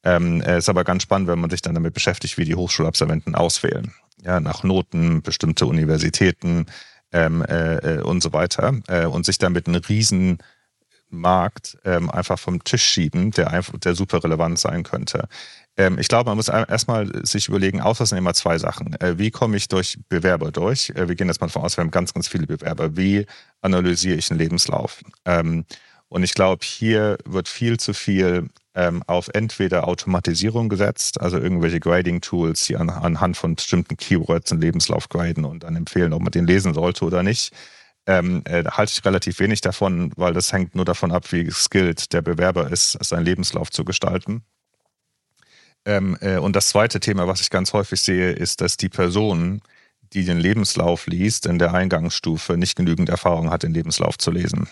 Ähm, 0.03 0.43
ist 0.43 0.69
aber 0.69 0.85
ganz 0.85 1.05
spannend, 1.05 1.29
wenn 1.29 1.39
man 1.39 1.49
sich 1.49 1.63
dann 1.63 1.75
damit 1.75 1.95
beschäftigt, 1.95 2.37
wie 2.37 2.45
die 2.45 2.57
Hochschulabsolventen 2.57 3.35
auswählen. 3.35 3.95
Ja, 4.23 4.41
nach 4.41 4.63
Noten, 4.63 5.23
bestimmte 5.23 5.67
Universitäten, 5.67 6.67
ähm, 7.15 7.43
äh, 7.43 8.03
und 8.03 8.23
so 8.23 8.33
weiter 8.33 8.75
äh, 8.89 9.07
und 9.07 9.25
sich 9.25 9.39
damit 9.39 9.67
einen 9.67 9.77
riesen 9.77 10.39
Markt 11.09 11.79
ähm, 11.85 12.11
einfach 12.11 12.39
vom 12.39 12.63
Tisch 12.65 12.83
schieben, 12.85 13.31
der 13.31 13.53
einfach, 13.53 13.79
der 13.79 13.95
super 13.95 14.23
relevant 14.23 14.59
sein 14.59 14.83
könnte. 14.83 15.29
Ähm, 15.77 15.99
ich 15.99 16.09
glaube, 16.09 16.29
man 16.29 16.37
muss 16.37 16.49
erstmal 16.49 17.25
sich 17.25 17.49
überlegen, 17.49 17.81
außer 17.81 18.05
sind 18.05 18.19
immer 18.19 18.35
zwei 18.35 18.59
Sachen. 18.59 19.01
Äh, 19.01 19.17
wie 19.19 19.31
komme 19.31 19.57
ich 19.57 19.69
durch 19.69 19.99
Bewerber 20.09 20.51
durch? 20.51 20.91
Äh, 20.91 21.09
wir 21.09 21.15
gehen 21.15 21.29
jetzt 21.29 21.41
mal 21.41 21.47
davon 21.47 21.63
aus, 21.63 21.77
wir 21.77 21.83
haben 21.83 21.93
ganz, 21.93 22.13
ganz 22.13 22.27
viele 22.27 22.47
Bewerber. 22.47 22.97
Wie 22.97 23.27
analysiere 23.63 24.17
ich 24.17 24.31
einen 24.31 24.41
Lebenslauf? 24.41 25.03
Ähm, 25.25 25.65
und 26.09 26.25
ich 26.25 26.35
glaube, 26.35 26.65
hier 26.65 27.17
wird 27.25 27.49
viel 27.49 27.79
zu 27.79 27.95
viel 27.95 28.49
ähm, 28.75 29.03
auf 29.07 29.29
entweder 29.33 29.87
Automatisierung 29.87 30.69
gesetzt, 30.69 31.21
also 31.21 31.39
irgendwelche 31.39 31.81
Grading-Tools, 31.81 32.67
die 32.67 32.77
an, 32.77 32.91
anhand 32.91 33.37
von 33.37 33.55
bestimmten 33.55 33.97
Keywords 33.97 34.51
einen 34.53 34.61
Lebenslauf 34.61 35.09
graden 35.09 35.45
und 35.45 35.63
dann 35.63 35.77
empfehlen, 35.77 36.13
ob 36.13 36.23
man 36.23 36.33
den 36.33 36.47
lesen 36.47 36.75
sollte 36.75 37.05
oder 37.05 37.23
nicht. 37.23 37.53
Ähm, 38.07 38.43
äh, 38.47 38.65
halte 38.65 38.93
ich 38.97 39.05
relativ 39.05 39.39
wenig 39.39 39.61
davon, 39.61 40.13
weil 40.17 40.35
das 40.35 40.53
hängt 40.53 40.75
nur 40.75 40.85
davon 40.85 41.13
ab, 41.13 41.33
wie 41.33 41.51
skilled 41.51 42.13
der 42.13 42.21
Bewerber 42.21 42.71
ist, 42.71 42.99
seinen 43.03 43.25
Lebenslauf 43.25 43.71
zu 43.71 43.85
gestalten. 43.85 44.43
Ähm, 45.87 46.17
äh, 46.21 46.39
und 46.39 46.57
das 46.57 46.69
zweite 46.69 47.01
Thema, 47.01 47.29
was 47.29 47.41
ich 47.41 47.51
ganz 47.51 47.73
häufig 47.73 48.01
sehe, 48.01 48.33
ist, 48.33 48.61
dass 48.61 48.77
die 48.77 48.89
Person, 48.89 49.63
die 50.13 50.25
den 50.25 50.39
Lebenslauf 50.39 51.07
liest, 51.07 51.47
in 51.47 51.59
der 51.59 51.75
Eingangsstufe 51.75 52.57
nicht 52.57 52.77
genügend 52.77 53.09
Erfahrung 53.09 53.51
hat, 53.51 53.63
den 53.63 53.73
Lebenslauf 53.73 54.19
zu 54.19 54.31
lesen. 54.31 54.69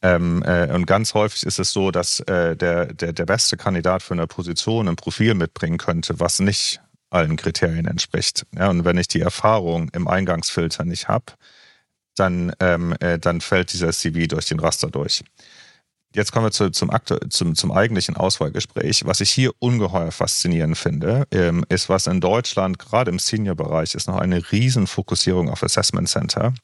Ähm, 0.00 0.42
äh, 0.44 0.72
und 0.72 0.86
ganz 0.86 1.14
häufig 1.14 1.44
ist 1.44 1.58
es 1.58 1.72
so, 1.72 1.90
dass 1.90 2.20
äh, 2.20 2.56
der, 2.56 2.92
der, 2.92 3.12
der 3.12 3.26
beste 3.26 3.56
Kandidat 3.56 4.02
für 4.02 4.14
eine 4.14 4.26
Position 4.26 4.88
ein 4.88 4.96
Profil 4.96 5.34
mitbringen 5.34 5.78
könnte, 5.78 6.20
was 6.20 6.38
nicht 6.38 6.80
allen 7.10 7.36
Kriterien 7.36 7.86
entspricht. 7.86 8.46
Ja, 8.56 8.68
und 8.68 8.84
wenn 8.84 8.98
ich 8.98 9.08
die 9.08 9.20
Erfahrung 9.20 9.88
im 9.90 10.06
Eingangsfilter 10.06 10.84
nicht 10.84 11.08
habe, 11.08 11.24
dann, 12.14 12.52
ähm, 12.60 12.94
äh, 13.00 13.18
dann 13.18 13.40
fällt 13.40 13.72
dieser 13.72 13.92
CV 13.92 14.26
durch 14.26 14.46
den 14.46 14.60
Raster 14.60 14.90
durch. 14.90 15.24
Jetzt 16.14 16.32
kommen 16.32 16.46
wir 16.46 16.50
zu, 16.52 16.70
zum, 16.70 16.90
zum, 17.28 17.54
zum 17.54 17.72
eigentlichen 17.72 18.16
Auswahlgespräch. 18.16 19.04
Was 19.04 19.20
ich 19.20 19.30
hier 19.30 19.52
ungeheuer 19.58 20.10
faszinierend 20.10 20.78
finde, 20.78 21.26
ähm, 21.30 21.64
ist, 21.68 21.88
was 21.88 22.06
in 22.06 22.20
Deutschland 22.20 22.78
gerade 22.78 23.10
im 23.10 23.18
Senior-Bereich 23.18 23.94
ist, 23.94 24.08
noch 24.08 24.16
eine 24.16 24.50
Riesenfokussierung 24.50 25.50
auf 25.50 25.62
Assessment 25.62 26.08
Center. 26.08 26.54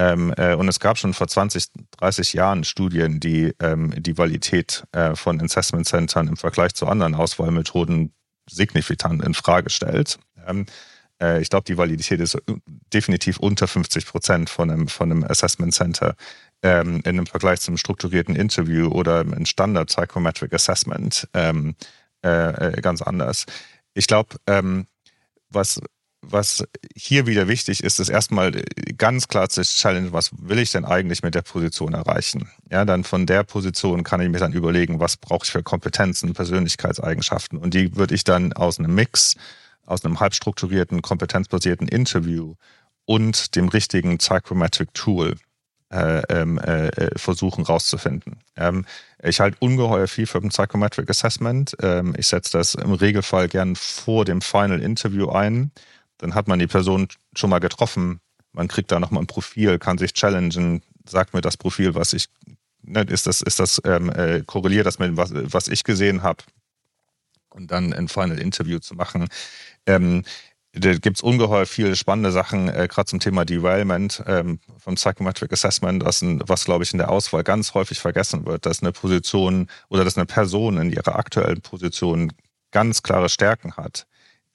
Ähm, 0.00 0.32
äh, 0.38 0.54
und 0.54 0.66
es 0.66 0.80
gab 0.80 0.96
schon 0.96 1.12
vor 1.12 1.28
20, 1.28 1.66
30 1.98 2.32
Jahren 2.32 2.64
Studien, 2.64 3.20
die 3.20 3.52
ähm, 3.60 3.92
die 4.02 4.16
Validität 4.16 4.84
äh, 4.92 5.14
von 5.14 5.38
Assessment 5.42 5.86
Centern 5.86 6.26
im 6.26 6.38
Vergleich 6.38 6.72
zu 6.72 6.86
anderen 6.86 7.14
Auswahlmethoden 7.14 8.14
signifikant 8.48 9.22
in 9.22 9.34
Frage 9.34 9.68
stellt. 9.68 10.18
Ähm, 10.46 10.64
äh, 11.20 11.42
ich 11.42 11.50
glaube, 11.50 11.64
die 11.64 11.76
Validität 11.76 12.18
ist 12.18 12.38
definitiv 12.94 13.36
unter 13.40 13.68
50 13.68 14.06
Prozent 14.06 14.48
von 14.48 14.70
einem, 14.70 14.88
von 14.88 15.12
einem 15.12 15.22
Assessment 15.22 15.74
Center 15.74 16.16
ähm, 16.62 17.02
in 17.04 17.18
einem 17.18 17.26
Vergleich 17.26 17.60
zum 17.60 17.76
strukturierten 17.76 18.34
Interview 18.34 18.88
oder 18.88 19.20
ein 19.20 19.44
Standard 19.44 19.88
Psychometric 19.88 20.54
Assessment 20.54 21.28
ähm, 21.34 21.74
äh, 22.24 22.68
äh, 22.68 22.80
ganz 22.80 23.02
anders. 23.02 23.44
Ich 23.92 24.06
glaube, 24.06 24.36
ähm, 24.46 24.86
was 25.50 25.78
was 26.22 26.64
hier 26.94 27.26
wieder 27.26 27.48
wichtig 27.48 27.82
ist, 27.82 27.98
ist 27.98 28.08
erstmal 28.08 28.52
ganz 28.98 29.28
klar 29.28 29.48
zu 29.48 29.62
challengen, 29.62 30.12
was 30.12 30.30
will 30.36 30.58
ich 30.58 30.72
denn 30.72 30.84
eigentlich 30.84 31.22
mit 31.22 31.34
der 31.34 31.42
Position 31.42 31.94
erreichen? 31.94 32.50
Ja, 32.70 32.84
dann 32.84 33.04
von 33.04 33.26
der 33.26 33.42
Position 33.42 34.04
kann 34.04 34.20
ich 34.20 34.28
mir 34.28 34.38
dann 34.38 34.52
überlegen, 34.52 35.00
was 35.00 35.16
brauche 35.16 35.44
ich 35.44 35.50
für 35.50 35.62
Kompetenzen, 35.62 36.34
Persönlichkeitseigenschaften. 36.34 37.58
Und 37.58 37.74
die 37.74 37.96
würde 37.96 38.14
ich 38.14 38.24
dann 38.24 38.52
aus 38.52 38.78
einem 38.78 38.94
Mix, 38.94 39.36
aus 39.86 40.04
einem 40.04 40.20
halb 40.20 40.34
strukturierten, 40.34 41.02
kompetenzbasierten 41.02 41.88
Interview 41.88 42.54
und 43.06 43.56
dem 43.56 43.68
richtigen 43.68 44.18
Psychometric 44.18 44.92
Tool 44.94 45.36
äh, 45.92 46.22
ähm, 46.28 46.58
äh, 46.58 46.88
äh, 46.88 47.18
versuchen 47.18 47.64
rauszufinden. 47.64 48.38
Ähm, 48.56 48.84
ich 49.22 49.40
halte 49.40 49.56
ungeheuer 49.58 50.06
viel 50.06 50.26
für 50.26 50.38
ein 50.38 50.50
Psychometric 50.50 51.10
Assessment. 51.10 51.76
Ähm, 51.82 52.14
ich 52.16 52.28
setze 52.28 52.56
das 52.56 52.76
im 52.76 52.92
Regelfall 52.92 53.48
gern 53.48 53.74
vor 53.74 54.24
dem 54.24 54.40
Final 54.40 54.80
Interview 54.80 55.30
ein 55.30 55.72
dann 56.20 56.34
hat 56.34 56.48
man 56.48 56.58
die 56.58 56.66
Person 56.66 57.08
schon 57.34 57.50
mal 57.50 57.60
getroffen. 57.60 58.20
Man 58.52 58.68
kriegt 58.68 58.92
da 58.92 59.00
nochmal 59.00 59.22
ein 59.22 59.26
Profil, 59.26 59.78
kann 59.78 59.98
sich 59.98 60.12
challengen, 60.12 60.82
sagt 61.06 61.34
mir 61.34 61.40
das 61.40 61.56
Profil, 61.56 61.94
was 61.94 62.12
ich, 62.12 62.28
ne, 62.82 63.02
ist 63.02 63.26
das, 63.26 63.40
ist 63.40 63.58
das 63.58 63.80
ähm, 63.84 64.10
äh, 64.10 64.42
korreliert 64.44 64.86
das 64.86 64.98
mit 64.98 65.16
was, 65.16 65.30
was 65.32 65.68
ich 65.68 65.82
gesehen 65.82 66.22
habe 66.22 66.44
und 67.48 67.70
dann 67.70 67.92
ein 67.92 68.08
Final 68.08 68.38
Interview 68.38 68.78
zu 68.78 68.94
machen. 68.94 69.28
Ähm, 69.86 70.24
da 70.72 70.92
gibt 70.94 71.16
es 71.16 71.22
ungeheuer 71.22 71.66
viele 71.66 71.96
spannende 71.96 72.30
Sachen, 72.30 72.68
äh, 72.68 72.86
gerade 72.88 73.06
zum 73.06 73.18
Thema 73.18 73.44
Derailment 73.44 74.22
ähm, 74.26 74.60
vom 74.78 74.94
Psychometric 74.94 75.52
Assessment, 75.52 76.04
was, 76.04 76.22
was 76.22 76.64
glaube 76.64 76.84
ich 76.84 76.92
in 76.92 76.98
der 76.98 77.10
Auswahl 77.10 77.42
ganz 77.42 77.74
häufig 77.74 77.98
vergessen 77.98 78.46
wird, 78.46 78.66
dass 78.66 78.82
eine 78.82 78.92
Position 78.92 79.68
oder 79.88 80.04
dass 80.04 80.16
eine 80.16 80.26
Person 80.26 80.76
in 80.78 80.90
ihrer 80.92 81.16
aktuellen 81.16 81.60
Position 81.62 82.32
ganz 82.72 83.02
klare 83.02 83.28
Stärken 83.28 83.76
hat 83.76 84.06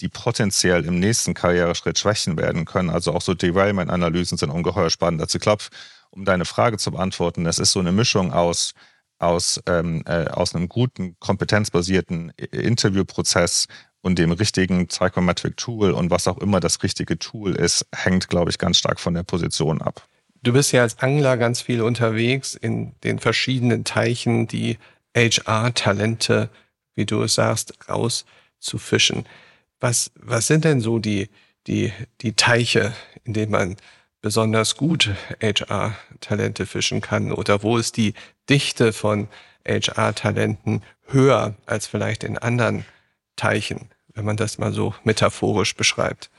die 0.01 0.09
potenziell 0.09 0.85
im 0.85 0.99
nächsten 0.99 1.33
Karriereschritt 1.33 1.97
schwächen 1.97 2.37
werden 2.37 2.65
können. 2.65 2.89
Also 2.89 3.13
auch 3.13 3.21
so 3.21 3.33
Derailment-Analysen 3.33 4.37
sind 4.37 4.49
ungeheuer 4.49 4.89
spannend. 4.89 5.21
Also 5.21 5.37
ich 5.37 5.41
glaube, 5.41 5.63
um 6.09 6.25
deine 6.25 6.45
Frage 6.45 6.77
zu 6.77 6.91
beantworten, 6.91 7.43
das 7.43 7.59
ist 7.59 7.71
so 7.71 7.79
eine 7.79 7.91
Mischung 7.91 8.33
aus, 8.33 8.73
aus, 9.19 9.61
ähm, 9.67 10.03
äh, 10.05 10.25
aus 10.27 10.55
einem 10.55 10.69
guten, 10.69 11.15
kompetenzbasierten 11.19 12.31
Interviewprozess 12.51 13.67
und 14.01 14.19
dem 14.19 14.31
richtigen 14.31 14.87
Psychometric 14.87 15.57
Tool 15.57 15.91
und 15.91 16.11
was 16.11 16.27
auch 16.27 16.37
immer 16.37 16.59
das 16.59 16.83
richtige 16.83 17.17
Tool 17.17 17.55
ist, 17.55 17.87
hängt, 17.93 18.29
glaube 18.29 18.51
ich, 18.51 18.57
ganz 18.57 18.77
stark 18.77 18.99
von 18.99 19.13
der 19.13 19.23
Position 19.23 19.81
ab. 19.81 20.07
Du 20.43 20.53
bist 20.53 20.71
ja 20.73 20.83
als 20.83 20.99
Angler 20.99 21.37
ganz 21.37 21.61
viel 21.61 21.81
unterwegs 21.81 22.53
in 22.53 22.93
den 23.03 23.17
verschiedenen 23.17 23.83
Teichen, 23.83 24.47
die 24.47 24.77
HR-Talente, 25.17 26.49
wie 26.93 27.05
du 27.05 27.23
es 27.23 27.33
sagst, 27.33 27.73
rauszufischen. 27.89 29.25
Was, 29.79 30.11
was 30.15 30.47
sind 30.47 30.65
denn 30.65 30.81
so 30.81 30.99
die, 30.99 31.29
die, 31.67 31.91
die 32.21 32.33
Teiche, 32.33 32.93
in 33.23 33.33
denen 33.33 33.51
man 33.51 33.75
besonders 34.21 34.75
gut 34.75 35.11
HR-Talente 35.41 36.65
fischen 36.65 37.01
kann? 37.01 37.31
Oder 37.31 37.63
wo 37.63 37.77
ist 37.77 37.97
die 37.97 38.13
Dichte 38.49 38.93
von 38.93 39.27
HR-Talenten 39.67 40.81
höher 41.07 41.55
als 41.65 41.87
vielleicht 41.87 42.23
in 42.23 42.37
anderen 42.37 42.85
Teichen, 43.35 43.89
wenn 44.13 44.25
man 44.25 44.37
das 44.37 44.57
mal 44.57 44.73
so 44.73 44.95
metaphorisch 45.03 45.75
beschreibt? 45.75 46.29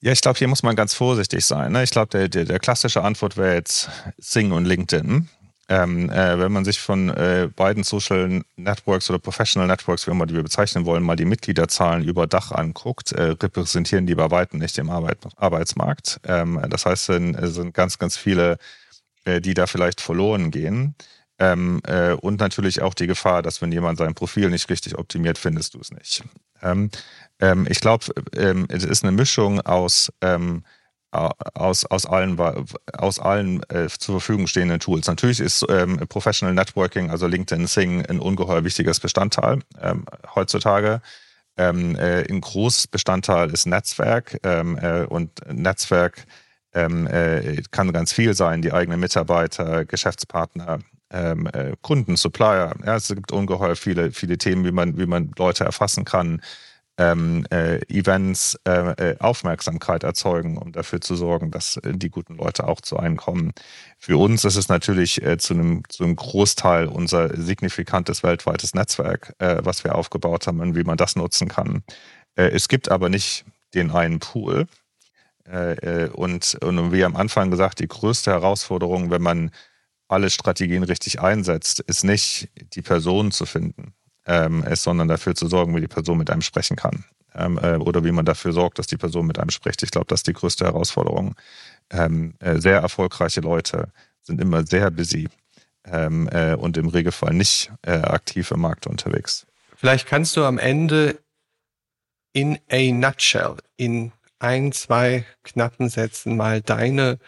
Ja, 0.00 0.12
ich 0.12 0.20
glaube, 0.20 0.38
hier 0.38 0.48
muss 0.48 0.62
man 0.62 0.76
ganz 0.76 0.92
vorsichtig 0.92 1.46
sein. 1.46 1.72
Ne? 1.72 1.82
Ich 1.82 1.90
glaube, 1.90 2.08
der, 2.10 2.28
der, 2.28 2.44
der 2.44 2.58
klassische 2.58 3.02
Antwort 3.02 3.36
wäre 3.36 3.54
jetzt 3.54 3.88
Sing 4.18 4.52
und 4.52 4.66
LinkedIn. 4.66 5.28
Ähm, 5.68 6.10
äh, 6.10 6.38
wenn 6.38 6.52
man 6.52 6.64
sich 6.64 6.78
von 6.78 7.08
äh, 7.08 7.48
beiden 7.54 7.84
Social 7.84 8.42
Networks 8.56 9.08
oder 9.08 9.18
Professional 9.18 9.66
Networks, 9.66 10.06
wie 10.06 10.10
immer 10.10 10.26
die 10.26 10.34
wir 10.34 10.42
bezeichnen 10.42 10.84
wollen, 10.84 11.02
mal 11.02 11.16
die 11.16 11.24
Mitgliederzahlen 11.24 12.04
über 12.04 12.26
Dach 12.26 12.52
anguckt, 12.52 13.12
äh, 13.12 13.34
repräsentieren 13.40 14.06
die 14.06 14.14
bei 14.14 14.30
weitem 14.30 14.58
nicht 14.58 14.76
den 14.76 14.90
Arbeit, 14.90 15.18
Arbeitsmarkt. 15.36 16.20
Ähm, 16.24 16.60
das 16.68 16.84
heißt, 16.84 17.08
es 17.08 17.16
sind, 17.16 17.36
sind, 17.54 17.74
ganz, 17.74 17.98
ganz 17.98 18.16
viele, 18.16 18.58
äh, 19.24 19.40
die 19.40 19.54
da 19.54 19.66
vielleicht 19.66 20.02
verloren 20.02 20.50
gehen. 20.50 20.96
Ähm, 21.38 21.80
äh, 21.86 22.12
und 22.12 22.40
natürlich 22.40 22.82
auch 22.82 22.94
die 22.94 23.06
Gefahr, 23.06 23.42
dass 23.42 23.62
wenn 23.62 23.72
jemand 23.72 23.98
sein 23.98 24.14
Profil 24.14 24.50
nicht 24.50 24.68
richtig 24.68 24.96
optimiert, 24.98 25.38
findest 25.38 25.74
du 25.74 25.80
es 25.80 25.90
nicht. 25.90 26.22
Ähm, 26.62 26.90
ähm, 27.40 27.66
ich 27.68 27.80
glaube, 27.80 28.04
ähm, 28.36 28.66
es 28.68 28.84
ist 28.84 29.02
eine 29.02 29.12
Mischung 29.12 29.60
aus 29.62 30.12
aus, 31.14 31.84
aus 31.86 32.06
allen, 32.06 32.38
aus 32.92 33.18
allen 33.18 33.62
äh, 33.70 33.88
zur 33.88 34.20
Verfügung 34.20 34.46
stehenden 34.46 34.80
Tools. 34.80 35.06
Natürlich 35.06 35.40
ist 35.40 35.64
ähm, 35.68 35.98
Professional 36.08 36.54
Networking, 36.54 37.10
also 37.10 37.26
LinkedIn, 37.26 37.66
Sing, 37.66 38.04
ein 38.06 38.20
ungeheuer 38.20 38.64
wichtiges 38.64 39.00
Bestandteil 39.00 39.60
ähm, 39.80 40.04
heutzutage. 40.34 41.00
Ähm, 41.56 41.96
äh, 41.96 42.28
ein 42.28 42.40
Großbestandteil 42.40 43.50
ist 43.50 43.66
Netzwerk 43.66 44.38
ähm, 44.42 44.76
äh, 44.76 45.04
und 45.04 45.30
Netzwerk 45.52 46.26
ähm, 46.74 47.06
äh, 47.06 47.62
kann 47.70 47.92
ganz 47.92 48.12
viel 48.12 48.34
sein, 48.34 48.60
die 48.60 48.72
eigenen 48.72 48.98
Mitarbeiter, 48.98 49.84
Geschäftspartner, 49.84 50.80
ähm, 51.10 51.46
äh, 51.52 51.74
Kunden, 51.80 52.16
Supplier. 52.16 52.74
Ja, 52.84 52.96
es 52.96 53.08
gibt 53.08 53.30
ungeheuer 53.30 53.76
viele, 53.76 54.10
viele 54.10 54.36
Themen, 54.36 54.64
wie 54.64 54.72
man, 54.72 54.98
wie 54.98 55.06
man 55.06 55.30
Leute 55.38 55.64
erfassen 55.64 56.04
kann, 56.04 56.42
ähm, 56.96 57.44
äh, 57.50 57.78
Events 57.88 58.58
äh, 58.66 59.12
äh, 59.12 59.18
Aufmerksamkeit 59.18 60.04
erzeugen, 60.04 60.58
um 60.58 60.72
dafür 60.72 61.00
zu 61.00 61.16
sorgen, 61.16 61.50
dass 61.50 61.76
äh, 61.78 61.92
die 61.94 62.10
guten 62.10 62.36
Leute 62.36 62.68
auch 62.68 62.80
zu 62.80 62.96
einem 62.96 63.16
kommen. 63.16 63.52
Für 63.98 64.16
uns 64.16 64.44
ist 64.44 64.56
es 64.56 64.68
natürlich 64.68 65.22
äh, 65.22 65.36
zu, 65.38 65.54
einem, 65.54 65.82
zu 65.88 66.04
Großteil 66.14 66.86
unser 66.86 67.36
signifikantes 67.36 68.22
weltweites 68.22 68.74
Netzwerk, 68.74 69.34
äh, 69.38 69.58
was 69.62 69.82
wir 69.82 69.94
aufgebaut 69.96 70.46
haben 70.46 70.60
und 70.60 70.76
wie 70.76 70.84
man 70.84 70.96
das 70.96 71.16
nutzen 71.16 71.48
kann. 71.48 71.82
es 72.36 72.68
gibt 72.68 72.90
aber 72.90 73.08
nicht 73.08 73.44
den 73.74 73.90
einen 73.90 74.18
Pool. 74.18 74.66
und, 76.14 76.54
und 76.62 76.92
wie 76.92 77.04
am 77.04 77.16
Anfang 77.16 77.50
gesagt, 77.50 77.78
die 77.78 77.88
größte 77.88 78.30
Herausforderung, 78.32 79.10
wenn 79.10 79.22
man 79.22 79.50
alle 80.08 80.30
Strategien 80.30 80.82
richtig 80.82 81.20
einsetzt, 81.20 81.80
ist 81.80 82.04
nicht 82.04 82.48
die 82.74 82.82
Person 82.82 83.30
zu 83.30 83.46
finden, 83.46 83.94
ähm, 84.26 84.62
ist, 84.64 84.82
sondern 84.82 85.08
dafür 85.08 85.34
zu 85.34 85.48
sorgen, 85.48 85.74
wie 85.76 85.80
die 85.80 85.88
Person 85.88 86.18
mit 86.18 86.30
einem 86.30 86.42
sprechen 86.42 86.76
kann. 86.76 87.04
Ähm, 87.34 87.58
äh, 87.58 87.76
oder 87.76 88.04
wie 88.04 88.12
man 88.12 88.24
dafür 88.24 88.52
sorgt, 88.52 88.78
dass 88.78 88.86
die 88.86 88.96
Person 88.96 89.26
mit 89.26 89.38
einem 89.38 89.50
spricht. 89.50 89.82
Ich 89.82 89.90
glaube, 89.90 90.06
das 90.08 90.20
ist 90.20 90.28
die 90.28 90.32
größte 90.32 90.64
Herausforderung. 90.64 91.34
Ähm, 91.90 92.34
äh, 92.38 92.58
sehr 92.58 92.78
erfolgreiche 92.78 93.40
Leute 93.40 93.88
sind 94.22 94.40
immer 94.40 94.64
sehr 94.64 94.90
busy 94.90 95.28
ähm, 95.86 96.28
äh, 96.28 96.54
und 96.54 96.76
im 96.76 96.88
Regelfall 96.88 97.34
nicht 97.34 97.72
äh, 97.82 97.92
aktiv 97.92 98.50
im 98.50 98.60
Markt 98.60 98.86
unterwegs. 98.86 99.46
Vielleicht 99.76 100.06
kannst 100.06 100.36
du 100.36 100.44
am 100.44 100.58
Ende 100.58 101.18
in 102.32 102.58
a 102.70 102.92
nutshell, 102.92 103.56
in 103.76 104.12
ein, 104.38 104.72
zwei 104.72 105.24
knappen 105.42 105.88
Sätzen 105.88 106.36
mal 106.36 106.60
deine 106.60 107.18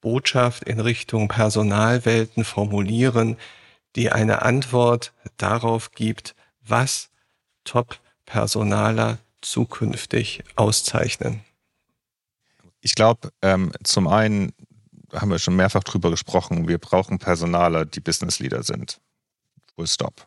Botschaft 0.00 0.62
in 0.64 0.80
Richtung 0.80 1.28
Personalwelten 1.28 2.44
formulieren, 2.44 3.36
die 3.96 4.12
eine 4.12 4.42
Antwort 4.42 5.12
darauf 5.36 5.92
gibt, 5.92 6.34
was 6.66 7.10
Top-Personaler 7.64 9.18
zukünftig 9.40 10.44
auszeichnen? 10.56 11.40
Ich 12.80 12.94
glaube, 12.94 13.30
ähm, 13.42 13.72
zum 13.82 14.08
einen 14.08 14.52
haben 15.12 15.30
wir 15.30 15.38
schon 15.38 15.56
mehrfach 15.56 15.84
drüber 15.84 16.10
gesprochen, 16.10 16.68
wir 16.68 16.78
brauchen 16.78 17.18
Personaler, 17.18 17.84
die 17.84 18.00
Business 18.00 18.38
Leader 18.38 18.62
sind. 18.62 19.00
Full 19.74 19.86
stop. 19.86 20.26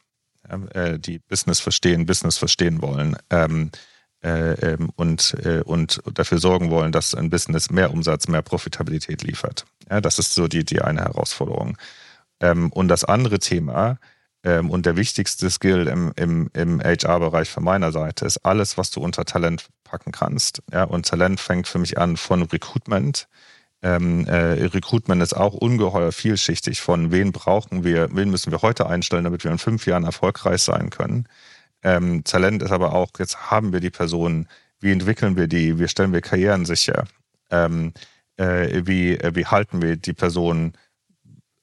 Äh, 0.74 1.00
die 1.00 1.20
Business 1.20 1.60
verstehen, 1.60 2.06
Business 2.06 2.38
verstehen 2.38 2.82
wollen. 2.82 3.16
Ähm, 3.30 3.72
äh, 4.22 4.74
ähm, 4.74 4.90
und, 4.96 5.34
äh, 5.46 5.62
und 5.64 6.02
dafür 6.14 6.40
sorgen 6.40 6.72
wollen, 6.72 6.92
dass 6.92 7.16
ein 7.16 7.30
Business 7.30 7.70
mehr 7.70 7.92
Umsatz, 7.92 8.28
mehr 8.28 8.42
Profitabilität 8.42 9.24
liefert. 9.24 9.66
Ja, 9.90 10.02
das 10.02 10.20
ist 10.20 10.34
so 10.34 10.48
die, 10.48 10.66
die 10.66 10.82
eine 10.82 11.02
Herausforderung. 11.02 11.78
Ähm, 12.42 12.70
und 12.74 12.90
das 12.90 13.06
andere 13.06 13.40
Thema 13.40 13.98
ähm, 14.44 14.70
und 14.70 14.86
der 14.86 14.96
wichtigste 14.96 15.50
Skill 15.50 15.88
im, 15.88 16.14
im, 16.16 16.50
im 16.54 16.82
HR-Bereich 16.82 17.50
von 17.50 17.64
meiner 17.64 17.92
Seite 17.92 18.26
ist 18.26 18.46
alles, 18.46 18.78
was 18.78 18.92
du 18.92 19.02
unter 19.02 19.26
Talent 19.26 19.68
packen 19.84 20.12
kannst. 20.12 20.62
Ja, 20.72 20.84
und 20.84 21.08
Talent 21.08 21.40
fängt 21.40 21.68
für 21.68 21.80
mich 21.80 21.98
an 21.98 22.16
von 22.18 22.44
Recruitment. 22.44 23.28
Ähm, 23.82 24.26
äh, 24.28 24.66
Recruitment 24.66 25.22
ist 25.22 25.34
auch 25.34 25.54
ungeheuer 25.54 26.12
vielschichtig 26.12 26.82
von 26.82 27.12
wen 27.12 27.32
brauchen 27.32 27.84
wir, 27.84 28.10
wen 28.14 28.30
müssen 28.30 28.52
wir 28.52 28.62
heute 28.62 28.88
einstellen, 28.88 29.24
damit 29.24 29.44
wir 29.44 29.52
in 29.52 29.58
fünf 29.58 29.86
Jahren 29.86 30.04
erfolgreich 30.04 30.62
sein 30.62 30.90
können. 30.90 31.28
Ähm, 31.82 32.24
Talent 32.26 32.62
ist 32.62 32.72
aber 32.72 32.94
auch, 32.94 33.12
jetzt 33.20 33.52
haben 33.52 33.72
wir 33.72 33.80
die 33.80 33.90
Person, 33.90 34.48
wie 34.80 34.92
entwickeln 34.92 35.38
wir 35.38 35.48
die, 35.48 35.80
wie 35.80 35.88
stellen 35.88 36.14
wir 36.14 36.22
Karrieren 36.22 36.66
sicher, 36.66 37.06
ähm, 37.52 37.94
äh, 38.38 38.82
wie, 38.86 39.18
äh, 39.18 39.36
wie 39.36 39.46
halten 39.46 39.82
wir 39.82 39.96
die 39.96 40.14
Person 40.14 40.74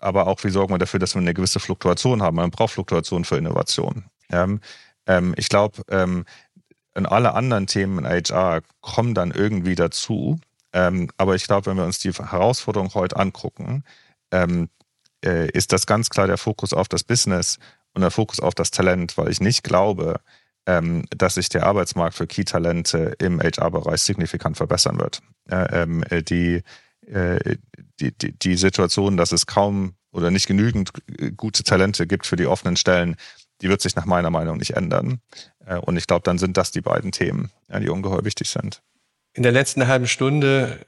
aber 0.06 0.28
auch 0.28 0.44
wie 0.44 0.50
sorgen 0.50 0.72
wir 0.72 0.78
dafür, 0.78 1.00
dass 1.00 1.16
wir 1.16 1.20
eine 1.20 1.34
gewisse 1.34 1.58
Fluktuation 1.58 2.22
haben. 2.22 2.36
Man 2.36 2.52
braucht 2.52 2.74
Fluktuation 2.74 3.24
für 3.24 3.36
Innovation. 3.36 4.04
Ähm, 4.30 4.60
ähm, 5.06 5.34
ich 5.36 5.48
glaube, 5.48 5.82
ähm, 5.90 6.24
alle 6.94 7.34
anderen 7.34 7.66
Themen 7.66 7.98
in 7.98 8.06
HR 8.06 8.62
kommen 8.80 9.14
dann 9.14 9.32
irgendwie 9.32 9.74
dazu. 9.74 10.38
Ähm, 10.72 11.10
aber 11.16 11.34
ich 11.34 11.44
glaube, 11.44 11.66
wenn 11.66 11.76
wir 11.76 11.84
uns 11.84 11.98
die 11.98 12.12
Herausforderung 12.12 12.94
heute 12.94 13.16
angucken, 13.16 13.82
ähm, 14.30 14.68
äh, 15.24 15.50
ist 15.50 15.72
das 15.72 15.86
ganz 15.86 16.08
klar 16.08 16.28
der 16.28 16.38
Fokus 16.38 16.72
auf 16.72 16.88
das 16.88 17.02
Business 17.02 17.58
und 17.92 18.02
der 18.02 18.12
Fokus 18.12 18.38
auf 18.38 18.54
das 18.54 18.70
Talent, 18.70 19.18
weil 19.18 19.30
ich 19.30 19.40
nicht 19.40 19.64
glaube, 19.64 20.20
ähm, 20.66 21.04
dass 21.10 21.34
sich 21.34 21.48
der 21.48 21.66
Arbeitsmarkt 21.66 22.14
für 22.14 22.28
Key-Talente 22.28 23.16
im 23.18 23.40
HR-Bereich 23.40 24.02
signifikant 24.02 24.56
verbessern 24.56 25.00
wird. 25.00 25.20
Äh, 25.48 26.22
die 26.22 26.62
äh, 27.06 27.56
die, 27.56 27.58
die, 28.00 28.12
die 28.32 28.56
Situation, 28.56 29.16
dass 29.16 29.32
es 29.32 29.46
kaum 29.46 29.94
oder 30.12 30.30
nicht 30.30 30.46
genügend 30.46 30.90
gute 31.36 31.62
Talente 31.62 32.06
gibt 32.06 32.26
für 32.26 32.36
die 32.36 32.46
offenen 32.46 32.76
Stellen, 32.76 33.16
die 33.60 33.68
wird 33.68 33.80
sich 33.80 33.96
nach 33.96 34.06
meiner 34.06 34.30
Meinung 34.30 34.58
nicht 34.58 34.76
ändern. 34.76 35.20
Äh, 35.64 35.76
und 35.76 35.96
ich 35.96 36.06
glaube, 36.06 36.22
dann 36.22 36.38
sind 36.38 36.56
das 36.56 36.70
die 36.70 36.80
beiden 36.80 37.12
Themen, 37.12 37.50
die 37.68 37.88
ungeheuer 37.88 38.24
wichtig 38.24 38.50
sind. 38.50 38.82
In 39.34 39.42
der 39.42 39.52
letzten 39.52 39.86
halben 39.86 40.06
Stunde 40.06 40.80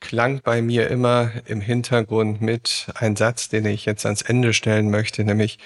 klang 0.00 0.40
bei 0.42 0.62
mir 0.62 0.88
immer 0.88 1.30
im 1.46 1.60
Hintergrund 1.60 2.40
mit 2.40 2.86
ein 2.94 3.16
Satz, 3.16 3.48
den 3.48 3.66
ich 3.66 3.84
jetzt 3.84 4.04
ans 4.04 4.22
Ende 4.22 4.52
stellen 4.52 4.90
möchte, 4.90 5.24
nämlich 5.24 5.58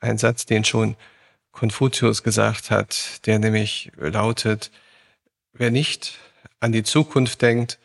ein 0.00 0.18
Satz, 0.18 0.46
den 0.46 0.64
schon 0.64 0.96
Konfuzius 1.50 2.22
gesagt 2.22 2.70
hat, 2.70 3.26
der 3.26 3.38
nämlich 3.38 3.92
lautet, 3.96 4.70
wer 5.52 5.70
nicht 5.70 6.18
an 6.60 6.72
die 6.72 6.82
Zukunft 6.82 7.42
denkt, 7.42 7.78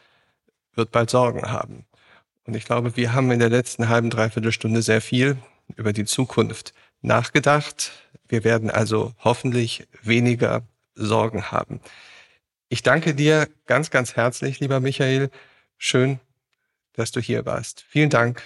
wird 0.73 0.91
bald 0.91 1.09
Sorgen 1.09 1.51
haben. 1.51 1.85
Und 2.47 2.55
ich 2.55 2.65
glaube, 2.65 2.95
wir 2.95 3.13
haben 3.13 3.29
in 3.29 3.37
der 3.39 3.49
letzten 3.49 3.89
halben, 3.89 4.09
dreiviertel 4.09 4.53
Stunde 4.53 4.81
sehr 4.81 5.01
viel 5.01 5.37
über 5.75 5.93
die 5.93 6.05
Zukunft 6.05 6.73
nachgedacht. 7.01 7.91
Wir 8.27 8.43
werden 8.45 8.71
also 8.71 9.13
hoffentlich 9.19 9.85
weniger 10.01 10.63
Sorgen 10.95 11.51
haben. 11.51 11.79
Ich 12.69 12.81
danke 12.83 13.13
dir 13.13 13.47
ganz, 13.65 13.91
ganz 13.91 14.15
herzlich, 14.15 14.61
lieber 14.61 14.79
Michael. 14.79 15.29
Schön, 15.77 16.21
dass 16.93 17.11
du 17.11 17.19
hier 17.19 17.45
warst. 17.45 17.83
Vielen 17.89 18.09
Dank, 18.09 18.41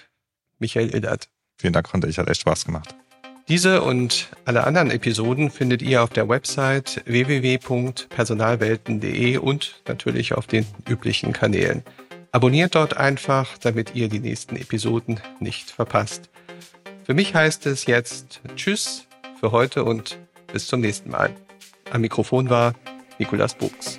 Michael 0.58 0.96
Illert. 0.96 1.30
Vielen 1.58 1.74
Dank, 1.74 1.94
Ronde. 1.94 2.08
Ich 2.08 2.18
hat 2.18 2.28
echt 2.28 2.42
Spaß 2.42 2.66
gemacht. 2.66 2.96
Diese 3.48 3.84
und 3.84 4.30
alle 4.46 4.64
anderen 4.64 4.92
Episoden 4.92 5.52
findet 5.52 5.84
ihr 5.84 6.04
auf 6.04 6.10
der 6.10 6.28
Website 6.28 7.04
www.personalwelten.de 7.06 9.38
und 9.38 9.80
natürlich 9.88 10.34
auf 10.34 10.48
den 10.48 10.66
üblichen 10.88 11.34
Kanälen. 11.34 11.84
Abonniert 12.34 12.76
dort 12.76 12.96
einfach, 12.96 13.58
damit 13.58 13.94
ihr 13.94 14.08
die 14.08 14.20
nächsten 14.20 14.56
Episoden 14.56 15.20
nicht 15.42 15.70
verpasst. 15.70 16.30
Für 17.04 17.14
mich 17.14 17.36
heißt 17.36 17.66
es 17.66 17.88
jetzt 17.88 18.40
Tschüss 18.56 19.06
für 19.40 19.52
heute 19.52 19.84
und 19.84 20.18
bis 20.54 20.68
zum 20.68 20.80
nächsten 20.80 21.10
Mal. 21.10 21.36
Am 21.92 22.00
Mikrofon 22.00 22.50
war 22.50 22.74
Nikolas 23.20 23.54
Buchs. 23.56 23.98